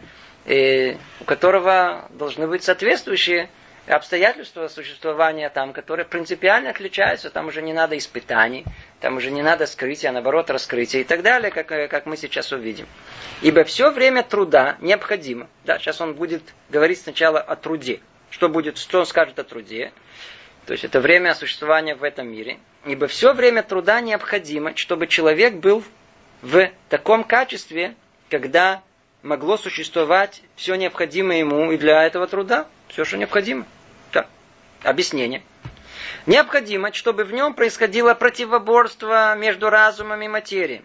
э, 0.45 0.95
у 1.22 1.24
которого 1.24 2.09
должны 2.09 2.47
быть 2.47 2.63
соответствующие 2.63 3.49
обстоятельства 3.88 4.67
существования 4.67 5.49
там, 5.49 5.74
которые 5.74 6.05
принципиально 6.05 6.70
отличаются, 6.70 7.30
там 7.30 7.47
уже 7.47 7.61
не 7.61 7.74
надо 7.74 7.97
испытаний, 7.97 8.65
там 9.00 9.18
уже 9.18 9.32
не 9.32 9.41
надо 9.41 9.66
скрытия, 9.66 10.10
а 10.10 10.14
наоборот 10.14 10.50
раскрытия 10.50 11.02
и 11.02 11.04
так 11.04 11.22
далее, 11.22 11.52
как, 11.52 11.72
э, 11.72 11.88
как 11.88 12.06
мы 12.06 12.18
сейчас 12.18 12.52
увидим. 12.52 12.88
Ибо 13.41 13.64
все 13.64 13.91
время 13.91 14.24
труда 14.24 14.78
необходимо. 14.82 15.47
Да, 15.64 15.80
сейчас 15.80 16.02
он 16.02 16.14
будет 16.14 16.43
говорить 16.70 17.00
сначала 17.00 17.39
о 17.39 17.56
труде. 17.56 18.02
Что 18.30 18.50
будет, 18.50 18.78
что 18.78 19.00
он 19.00 19.06
скажет 19.06 19.39
о 19.39 19.43
труде? 19.43 19.93
То 20.66 20.74
есть 20.74 20.84
это 20.84 21.00
время 21.00 21.34
существования 21.34 21.95
в 21.95 22.04
этом 22.04 22.28
мире. 22.30 22.60
Ибо 22.86 23.08
все 23.08 23.34
время 23.34 23.64
труда 23.64 24.02
необходимо, 24.02 24.76
чтобы 24.76 25.08
человек 25.08 25.56
был 25.56 25.84
в 26.41 26.70
таком 26.89 27.24
качестве, 27.24 27.95
когда 28.30 28.82
могло 29.24 29.58
существовать 29.58 30.41
все 30.56 30.76
необходимое 30.76 31.39
ему 31.39 31.72
и 31.72 31.78
для 31.78 32.04
этого 32.04 32.28
труда. 32.28 32.68
Все, 32.89 33.06
что 33.06 33.18
необходимо. 33.18 33.66
Да. 34.12 34.28
Объяснение. 34.84 35.41
Необходимо, 36.26 36.93
чтобы 36.93 37.24
в 37.24 37.34
нем 37.34 37.53
происходило 37.53 38.13
противоборство 38.13 39.36
между 39.36 39.70
разумом 39.70 40.22
и 40.22 40.28
материей. 40.28 40.82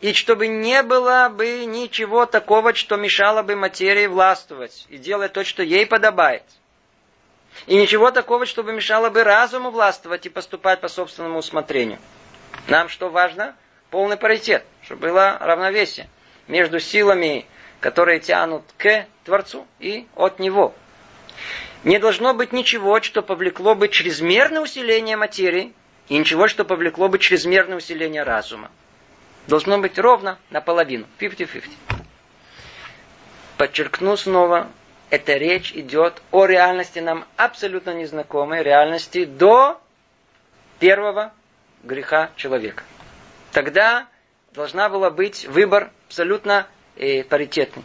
И 0.00 0.14
чтобы 0.14 0.48
не 0.48 0.82
было 0.82 1.28
бы 1.28 1.66
ничего 1.66 2.26
такого, 2.26 2.74
что 2.74 2.96
мешало 2.96 3.42
бы 3.42 3.54
материи 3.54 4.06
властвовать 4.06 4.86
и 4.88 4.96
делать 4.96 5.34
то, 5.34 5.44
что 5.44 5.62
ей 5.62 5.86
подобает. 5.86 6.42
И 7.66 7.76
ничего 7.76 8.10
такого, 8.10 8.46
чтобы 8.46 8.72
мешало 8.72 9.10
бы 9.10 9.24
разуму 9.24 9.70
властвовать 9.70 10.24
и 10.24 10.30
поступать 10.30 10.80
по 10.80 10.88
собственному 10.88 11.38
усмотрению. 11.38 11.98
Нам 12.68 12.88
что 12.88 13.10
важно? 13.10 13.54
Полный 13.90 14.16
паритет, 14.16 14.64
чтобы 14.82 15.08
было 15.08 15.36
равновесие 15.38 16.08
между 16.46 16.80
силами, 16.80 17.46
которые 17.80 18.20
тянут 18.20 18.62
к 18.78 19.06
Творцу 19.24 19.66
и 19.78 20.06
от 20.14 20.38
Него. 20.38 20.74
Не 21.84 21.98
должно 21.98 22.34
быть 22.34 22.52
ничего, 22.52 23.00
что 23.00 23.22
повлекло 23.22 23.74
бы 23.74 23.88
чрезмерное 23.88 24.60
усиление 24.60 25.16
материи, 25.16 25.72
и 26.08 26.18
ничего, 26.18 26.48
что 26.48 26.64
повлекло 26.64 27.08
бы 27.08 27.18
чрезмерное 27.18 27.76
усиление 27.76 28.22
разума. 28.22 28.70
Должно 29.46 29.78
быть 29.78 29.98
ровно 29.98 30.38
наполовину. 30.50 31.06
50-50. 31.18 31.70
Подчеркну 33.56 34.16
снова, 34.16 34.68
эта 35.08 35.34
речь 35.34 35.72
идет 35.72 36.22
о 36.30 36.46
реальности 36.46 36.98
нам 36.98 37.26
абсолютно 37.36 37.94
незнакомой, 37.94 38.62
реальности 38.62 39.24
до 39.24 39.80
первого 40.78 41.32
греха 41.82 42.30
человека. 42.36 42.84
Тогда 43.52 44.06
должна 44.52 44.88
была 44.88 45.10
быть 45.10 45.46
выбор 45.46 45.90
абсолютно 46.08 46.66
э, 46.96 47.24
паритетный. 47.24 47.84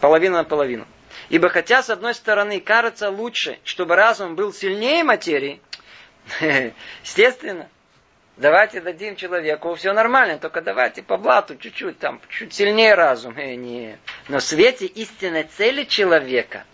Половина 0.00 0.38
на 0.38 0.44
половину. 0.44 0.86
Ибо 1.28 1.48
хотя, 1.48 1.82
с 1.82 1.90
одной 1.90 2.14
стороны, 2.14 2.60
кажется 2.60 3.10
лучше, 3.10 3.58
чтобы 3.64 3.96
разум 3.96 4.36
был 4.36 4.52
сильнее 4.52 5.02
материи, 5.02 5.60
естественно, 7.02 7.68
давайте 8.36 8.80
дадим 8.80 9.16
человеку, 9.16 9.74
все 9.74 9.92
нормально, 9.92 10.38
только 10.38 10.60
давайте 10.60 11.02
по 11.02 11.16
блату 11.16 11.56
чуть-чуть, 11.56 11.98
там, 11.98 12.20
чуть 12.28 12.54
сильнее 12.54 12.94
разум. 12.94 13.36
Э, 13.36 13.54
нет. 13.54 13.98
Но 14.28 14.38
в 14.38 14.42
свете 14.42 14.86
истинной 14.86 15.44
цели 15.44 15.84
человека, 15.84 16.64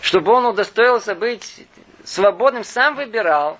чтобы 0.00 0.32
он 0.32 0.46
удостоился 0.46 1.14
быть 1.14 1.64
свободным, 2.04 2.64
сам 2.64 2.96
выбирал 2.96 3.58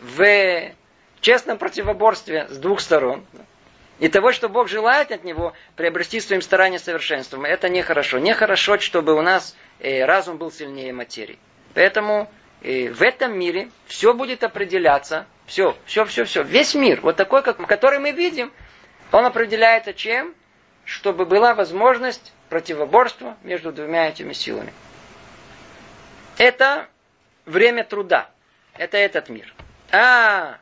в 0.00 0.72
честном 1.20 1.58
противоборстве 1.58 2.48
с 2.48 2.58
двух 2.58 2.80
сторон. 2.80 3.24
И 4.00 4.08
того, 4.08 4.32
что 4.32 4.48
Бог 4.48 4.68
желает 4.68 5.12
от 5.12 5.24
него, 5.24 5.52
приобрести 5.76 6.20
своим 6.20 6.42
старанием 6.42 6.80
совершенством, 6.80 7.44
это 7.44 7.68
нехорошо. 7.68 8.18
Нехорошо, 8.18 8.78
чтобы 8.78 9.14
у 9.14 9.22
нас 9.22 9.56
э, 9.78 10.04
разум 10.04 10.36
был 10.36 10.50
сильнее 10.50 10.92
материи. 10.92 11.38
Поэтому 11.74 12.30
э, 12.62 12.88
в 12.90 13.02
этом 13.02 13.38
мире 13.38 13.70
все 13.86 14.12
будет 14.12 14.42
определяться, 14.42 15.26
все, 15.46 15.76
все, 15.86 16.04
все, 16.06 16.24
все, 16.24 16.42
весь 16.42 16.74
мир, 16.74 17.00
вот 17.02 17.16
такой, 17.16 17.42
как, 17.42 17.64
который 17.66 18.00
мы 18.00 18.10
видим, 18.10 18.52
он 19.12 19.24
определяется 19.24 19.94
чем? 19.94 20.34
Чтобы 20.84 21.24
была 21.24 21.54
возможность 21.54 22.32
противоборства 22.48 23.36
между 23.42 23.72
двумя 23.72 24.08
этими 24.08 24.32
силами. 24.32 24.72
Это 26.36 26.88
время 27.46 27.84
труда. 27.84 28.28
Это 28.76 28.98
этот 28.98 29.28
мир. 29.28 29.54
А 29.92 30.58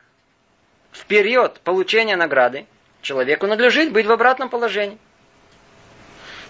в 0.91 1.05
период 1.07 1.59
получения 1.61 2.15
награды 2.15 2.67
человеку 3.03 3.45
надлежит 3.45 3.91
быть 3.91 4.07
в 4.07 4.11
обратном 4.11 4.49
положении. 4.49 4.97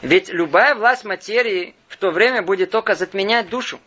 Ведь 0.02 0.30
любая 0.30 0.76
власть 0.76 1.04
материи 1.04 1.76
в 1.88 1.98
то 1.98 2.12
время 2.12 2.42
будет 2.42 2.72
только 2.72 2.96
затменять 2.96 3.50
душу. 3.50 3.80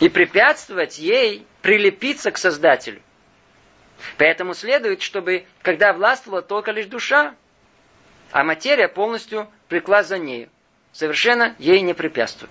И 0.00 0.08
препятствовать 0.08 0.98
ей 0.98 1.46
прилепиться 1.60 2.30
к 2.30 2.38
Создателю. 2.38 3.02
Поэтому 4.18 4.54
следует, 4.54 5.02
чтобы, 5.02 5.46
когда 5.62 5.92
властвовала 5.92 6.42
только 6.42 6.72
лишь 6.72 6.86
душа, 6.86 7.34
а 8.32 8.42
материя 8.42 8.88
полностью 8.88 9.48
прикла 9.68 10.02
за 10.02 10.18
нею, 10.18 10.48
совершенно 10.92 11.54
ей 11.58 11.80
не 11.82 11.94
препятствует. 11.94 12.50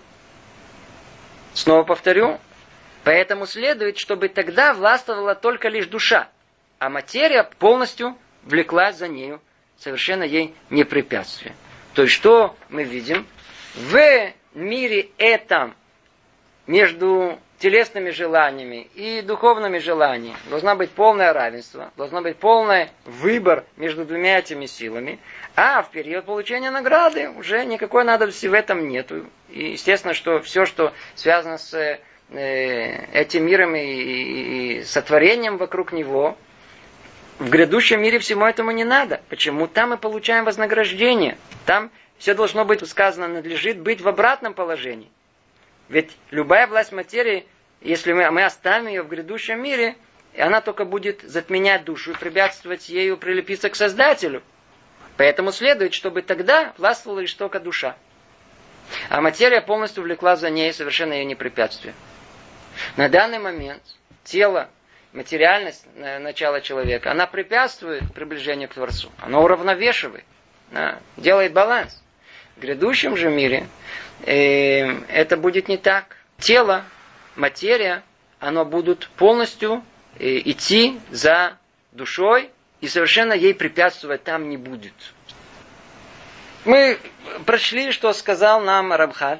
Снова 1.53 1.83
повторю, 1.83 2.39
поэтому 3.03 3.45
следует, 3.45 3.97
чтобы 3.97 4.29
тогда 4.29 4.73
властвовала 4.73 5.35
только 5.35 5.67
лишь 5.67 5.87
душа, 5.87 6.29
а 6.81 6.89
материя 6.89 7.43
полностью 7.59 8.17
влеклась 8.43 8.97
за 8.97 9.07
нею, 9.07 9.39
совершенно 9.77 10.23
ей 10.23 10.55
не 10.71 10.83
препятствие. 10.83 11.53
То 11.93 12.01
есть 12.01 12.15
что 12.15 12.55
мы 12.69 12.83
видим? 12.83 13.27
В 13.75 14.33
мире 14.55 15.09
этом 15.19 15.75
между 16.65 17.37
телесными 17.59 18.09
желаниями 18.09 18.87
и 18.95 19.21
духовными 19.21 19.77
желаниями 19.77 20.35
должна 20.49 20.73
быть 20.73 20.89
полное 20.89 21.31
равенство, 21.33 21.91
должно 21.97 22.23
быть 22.23 22.37
полный 22.37 22.89
выбор 23.05 23.63
между 23.77 24.03
двумя 24.03 24.39
этими 24.39 24.65
силами, 24.65 25.19
а 25.55 25.83
в 25.83 25.91
период 25.91 26.25
получения 26.25 26.71
награды 26.71 27.29
уже 27.29 27.63
никакой 27.63 28.05
надобности 28.05 28.47
в 28.47 28.55
этом 28.55 28.89
нету. 28.89 29.27
И 29.49 29.73
естественно, 29.73 30.15
что 30.15 30.39
все, 30.41 30.65
что 30.65 30.93
связано 31.13 31.59
с 31.59 31.75
э, 31.75 33.05
этим 33.13 33.45
миром 33.45 33.75
и 33.75 34.81
сотворением 34.83 35.57
вокруг 35.57 35.91
него, 35.91 36.35
в 37.41 37.49
грядущем 37.49 37.99
мире 38.03 38.19
всему 38.19 38.45
этому 38.45 38.69
не 38.69 38.83
надо. 38.83 39.19
Почему? 39.27 39.65
Там 39.65 39.89
мы 39.89 39.97
получаем 39.97 40.45
вознаграждение. 40.45 41.39
Там 41.65 41.89
все 42.19 42.35
должно 42.35 42.65
быть 42.65 42.87
сказано, 42.87 43.27
надлежит 43.27 43.79
быть 43.79 43.99
в 43.99 44.07
обратном 44.07 44.53
положении. 44.53 45.09
Ведь 45.89 46.15
любая 46.29 46.67
власть 46.67 46.91
материи, 46.91 47.47
если 47.81 48.13
мы, 48.13 48.29
мы 48.29 48.43
оставим 48.43 48.87
ее 48.87 49.01
в 49.01 49.07
грядущем 49.07 49.59
мире, 49.59 49.95
она 50.37 50.61
только 50.61 50.85
будет 50.85 51.23
затменять 51.23 51.83
душу 51.83 52.11
и 52.11 52.15
препятствовать 52.15 52.89
ею 52.89 53.17
прилепиться 53.17 53.71
к 53.71 53.75
Создателю. 53.75 54.43
Поэтому 55.17 55.51
следует, 55.51 55.95
чтобы 55.95 56.21
тогда 56.21 56.75
властвовала 56.77 57.21
лишь 57.21 57.33
только 57.33 57.59
душа. 57.59 57.97
А 59.09 59.19
материя 59.19 59.61
полностью 59.61 60.03
влекла 60.03 60.35
за 60.35 60.51
ней 60.51 60.71
совершенно 60.73 61.13
ее 61.13 61.25
не 61.25 61.35
препятствие. 61.35 61.95
На 62.97 63.09
данный 63.09 63.39
момент 63.39 63.81
тело 64.23 64.69
материальность 65.13 65.85
начала 65.95 66.61
человека, 66.61 67.11
она 67.11 67.27
препятствует 67.27 68.13
приближению 68.13 68.69
к 68.69 68.73
Творцу. 68.73 69.11
Она 69.19 69.39
уравновешивает, 69.39 70.25
да, 70.71 70.99
делает 71.17 71.53
баланс. 71.53 72.01
В 72.55 72.61
грядущем 72.61 73.17
же 73.17 73.29
мире 73.29 73.67
э, 74.25 74.85
это 75.07 75.37
будет 75.37 75.67
не 75.67 75.77
так. 75.77 76.17
Тело, 76.37 76.83
материя, 77.35 78.03
оно 78.39 78.65
будут 78.65 79.09
полностью 79.17 79.83
э, 80.19 80.37
идти 80.39 80.99
за 81.09 81.57
душой, 81.91 82.51
и 82.81 82.87
совершенно 82.87 83.33
ей 83.33 83.53
препятствовать 83.53 84.23
там 84.23 84.49
не 84.49 84.57
будет. 84.57 84.93
Мы 86.65 86.97
прочли, 87.45 87.91
что 87.91 88.11
сказал 88.13 88.61
нам 88.61 88.91
Рабхаль. 88.91 89.39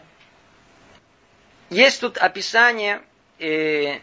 Есть 1.70 2.02
тут 2.02 2.18
описание 2.18 3.02
э, 3.40 4.00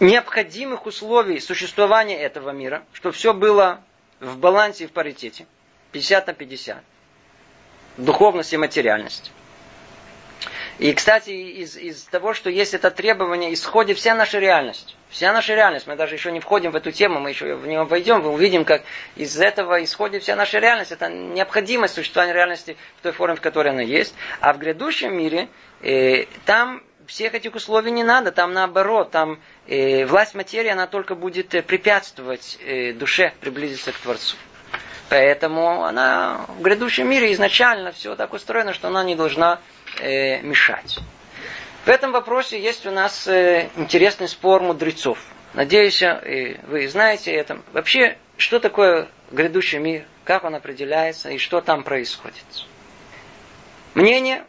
необходимых 0.00 0.86
условий 0.86 1.40
существования 1.40 2.20
этого 2.20 2.50
мира, 2.50 2.82
чтобы 2.92 3.14
все 3.14 3.32
было 3.32 3.80
в 4.18 4.38
балансе 4.38 4.84
и 4.84 4.86
в 4.86 4.92
паритете. 4.92 5.46
50 5.92 6.26
на 6.26 6.32
50. 6.34 6.78
Духовность 7.96 8.52
и 8.52 8.56
материальность. 8.56 9.32
И, 10.78 10.94
кстати, 10.94 11.30
из, 11.30 11.76
из 11.76 12.04
того, 12.04 12.32
что 12.32 12.48
есть 12.48 12.72
это 12.72 12.90
требование, 12.90 13.52
исходит 13.52 13.98
вся 13.98 14.14
наша 14.14 14.38
реальность. 14.38 14.96
Вся 15.10 15.30
наша 15.30 15.54
реальность. 15.54 15.86
Мы 15.86 15.94
даже 15.94 16.14
еще 16.14 16.32
не 16.32 16.40
входим 16.40 16.70
в 16.70 16.76
эту 16.76 16.90
тему, 16.90 17.20
мы 17.20 17.30
еще 17.30 17.54
в 17.54 17.66
нее 17.66 17.84
войдем, 17.84 18.22
мы 18.22 18.30
увидим, 18.30 18.64
как 18.64 18.82
из 19.16 19.38
этого 19.38 19.84
исходит 19.84 20.22
вся 20.22 20.36
наша 20.36 20.58
реальность. 20.58 20.92
Это 20.92 21.10
необходимость 21.10 21.94
существования 21.94 22.32
реальности 22.32 22.78
в 22.98 23.02
той 23.02 23.12
форме, 23.12 23.36
в 23.36 23.42
которой 23.42 23.68
она 23.68 23.82
есть. 23.82 24.14
А 24.40 24.54
в 24.54 24.58
грядущем 24.58 25.14
мире 25.14 25.48
э, 25.82 26.24
там 26.46 26.82
всех 27.10 27.34
этих 27.34 27.56
условий 27.56 27.90
не 27.90 28.04
надо, 28.04 28.30
там 28.30 28.52
наоборот, 28.52 29.10
там 29.10 29.40
э, 29.66 30.06
власть 30.06 30.36
материи, 30.36 30.70
она 30.70 30.86
только 30.86 31.16
будет 31.16 31.52
э, 31.56 31.62
препятствовать 31.62 32.56
э, 32.64 32.92
душе 32.92 33.34
приблизиться 33.40 33.90
к 33.90 33.96
Творцу. 33.96 34.36
Поэтому 35.08 35.82
она 35.82 36.46
в 36.46 36.62
грядущем 36.62 37.10
мире 37.10 37.32
изначально 37.32 37.90
все 37.90 38.14
так 38.14 38.32
устроено, 38.32 38.72
что 38.72 38.86
она 38.86 39.02
не 39.02 39.16
должна 39.16 39.58
э, 39.98 40.40
мешать. 40.42 41.00
В 41.84 41.88
этом 41.88 42.12
вопросе 42.12 42.60
есть 42.62 42.86
у 42.86 42.92
нас 42.92 43.26
э, 43.26 43.68
интересный 43.74 44.28
спор 44.28 44.62
мудрецов. 44.62 45.18
Надеюсь, 45.52 46.00
и 46.02 46.60
вы 46.68 46.86
знаете 46.86 47.32
это. 47.32 47.60
Вообще, 47.72 48.18
что 48.36 48.60
такое 48.60 49.08
грядущий 49.32 49.80
мир, 49.80 50.04
как 50.22 50.44
он 50.44 50.54
определяется 50.54 51.30
и 51.30 51.38
что 51.38 51.60
там 51.60 51.82
происходит. 51.82 52.44
Мнение 53.94 54.44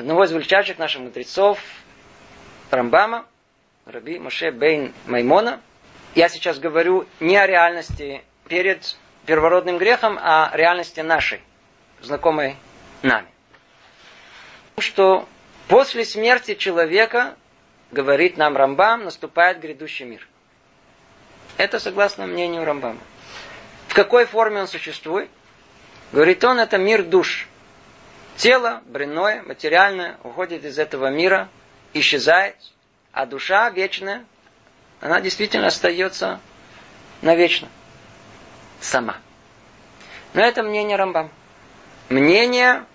одного 0.00 0.24
из 0.24 0.32
величайших 0.32 0.78
наших 0.78 1.02
мудрецов, 1.02 1.60
Рамбама, 2.70 3.26
Раби 3.84 4.18
Моше 4.18 4.50
Бейн 4.50 4.94
Маймона. 5.06 5.60
Я 6.14 6.30
сейчас 6.30 6.58
говорю 6.58 7.06
не 7.20 7.36
о 7.36 7.46
реальности 7.46 8.22
перед 8.48 8.96
первородным 9.26 9.76
грехом, 9.76 10.18
а 10.20 10.48
о 10.48 10.56
реальности 10.56 11.00
нашей, 11.00 11.40
знакомой 12.00 12.56
нами. 13.02 13.28
Что 14.78 15.28
после 15.68 16.06
смерти 16.06 16.54
человека, 16.54 17.36
говорит 17.90 18.38
нам 18.38 18.56
Рамбам, 18.56 19.04
наступает 19.04 19.60
грядущий 19.60 20.06
мир. 20.06 20.26
Это 21.58 21.78
согласно 21.78 22.26
мнению 22.26 22.64
Рамбама. 22.64 23.00
В 23.88 23.94
какой 23.94 24.24
форме 24.24 24.60
он 24.62 24.66
существует? 24.66 25.28
Говорит 26.10 26.42
он, 26.42 26.58
это 26.58 26.78
мир 26.78 27.02
душ. 27.02 27.49
Тело, 28.40 28.80
бренное, 28.86 29.42
материальное, 29.42 30.16
уходит 30.24 30.64
из 30.64 30.78
этого 30.78 31.10
мира, 31.10 31.50
исчезает, 31.92 32.56
а 33.12 33.26
душа 33.26 33.68
вечная, 33.68 34.24
она 35.02 35.20
действительно 35.20 35.66
остается 35.66 36.40
навечно. 37.20 37.68
Сама. 38.80 39.18
Но 40.32 40.40
это 40.40 40.62
мнение 40.62 40.96
Рамбам. 40.96 41.30
Мнение 42.08 42.86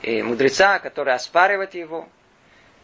и 0.00 0.22
мудреца, 0.22 0.78
который 0.78 1.12
оспаривает 1.12 1.74
его. 1.74 2.08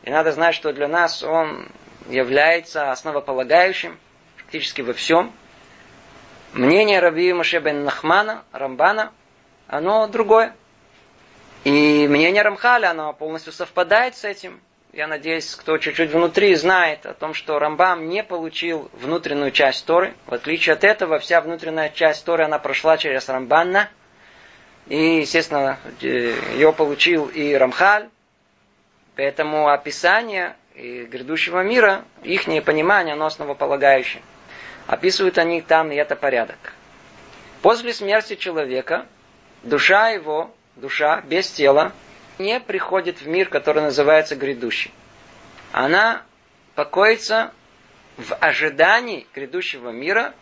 И 0.02 0.10
надо 0.10 0.32
знать, 0.32 0.54
что 0.54 0.74
для 0.74 0.88
нас 0.88 1.22
он 1.22 1.66
является 2.10 2.92
основополагающим 2.92 3.98
практически 4.36 4.82
во 4.82 4.92
всем. 4.92 5.32
Мнение 6.52 7.00
Раби 7.00 7.32
Маше 7.32 7.58
бен 7.58 7.84
Нахмана, 7.84 8.44
Рамбана, 8.52 9.14
оно 9.66 10.06
другое. 10.08 10.54
И 11.66 12.06
мнение 12.06 12.42
Рамхаля, 12.42 12.90
оно 12.92 13.12
полностью 13.12 13.52
совпадает 13.52 14.14
с 14.14 14.22
этим. 14.22 14.60
Я 14.92 15.08
надеюсь, 15.08 15.52
кто 15.56 15.78
чуть-чуть 15.78 16.12
внутри 16.12 16.54
знает 16.54 17.04
о 17.06 17.12
том, 17.12 17.34
что 17.34 17.58
Рамбам 17.58 18.08
не 18.08 18.22
получил 18.22 18.88
внутреннюю 18.92 19.50
часть 19.50 19.84
Торы. 19.84 20.14
В 20.26 20.34
отличие 20.34 20.74
от 20.74 20.84
этого, 20.84 21.18
вся 21.18 21.40
внутренняя 21.40 21.88
часть 21.88 22.24
Торы, 22.24 22.44
она 22.44 22.60
прошла 22.60 22.96
через 22.98 23.28
Рамбанна. 23.28 23.90
И, 24.86 25.16
естественно, 25.16 25.80
ее 26.00 26.72
получил 26.72 27.26
и 27.26 27.54
Рамхаль. 27.54 28.10
Поэтому 29.16 29.68
описание 29.68 30.54
грядущего 30.76 31.64
мира, 31.64 32.04
их 32.22 32.44
понимание, 32.64 33.14
оно 33.14 33.26
основополагающее. 33.26 34.22
Описывают 34.86 35.36
они 35.36 35.62
там, 35.62 35.90
и 35.90 35.96
это 35.96 36.14
порядок. 36.14 36.74
После 37.60 37.92
смерти 37.92 38.36
человека 38.36 39.04
душа 39.64 40.10
его 40.10 40.52
душа 40.76 41.22
без 41.22 41.50
тела 41.50 41.92
не 42.38 42.60
приходит 42.60 43.20
в 43.22 43.26
мир, 43.26 43.48
который 43.48 43.82
называется 43.82 44.36
грядущий. 44.36 44.92
Она 45.72 46.22
покоится 46.74 47.52
в 48.16 48.34
ожидании 48.34 49.26
грядущего 49.34 49.90
мира 49.90 50.34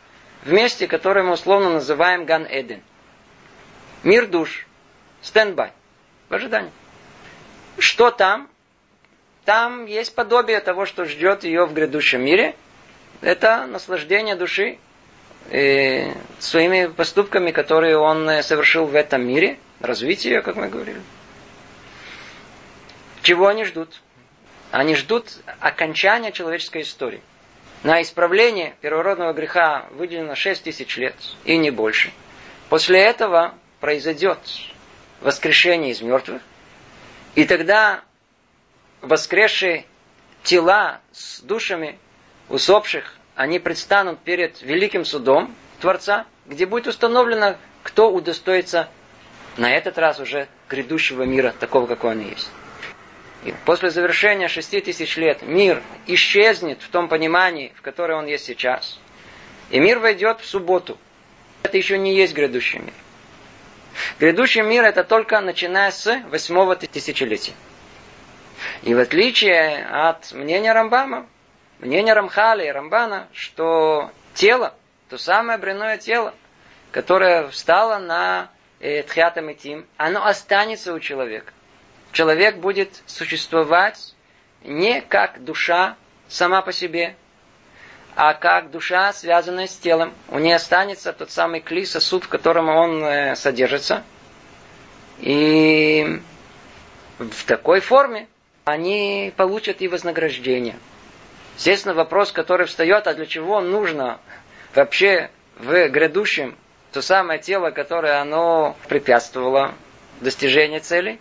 в 0.45 0.53
месте, 0.53 0.87
которое 0.87 1.23
мы 1.23 1.33
условно 1.33 1.71
называем 1.71 2.25
Ган-Эден. 2.25 2.83
Мир 4.03 4.27
душ. 4.27 4.67
Standby. 5.23 5.73
В 6.29 6.35
ожидании. 6.35 6.71
Что 7.79 8.11
там? 8.11 8.49
Там 9.45 9.87
есть 9.87 10.15
подобие 10.15 10.61
того, 10.61 10.85
что 10.85 11.05
ждет 11.05 11.45
ее 11.45 11.65
в 11.67 11.73
грядущем 11.73 12.23
мире. 12.23 12.57
Это 13.21 13.67
наслаждение 13.67 14.37
души 14.37 14.79
э, 15.51 16.13
своими 16.39 16.87
поступками, 16.87 17.51
которые 17.51 17.97
он 17.97 18.29
э, 18.29 18.43
совершил 18.43 18.87
в 18.87 18.95
этом 18.95 19.27
мире– 19.27 19.59
развития, 19.87 20.43
как 20.43 20.57
мы 20.57 20.69
говорили. 20.69 21.01
Чего 23.23 23.49
они 23.49 23.65
ждут? 23.65 24.01
Они 24.71 24.95
ждут 24.97 25.33
окончания 25.61 26.33
человеческой 26.33 26.83
истории. 26.83 27.23
На 27.83 28.03
исправление 28.03 28.75
первородного 28.81 29.33
греха 29.33 29.87
выделено 29.91 30.35
6 30.35 30.65
тысяч 30.65 30.97
лет 30.97 31.15
и 31.45 31.57
не 31.57 31.71
больше. 31.71 32.13
После 32.69 33.01
этого 33.01 33.55
произойдет 33.81 34.39
воскрешение 35.21 35.93
из 35.93 36.01
мертвых. 36.01 36.43
И 37.35 37.45
тогда 37.45 38.03
воскресшие 39.01 39.85
тела 40.43 41.01
с 41.13 41.41
душами 41.41 41.99
усопших, 42.49 43.15
они 43.35 43.59
предстанут 43.59 44.21
перед 44.21 44.63
великим 44.63 45.05
судом 45.05 45.55
Творца, 45.81 46.27
где 46.47 46.67
будет 46.67 46.87
установлено, 46.87 47.57
кто 47.83 48.11
удостоится 48.11 48.89
на 49.57 49.75
этот 49.75 49.99
раз 49.99 50.21
уже 50.21 50.49
грядущего 50.69 51.23
мира, 51.23 51.55
такого, 51.59 51.87
какой 51.87 52.13
он 52.13 52.21
есть. 52.21 52.51
И 53.45 53.55
после 53.65 53.91
завершения 53.91 54.49
шести 54.49 54.81
тысяч 54.81 55.17
лет 55.17 55.43
мир 55.43 55.83
исчезнет 56.07 56.81
в 56.83 56.89
том 56.89 57.09
понимании, 57.09 57.73
в 57.77 57.83
котором 57.83 58.21
он 58.21 58.27
есть 58.27 58.45
сейчас. 58.45 58.99
И 59.71 59.79
мир 59.79 59.99
войдет 59.99 60.41
в 60.41 60.47
субботу. 60.47 60.99
Это 61.63 61.77
еще 61.77 61.99
не 61.99 62.15
есть 62.15 62.35
грядущий 62.35 62.79
мир. 62.79 62.95
Грядущий 64.19 64.63
мир 64.63 64.85
это 64.85 65.05
только 65.05 65.41
начиная 65.41 65.91
с 65.91 66.23
восьмого 66.31 66.75
тысячелетия. 66.75 67.53
И 68.83 68.95
в 68.95 68.99
отличие 68.99 69.85
от 69.87 70.33
мнения 70.33 70.73
Рамбама, 70.73 71.27
мнения 71.81 72.15
Рамхали 72.15 72.67
и 72.67 72.71
Рамбана, 72.71 73.29
что 73.33 74.11
тело, 74.33 74.75
то 75.11 75.19
самое 75.19 75.59
бренное 75.59 75.99
тело, 75.99 76.35
которое 76.93 77.49
встало 77.49 77.99
на 77.99 78.49
Э, 78.85 79.03
тхиатам 79.03 79.49
и 79.49 79.85
оно 79.97 80.27
останется 80.27 80.93
у 80.93 81.01
человека. 81.01 81.55
Человек 82.13 82.57
будет 82.57 82.91
существовать 83.07 84.15
не 84.63 85.01
как 85.01 85.43
душа 85.43 85.97
сама 86.29 86.61
по 86.61 86.71
себе, 86.71 87.17
а 88.15 88.35
как 88.35 88.71
душа, 88.71 89.15
связанная 89.15 89.69
с 89.69 89.77
телом. 89.79 90.13
У 90.29 90.39
нее 90.39 90.57
останется 90.57 91.15
тот 91.15 91.31
самый 91.31 91.63
кли, 91.63 91.87
сосуд, 91.87 92.25
в 92.25 92.29
котором 92.29 92.69
он 92.69 93.03
э, 93.03 93.37
содержится. 93.37 94.05
И 95.19 96.21
в 97.19 97.45
такой 97.47 97.81
форме 97.81 98.29
они 98.67 99.33
получат 99.35 99.81
и 99.81 99.89
вознаграждение. 99.89 100.77
Естественно, 101.57 101.95
вопрос, 101.95 102.33
который 102.33 102.67
встает, 102.67 103.07
а 103.07 103.15
для 103.15 103.25
чего 103.25 103.63
нужно 103.63 104.21
вообще 104.75 105.31
в 105.57 105.89
грядущем 105.89 106.59
то 106.95 107.03
самое 107.03 107.41
тело, 107.41 107.73
которое 107.73 108.21
оно 108.21 108.77
препятствовало 108.87 109.75
достижению 110.21 110.81
цели. 110.81 111.19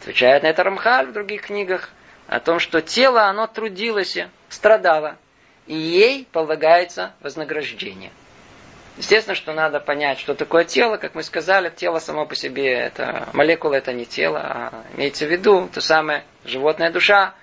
Отвечает 0.00 0.42
на 0.42 0.46
это 0.46 0.64
Рамхаль 0.64 1.08
в 1.08 1.12
других 1.12 1.42
книгах 1.42 1.90
о 2.26 2.40
том, 2.40 2.58
что 2.58 2.80
тело, 2.80 3.24
оно 3.24 3.46
трудилось, 3.46 4.16
страдало, 4.48 5.18
и 5.66 5.74
ей 5.74 6.26
полагается 6.32 7.12
вознаграждение. 7.20 8.12
Естественно, 8.96 9.34
что 9.34 9.52
надо 9.52 9.78
понять, 9.78 10.18
что 10.18 10.34
такое 10.34 10.64
тело. 10.64 10.96
Как 10.96 11.14
мы 11.14 11.22
сказали, 11.22 11.68
тело 11.68 11.98
само 11.98 12.24
по 12.24 12.34
себе, 12.34 12.72
это 12.72 13.28
молекула, 13.34 13.74
это 13.74 13.92
не 13.92 14.06
тело, 14.06 14.40
а 14.42 14.84
имеется 14.96 15.26
в 15.26 15.30
виду 15.30 15.68
то 15.70 15.82
самое 15.82 16.24
животная 16.46 16.90
душа, 16.90 17.34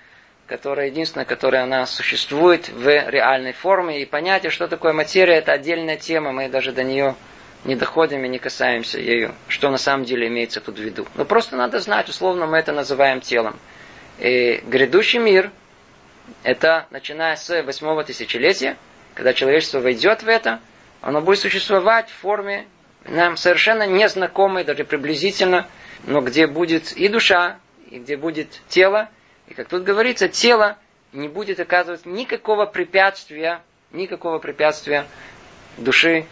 которая 0.47 0.88
единственная, 0.88 1.25
которая 1.25 1.61
она 1.61 1.86
существует 1.86 2.69
в 2.69 2.88
реальной 2.88 3.53
форме. 3.53 4.01
И 4.01 4.05
понятие, 4.05 4.49
что 4.49 4.67
такое 4.67 4.93
материя, 4.93 5.36
это 5.36 5.51
отдельная 5.51 5.97
тема, 5.97 6.32
мы 6.32 6.49
даже 6.49 6.71
до 6.71 6.84
нее 6.84 7.13
не 7.68 7.76
доходим 7.76 8.24
и 8.24 8.30
не 8.30 8.39
касаемся 8.39 8.97
ею, 8.97 9.36
что 9.49 9.70
на 9.70 9.78
самом 9.78 10.05
деле 10.05 10.28
имеется 10.28 10.61
тут 10.61 10.80
в 10.80 10.82
виду. 10.82 11.05
Но 11.15 11.26
просто 11.26 11.57
надо 11.57 11.80
знать, 11.80 12.07
условно 12.07 12.47
мы 12.47 12.57
это 12.57 12.72
называем 12.72 13.20
телом. 13.20 13.59
И 14.20 14.63
грядущий 14.65 15.20
мир, 15.20 15.51
это 16.43 16.88
начиная 16.89 17.36
с 17.36 17.61
восьмого 17.63 18.05
тысячелетия, 18.05 18.78
когда 19.13 19.34
человечество 19.34 19.80
войдет 19.80 20.24
в 20.24 20.30
это, 20.30 20.61
оно 21.01 21.22
будет 21.22 21.39
существовать 21.39 22.09
в 22.09 22.13
форме 22.13 22.65
нам 23.05 23.36
совершенно 23.36 23.86
незнакомой, 23.86 24.63
даже 24.63 24.86
приблизительно, 24.86 25.68
но 26.05 26.22
где 26.22 26.47
будет 26.47 26.93
и 26.93 27.09
душа, 27.09 27.59
и 27.91 27.99
где 27.99 28.15
будет 28.15 28.61
тело, 28.70 29.09
и 29.47 29.53
как 29.53 29.68
тут 29.68 29.84
говорится, 29.84 30.30
тело 30.30 30.78
не 31.11 31.28
будет 31.28 31.59
оказывать 31.59 32.05
никакого 32.05 32.65
препятствия, 32.65 33.61
никакого 33.91 34.39
препятствия 34.39 35.05
души 35.78 36.26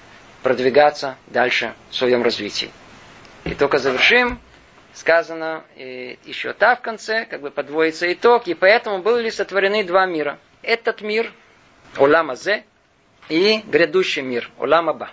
продвигаться 0.46 1.18
дальше 1.26 1.74
в 1.89 1.96
своем 1.96 2.22
развитии. 2.22 2.70
И 3.46 3.56
только 3.56 3.80
завершим, 3.80 4.39
сказано 4.93 5.64
и 5.76 6.20
еще 6.24 6.54
та 6.54 6.76
в 6.76 6.82
конце, 6.82 7.26
как 7.26 7.41
бы 7.41 7.50
подводится 7.50 8.14
итог, 8.14 8.48
и 8.48 8.54
поэтому 8.54 9.00
были 9.00 9.32
сотворены 9.32 9.84
два 9.84 10.06
мира. 10.06 10.38
Этот 10.62 11.02
мир, 11.02 11.34
Олама 11.98 12.36
Зе, 12.36 12.64
и 13.28 13.64
грядущий 13.66 14.22
мир, 14.22 14.52
Олама 14.60 14.93
Ба. 14.93 15.10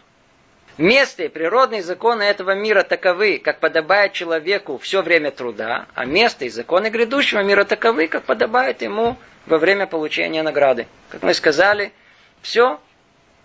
Место 0.77 1.23
и 1.23 1.29
природные 1.29 1.83
законы 1.83 2.25
этого 2.25 2.55
мира 2.55 2.83
таковы, 2.83 3.39
как 3.43 3.59
подобает 3.59 4.13
человеку 4.13 4.77
все 4.77 5.01
время 5.01 5.31
труда, 5.31 5.87
а 5.95 6.05
место 6.05 6.45
и 6.45 6.51
законы 6.51 6.91
грядущего 6.91 7.41
мира 7.43 7.65
таковы, 7.65 8.07
как 8.09 8.25
подобает 8.25 8.83
ему 8.83 9.17
во 9.47 9.57
время 9.57 9.87
получения 9.87 10.43
награды. 10.43 10.89
Как 11.09 11.23
мы 11.23 11.33
сказали, 11.33 11.95
все 12.43 12.79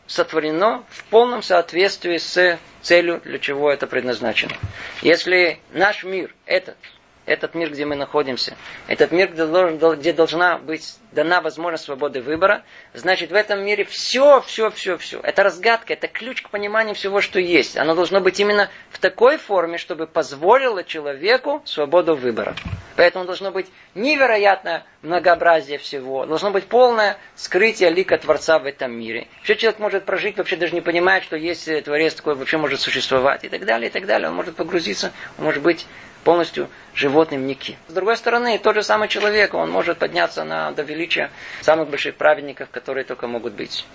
сотворено 0.07 0.83
в 0.89 1.03
полном 1.05 1.43
соответствии 1.43 2.17
с 2.17 2.59
целью, 2.81 3.21
для 3.23 3.39
чего 3.39 3.71
это 3.71 3.87
предназначено. 3.87 4.53
Если 5.01 5.59
наш 5.71 6.03
мир, 6.03 6.33
этот, 6.45 6.77
этот 7.25 7.53
мир, 7.53 7.69
где 7.71 7.85
мы 7.85 7.95
находимся, 7.95 8.55
этот 8.87 9.11
мир, 9.11 9.31
где 9.31 10.13
должна 10.13 10.57
быть 10.57 10.97
дана 11.11 11.41
возможность 11.41 11.83
свободы 11.83 12.21
выбора, 12.21 12.63
значит 12.97 13.31
в 13.31 13.35
этом 13.35 13.63
мире 13.63 13.85
все, 13.85 14.41
все, 14.41 14.69
все, 14.71 14.97
все. 14.97 15.19
Это 15.21 15.43
разгадка, 15.43 15.93
это 15.93 16.07
ключ 16.07 16.41
к 16.41 16.49
пониманию 16.49 16.95
всего, 16.95 17.21
что 17.21 17.39
есть. 17.39 17.77
Оно 17.77 17.95
должно 17.95 18.19
быть 18.19 18.39
именно 18.39 18.69
в 18.89 18.99
такой 18.99 19.37
форме, 19.37 19.77
чтобы 19.77 20.07
позволило 20.07 20.83
человеку 20.83 21.61
свободу 21.65 22.15
выбора. 22.15 22.55
Поэтому 22.95 23.25
должно 23.25 23.51
быть 23.51 23.67
невероятное 23.95 24.83
многообразие 25.01 25.77
всего. 25.77 26.25
Должно 26.25 26.51
быть 26.51 26.65
полное 26.65 27.17
скрытие 27.35 27.91
лика 27.91 28.17
Творца 28.17 28.59
в 28.59 28.65
этом 28.65 28.91
мире. 28.91 29.27
Все 29.43 29.55
человек 29.55 29.79
может 29.79 30.05
прожить, 30.05 30.37
вообще 30.37 30.55
даже 30.55 30.73
не 30.73 30.81
понимает, 30.81 31.23
что 31.23 31.35
есть 31.35 31.65
Творец 31.83 32.15
такой, 32.15 32.35
вообще 32.35 32.57
может 32.57 32.81
существовать 32.81 33.43
и 33.43 33.49
так 33.49 33.65
далее, 33.65 33.89
и 33.89 33.91
так 33.91 34.05
далее. 34.05 34.29
Он 34.29 34.35
может 34.35 34.55
погрузиться, 34.55 35.11
он 35.37 35.45
может 35.45 35.61
быть 35.61 35.85
полностью 36.27 36.67
животным 36.93 37.47
ники. 37.47 37.77
С 37.87 37.93
другой 37.93 38.17
стороны, 38.17 38.57
тот 38.57 38.75
же 38.75 38.83
самый 38.83 39.07
человек, 39.07 39.53
он 39.53 39.71
может 39.71 39.97
подняться 39.99 40.43
на, 40.43 40.73
до 40.73 40.81
величия 40.81 41.31
самых 41.61 41.89
больших 41.89 42.15
праведников, 42.15 42.69
которые 42.69 42.86
только 43.03 43.27
могут 43.27 43.53
быть. 43.53 43.85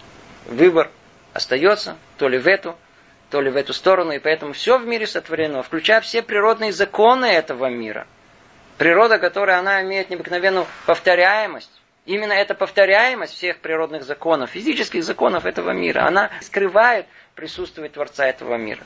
Выбор 0.46 0.90
остается 1.32 1.96
то 2.18 2.28
ли 2.28 2.38
в 2.38 2.46
эту, 2.46 2.76
то 3.30 3.40
ли 3.40 3.50
в 3.50 3.56
эту 3.56 3.72
сторону, 3.72 4.12
и 4.12 4.18
поэтому 4.18 4.52
все 4.52 4.78
в 4.78 4.86
мире 4.86 5.06
сотворено, 5.06 5.62
включая 5.62 6.00
все 6.00 6.22
природные 6.22 6.72
законы 6.72 7.26
этого 7.26 7.66
мира. 7.66 8.06
Природа, 8.78 9.18
которая 9.18 9.58
она 9.58 9.82
имеет 9.82 10.10
необыкновенную 10.10 10.66
повторяемость, 10.86 11.70
именно 12.04 12.32
эта 12.32 12.54
повторяемость 12.54 13.34
всех 13.34 13.58
природных 13.60 14.02
законов, 14.04 14.50
физических 14.50 15.04
законов 15.04 15.46
этого 15.46 15.70
мира, 15.70 16.06
она 16.06 16.30
скрывает 16.40 17.06
присутствие 17.34 17.88
Творца 17.88 18.26
этого 18.26 18.56
мира. 18.56 18.82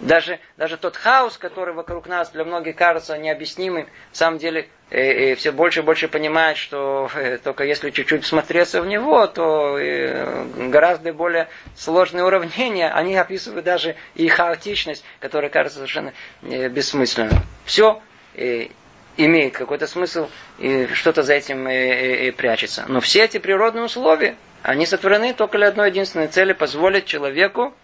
Даже, 0.00 0.40
даже 0.56 0.76
тот 0.76 0.96
хаос, 0.96 1.38
который 1.38 1.74
вокруг 1.74 2.06
нас 2.06 2.30
для 2.30 2.44
многих 2.44 2.76
кажется 2.76 3.16
необъяснимым, 3.16 3.84
на 3.84 3.90
самом 4.12 4.38
деле 4.38 4.68
э, 4.90 5.32
э, 5.32 5.34
все 5.36 5.52
больше 5.52 5.80
и 5.80 5.82
больше 5.82 6.08
понимают, 6.08 6.58
что 6.58 7.10
э, 7.14 7.38
только 7.38 7.64
если 7.64 7.90
чуть-чуть 7.90 8.24
всмотреться 8.24 8.82
в 8.82 8.86
него, 8.86 9.26
то 9.26 9.78
э, 9.78 10.68
гораздо 10.68 11.12
более 11.14 11.48
сложные 11.74 12.24
уравнения, 12.24 12.90
они 12.90 13.16
описывают 13.16 13.64
даже 13.64 13.96
и 14.14 14.28
хаотичность, 14.28 15.04
которая 15.20 15.50
кажется 15.50 15.78
совершенно 15.78 16.12
э, 16.42 16.68
бессмысленной. 16.68 17.38
Все 17.64 18.02
э, 18.34 18.68
имеет 19.16 19.54
какой-то 19.54 19.86
смысл, 19.86 20.28
и 20.58 20.88
что-то 20.92 21.22
за 21.22 21.34
этим 21.34 21.66
э, 21.66 21.72
э, 21.72 22.28
э, 22.28 22.32
прячется. 22.32 22.84
Но 22.88 23.00
все 23.00 23.24
эти 23.24 23.38
природные 23.38 23.84
условия, 23.84 24.36
они 24.62 24.86
сотворены 24.86 25.32
только 25.32 25.58
для 25.58 25.68
одной 25.68 25.88
единственной 25.90 26.28
цели, 26.28 26.52
позволить 26.52 27.06
человеку 27.06 27.74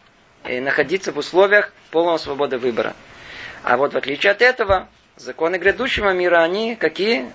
находиться 0.44 1.12
в 1.12 1.18
условиях 1.18 1.72
полного 1.92 2.16
свободы 2.16 2.58
выбора. 2.58 2.96
А 3.62 3.76
вот 3.76 3.92
в 3.92 3.96
отличие 3.96 4.32
от 4.32 4.42
этого, 4.42 4.88
законы 5.16 5.56
грядущего 5.56 6.12
мира, 6.12 6.42
они 6.42 6.74
какие? 6.74 7.30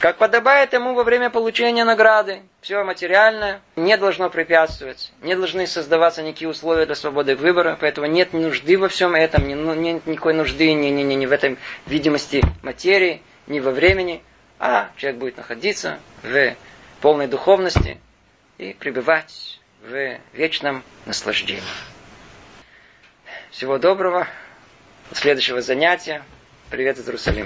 Как 0.00 0.18
подобает 0.18 0.72
ему 0.72 0.94
во 0.94 1.04
время 1.04 1.30
получения 1.30 1.84
награды. 1.84 2.42
Все 2.60 2.82
материальное 2.84 3.60
не 3.76 3.96
должно 3.96 4.28
препятствовать. 4.28 5.12
Не 5.22 5.34
должны 5.36 5.66
создаваться 5.66 6.22
никакие 6.22 6.50
условия 6.50 6.84
для 6.84 6.94
свободы 6.94 7.34
выбора. 7.34 7.78
Поэтому 7.80 8.06
нет 8.06 8.34
нужды 8.34 8.76
во 8.76 8.88
всем 8.88 9.14
этом. 9.14 9.48
Ну, 9.48 9.74
нет 9.74 10.06
никакой 10.06 10.34
нужды 10.34 10.74
ни, 10.74 10.88
ни, 10.88 11.02
ни, 11.02 11.14
ни 11.14 11.24
в 11.24 11.32
этой 11.32 11.56
видимости 11.86 12.42
материи, 12.62 13.22
ни 13.46 13.60
во 13.60 13.70
времени. 13.70 14.22
А 14.58 14.90
человек 14.96 15.20
будет 15.20 15.36
находиться 15.38 15.98
в 16.22 16.56
полной 17.00 17.26
духовности 17.26 17.98
и 18.58 18.74
пребывать 18.74 19.60
в 19.82 20.18
вечном 20.34 20.82
наслаждении. 21.06 21.62
Всего 23.50 23.78
доброго. 23.78 24.26
До 25.10 25.16
следующего 25.16 25.62
занятия. 25.62 26.22
Привет 26.68 26.98
из 26.98 27.06
Иерусалима. 27.06 27.44